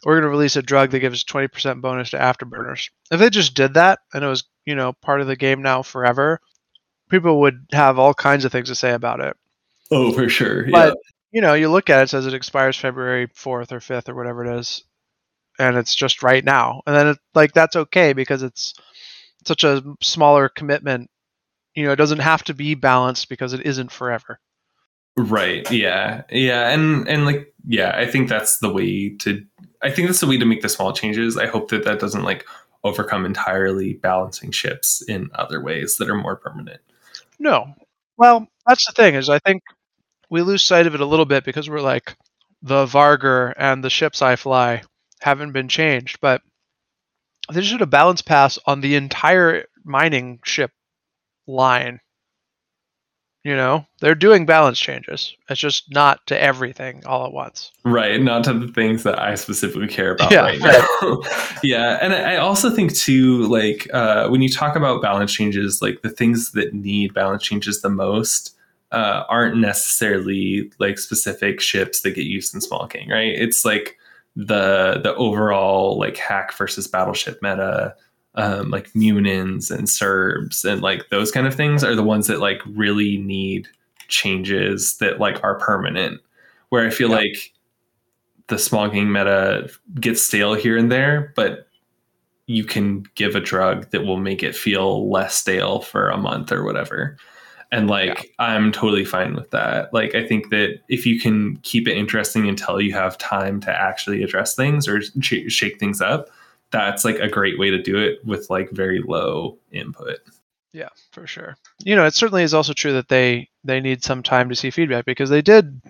[0.05, 2.91] we're going to release a drug that gives 20% bonus to afterburners.
[3.11, 5.83] If they just did that and it was, you know, part of the game now
[5.83, 6.41] forever,
[7.09, 9.37] people would have all kinds of things to say about it.
[9.95, 10.71] Oh, for sure.
[10.71, 10.95] But yeah.
[11.33, 14.15] you know, you look at it, it says it expires February 4th or 5th or
[14.15, 14.85] whatever it is,
[15.59, 16.83] and it's just right now.
[16.87, 18.75] And then it, like that's okay because it's
[19.47, 21.11] such a smaller commitment.
[21.75, 24.41] You know, it doesn't have to be balanced because it isn't forever.
[25.17, 25.71] Right.
[25.71, 26.23] Yeah.
[26.31, 26.71] Yeah.
[26.71, 29.45] And and like yeah, I think that's the way to.
[29.83, 31.37] I think that's the way to make the small changes.
[31.37, 32.45] I hope that that doesn't like
[32.83, 36.81] overcome entirely balancing ships in other ways that are more permanent.
[37.39, 37.75] No.
[38.17, 39.63] Well, that's the thing is I think
[40.31, 42.17] we lose sight of it a little bit because we're like
[42.63, 44.83] the Vargur and the ships I fly
[45.21, 46.43] haven't been changed, but
[47.53, 50.71] they should a balance pass on the entire mining ship
[51.47, 52.01] line.
[53.45, 55.37] You know, they're doing balance changes.
[55.51, 57.73] It's just not to everything all at once.
[57.85, 61.21] Right, not to the things that I specifically care about Yeah, right now.
[61.63, 65.83] yeah, and I I also think too, like uh, when you talk about balance changes,
[65.83, 68.57] like the things that need balance changes the most
[68.95, 73.35] uh, aren't necessarily like specific ships that get used in small gang, right?
[73.35, 73.99] It's like
[74.37, 77.95] the the overall like HAC versus battleship meta,
[78.35, 82.41] um, like Munins and Cerbs and like those kind of things are the ones that
[82.41, 83.69] like really need
[84.09, 86.21] changes that like are permanent.
[86.71, 87.17] Where I feel Yeah.
[87.17, 87.53] like
[88.49, 91.69] the small gang meta gets stale here and there, but
[92.47, 96.53] you can give a drug that will make it feel less stale for a month
[96.53, 97.17] or whatever.
[97.75, 99.93] And like, I'm totally fine with that.
[99.93, 103.71] Like, I think that if you can keep it interesting until you have time to
[103.71, 106.29] actually address things or sh- shake things up,
[106.71, 110.19] that's like a great way to do it with like very low input.
[110.73, 111.57] Yeah, for sure.
[111.81, 114.71] You know, it certainly is also true that they they need some time to see
[114.71, 115.83] feedback because they did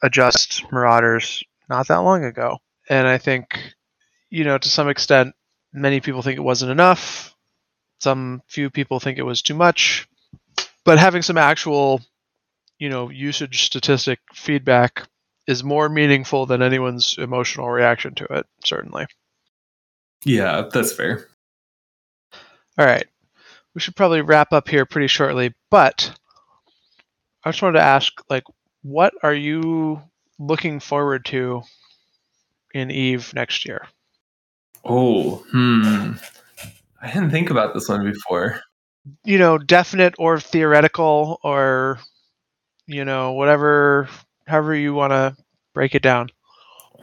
[0.00, 2.58] adjust Marauders not that long ago,
[2.88, 3.58] and I think
[4.30, 5.34] you know to some extent
[5.72, 7.34] many people think it wasn't enough.
[8.00, 10.06] Some few people think it was too much,
[10.84, 12.00] but having some actual
[12.78, 15.06] you know usage statistic feedback
[15.46, 18.46] is more meaningful than anyone's emotional reaction to it.
[18.64, 19.06] Certainly.
[20.24, 21.28] Yeah, that's fair.
[22.78, 23.06] All right.
[23.74, 26.12] We should probably wrap up here pretty shortly, but
[27.44, 28.44] I just wanted to ask like
[28.82, 30.02] what are you
[30.38, 31.62] looking forward to
[32.74, 33.86] in Eve next year?
[34.84, 36.12] Oh, hmm.
[37.00, 38.60] I didn't think about this one before.
[39.24, 41.98] You know, definite or theoretical or
[42.86, 44.08] you know, whatever
[44.46, 45.36] however you want to
[45.74, 46.28] break it down.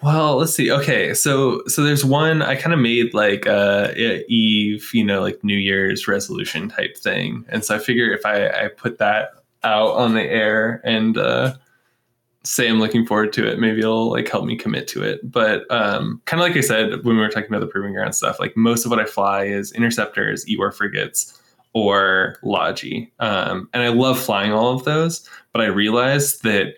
[0.02, 0.72] Well, let's see.
[0.72, 5.44] Okay, so so there's one I kind of made like uh Eve, you know, like
[5.44, 9.32] New Year's resolution type thing, and so I figure if I I put that
[9.64, 11.56] out on the air and uh
[12.44, 15.30] say I'm looking forward to it, maybe it'll like help me commit to it.
[15.30, 18.16] But um kind of like I said when we were talking about the proving ground
[18.16, 21.39] stuff, like most of what I fly is interceptors, E-war frigates,
[21.82, 25.28] or Logi, um, and I love flying all of those.
[25.54, 26.76] But I realized that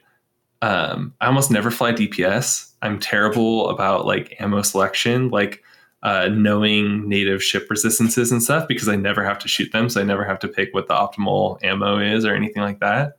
[0.62, 2.72] um, I almost never fly DPS.
[2.82, 5.64] I'm terrible about like ammo selection, like
[6.04, 10.02] uh, knowing native ship resistances and stuff because I never have to shoot them, so
[10.02, 13.18] I never have to pick what the optimal ammo is or anything like that.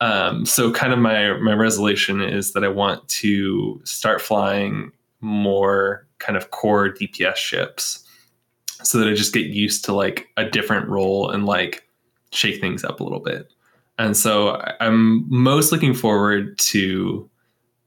[0.00, 4.90] Um, so kind of my my resolution is that I want to start flying
[5.20, 8.04] more kind of core DPS ships,
[8.84, 11.88] so that I just get used to like a different role and like
[12.30, 13.50] shake things up a little bit.
[13.98, 17.28] And so I'm most looking forward to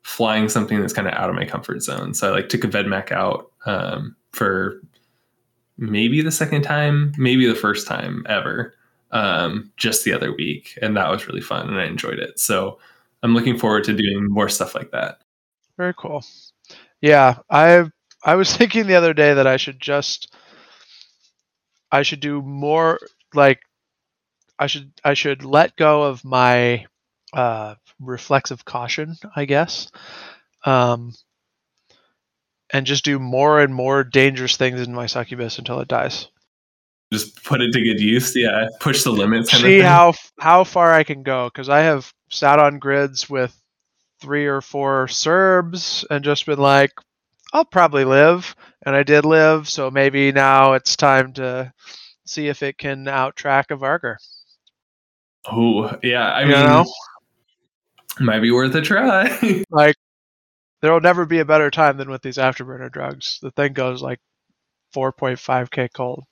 [0.03, 2.13] flying something that's kind of out of my comfort zone.
[2.13, 4.81] So I like took a Vedmak out um, for
[5.77, 8.75] maybe the second time, maybe the first time ever,
[9.11, 12.39] um, just the other week, and that was really fun and I enjoyed it.
[12.39, 12.77] So
[13.23, 15.19] I'm looking forward to doing more stuff like that.
[15.77, 16.23] Very cool.
[17.01, 17.89] Yeah, I
[18.23, 20.33] I was thinking the other day that I should just
[21.91, 22.99] I should do more
[23.33, 23.59] like
[24.57, 26.85] I should I should let go of my
[27.33, 29.89] uh, reflexive caution, I guess,
[30.65, 31.13] um,
[32.71, 36.27] and just do more and more dangerous things in my succubus until it dies.
[37.13, 38.35] Just put it to good use.
[38.35, 39.51] Yeah, push the limits.
[39.51, 43.55] See how how far I can go because I have sat on grids with
[44.21, 46.91] three or four Cerbs and just been like,
[47.53, 48.55] I'll probably live,
[48.85, 49.67] and I did live.
[49.67, 51.73] So maybe now it's time to
[52.25, 54.15] see if it can outtrack a Vargur.
[55.45, 56.31] Oh, yeah.
[56.31, 56.85] I You mean, know?
[58.19, 59.63] might be worth a try.
[59.69, 59.95] Like,
[60.81, 63.39] there will never be a better time than with these afterburner drugs.
[63.41, 64.19] The thing goes like
[64.95, 66.23] 4.5k cold.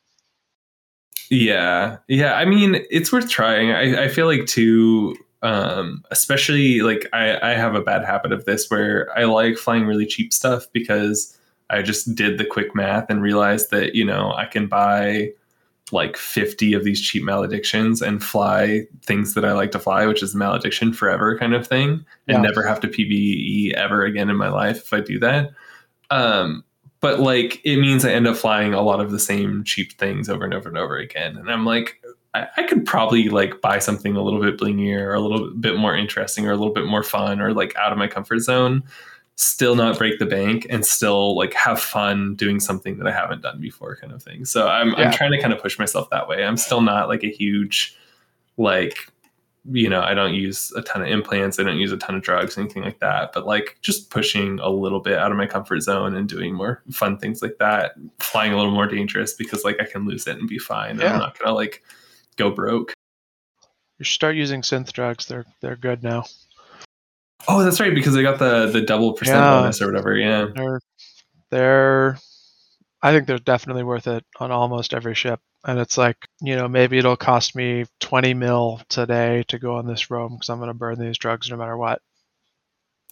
[1.30, 2.34] Yeah, yeah.
[2.36, 3.72] I mean, it's worth trying.
[3.72, 8.46] I, I feel like too, um, especially like I, I have a bad habit of
[8.46, 11.38] this where I like flying really cheap stuff because
[11.70, 15.32] I just did the quick math and realized that, you know, I can buy
[15.92, 20.24] like 50 of these cheap maledictions and fly things that I like to fly, which
[20.24, 22.42] is malediction forever kind of thing, and Yeah.
[22.42, 25.52] never have to PvE ever again in my life if I do that.
[26.10, 26.64] Um,
[27.00, 30.30] but like it means I end up flying a lot of the same cheap things
[30.30, 31.38] over and over and over again.
[31.38, 32.02] And I'm like,
[32.34, 35.76] I, I could probably like buy something a little bit blingier or a little bit
[35.76, 38.84] more interesting or a little bit more fun or like out of my comfort zone
[39.36, 43.42] still not break the bank and still like have fun doing something that I haven't
[43.42, 44.46] done before kind of thing.
[44.46, 44.96] So I'm Yeah.
[45.08, 46.46] I'm trying to kind of push myself that way.
[46.46, 47.98] I'm still not like a huge
[48.58, 48.98] like
[49.72, 52.22] you know, I don't use a ton of implants, I don't use a ton of
[52.22, 53.32] drugs, anything like that.
[53.34, 56.84] But like just pushing a little bit out of my comfort zone and doing more
[56.92, 60.38] fun things like that, flying a little more dangerous because like I can lose it
[60.38, 61.00] and be fine.
[61.00, 61.82] And I'm not gonna like
[62.36, 62.94] go broke.
[64.00, 65.28] You should start using synth drugs.
[65.28, 66.26] They're they're good now.
[67.48, 69.62] Oh, that's right, because they got the the double percent Yeah.
[69.62, 70.16] bonus or whatever.
[70.16, 70.48] Yeah.
[70.56, 70.80] They're
[71.50, 72.18] they're
[73.02, 75.42] I think they're definitely worth it on almost every ship.
[75.66, 79.86] And it's like, you know, maybe it'll cost me 20 mil today to go on
[79.86, 82.02] this roam because I'm going to burn these drugs no matter what.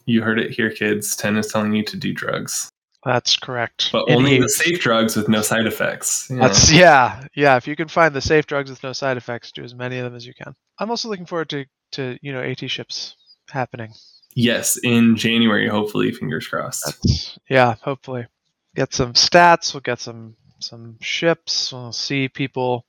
[0.05, 1.15] You heard it here, kids.
[1.15, 2.69] Ten is telling you to do drugs.
[3.03, 3.89] That's correct.
[3.91, 6.27] But only the safe drugs with no side effects.
[6.29, 6.39] Yeah.
[6.39, 7.57] That's yeah, yeah.
[7.57, 10.03] If you can find the safe drugs with no side effects, do as many of
[10.05, 10.53] them as you can.
[10.79, 13.15] I'm also looking forward to to you know AT ships
[13.49, 13.91] happening.
[14.33, 16.85] Yes, in January, hopefully, fingers crossed.
[16.85, 17.75] That's yeah.
[17.81, 18.27] Hopefully,
[18.75, 19.73] get some stats.
[19.73, 21.73] We'll get some some ships.
[21.73, 22.85] We'll see people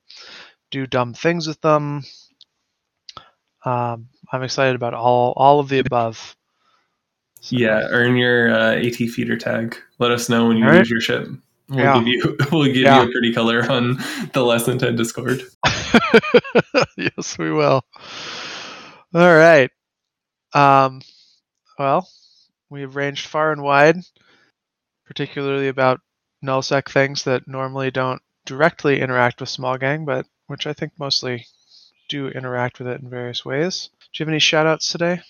[0.71, 2.03] do dumb things with them.
[3.65, 6.35] Um, I'm excited about all all of the above.
[7.41, 9.75] So, Yeah, earn your uh, AT feeder tag.
[9.99, 10.77] Let us know when you right.
[10.77, 11.27] lose your ship.
[11.67, 11.97] We'll Yeah.
[11.99, 13.03] give you we'll give Yeah.
[13.03, 13.97] you a pretty color on
[14.33, 15.41] the Less Than 10 Discord.
[16.97, 17.83] yes, we will.
[19.13, 19.69] All right.
[20.53, 21.01] Um,
[21.77, 22.07] well,
[22.69, 23.97] we've ranged far and wide,
[25.05, 26.01] particularly about
[26.43, 31.45] nullsec things that normally don't directly interact with small gang, but which I think mostly
[32.09, 33.89] do interact with it in various ways.
[33.99, 35.21] Do you have any shout outs today?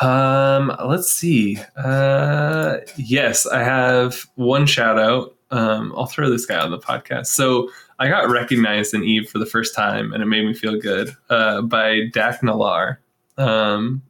[0.00, 1.58] Um, let's see.
[1.76, 5.36] Uh, yes, I have one shout out.
[5.50, 7.26] Um, I'll throw this guy on the podcast.
[7.26, 10.78] So I got recognized in Eve for the first time, and it made me feel
[10.78, 11.16] good.
[11.28, 12.98] Uh, by Dak Nalar.
[13.36, 14.02] Um,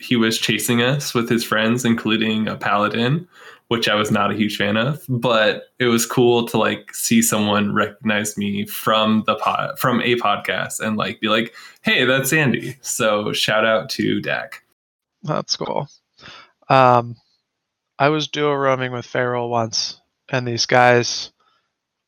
[0.00, 3.28] he was chasing us with his friends, including a paladin,
[3.68, 5.04] which I was not a huge fan of.
[5.08, 10.16] But it was cool to like see someone recognize me from the pod, from a
[10.16, 14.64] podcast, and like be like, "Hey, that's Andy." So shout out to Dak.
[15.22, 15.88] That's cool.
[16.68, 17.16] Um,
[17.98, 20.00] I was duo roaming with Farrell once,
[20.30, 21.30] and these guys,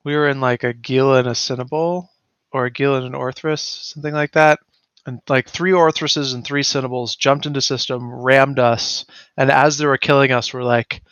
[0.05, 2.09] we were in like a Gila and a Cynabal,
[2.53, 4.61] or a Gila and an Orthrus, something like that.
[5.07, 9.05] And like three Orthruses and three Cynabals jumped into system, rammed us,
[9.37, 11.03] and as they were killing us, we're like,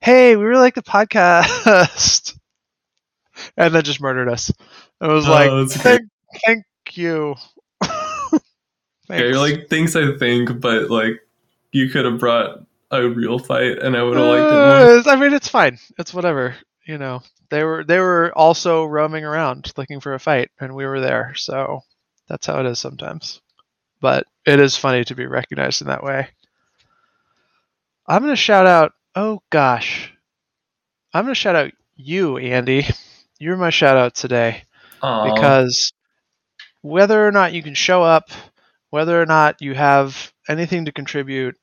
[0.00, 2.34] "Hey, we really like the podcast,"
[3.56, 4.48] and then just murdered us.
[4.48, 6.02] It was Oh, like, "Thank,
[6.46, 7.34] thank you."
[9.08, 9.58] Yeah, you're Thanks.
[9.60, 11.20] like things I think, but like
[11.70, 12.60] you could have brought
[12.90, 15.12] a real fight, and I would have liked it more.
[15.12, 15.78] Uh, I mean, it's fine.
[15.96, 16.56] It's whatever.
[16.86, 20.86] You know, they were they were also roaming around looking for a fight, and we
[20.86, 21.34] were there.
[21.36, 21.82] So
[22.28, 23.40] that's how it is sometimes.
[24.00, 26.28] But it is funny to be recognized in that way.
[28.06, 28.92] I'm gonna shout out.
[29.14, 30.12] Oh gosh,
[31.12, 32.86] I'm gonna shout out you, Andy.
[33.38, 34.64] You're my shout out today
[35.02, 35.34] Aw.
[35.34, 35.92] because
[36.82, 38.30] whether or not you can show up,
[38.90, 41.56] whether or not you have anything to contribute,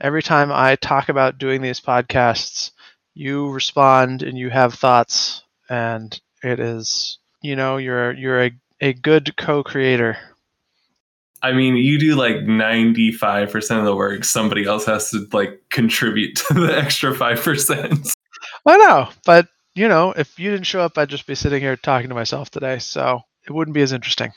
[0.00, 2.70] every time I talk about doing these podcasts,
[3.14, 8.50] you respond and you have thoughts, and it is you know you're you're a,
[8.80, 10.16] a good co-creator.
[11.42, 14.24] I mean, you do like 95% of the work.
[14.24, 18.12] Somebody else has to like contribute to the extra 5%.
[18.66, 21.76] I know, but you know, if you didn't show up, I'd just be sitting here
[21.76, 24.32] talking to myself today, so it wouldn't be as interesting.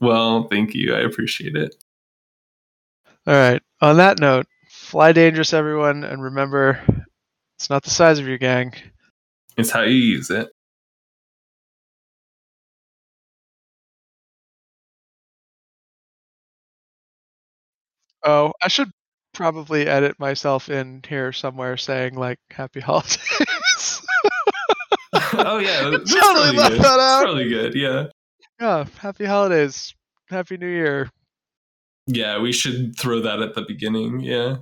[0.00, 0.94] Well, thank you.
[0.94, 1.74] I appreciate it.
[3.26, 3.62] All right.
[3.82, 6.80] On that note, fly dangerous, everyone, and remember,
[7.56, 8.72] it's not the size of your gang.
[9.56, 10.48] It's how you use it.
[18.24, 18.90] Oh, I should
[19.34, 24.02] probably edit myself in here somewhere saying like "Happy Holidays."
[25.34, 26.78] oh yeah, that's Totally left good.
[26.80, 27.22] that That's out.
[27.22, 27.74] probably good.
[27.74, 28.06] Yeah.
[28.60, 29.94] yeah, Happy Holidays,
[30.28, 31.10] Happy New Year.
[32.06, 34.20] Yeah, we should throw that at the beginning.
[34.20, 34.56] Yeah.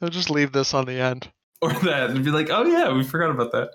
[0.00, 1.30] I'll just leave this on the end.
[1.60, 3.70] Or that and be like, oh yeah, we forgot about that.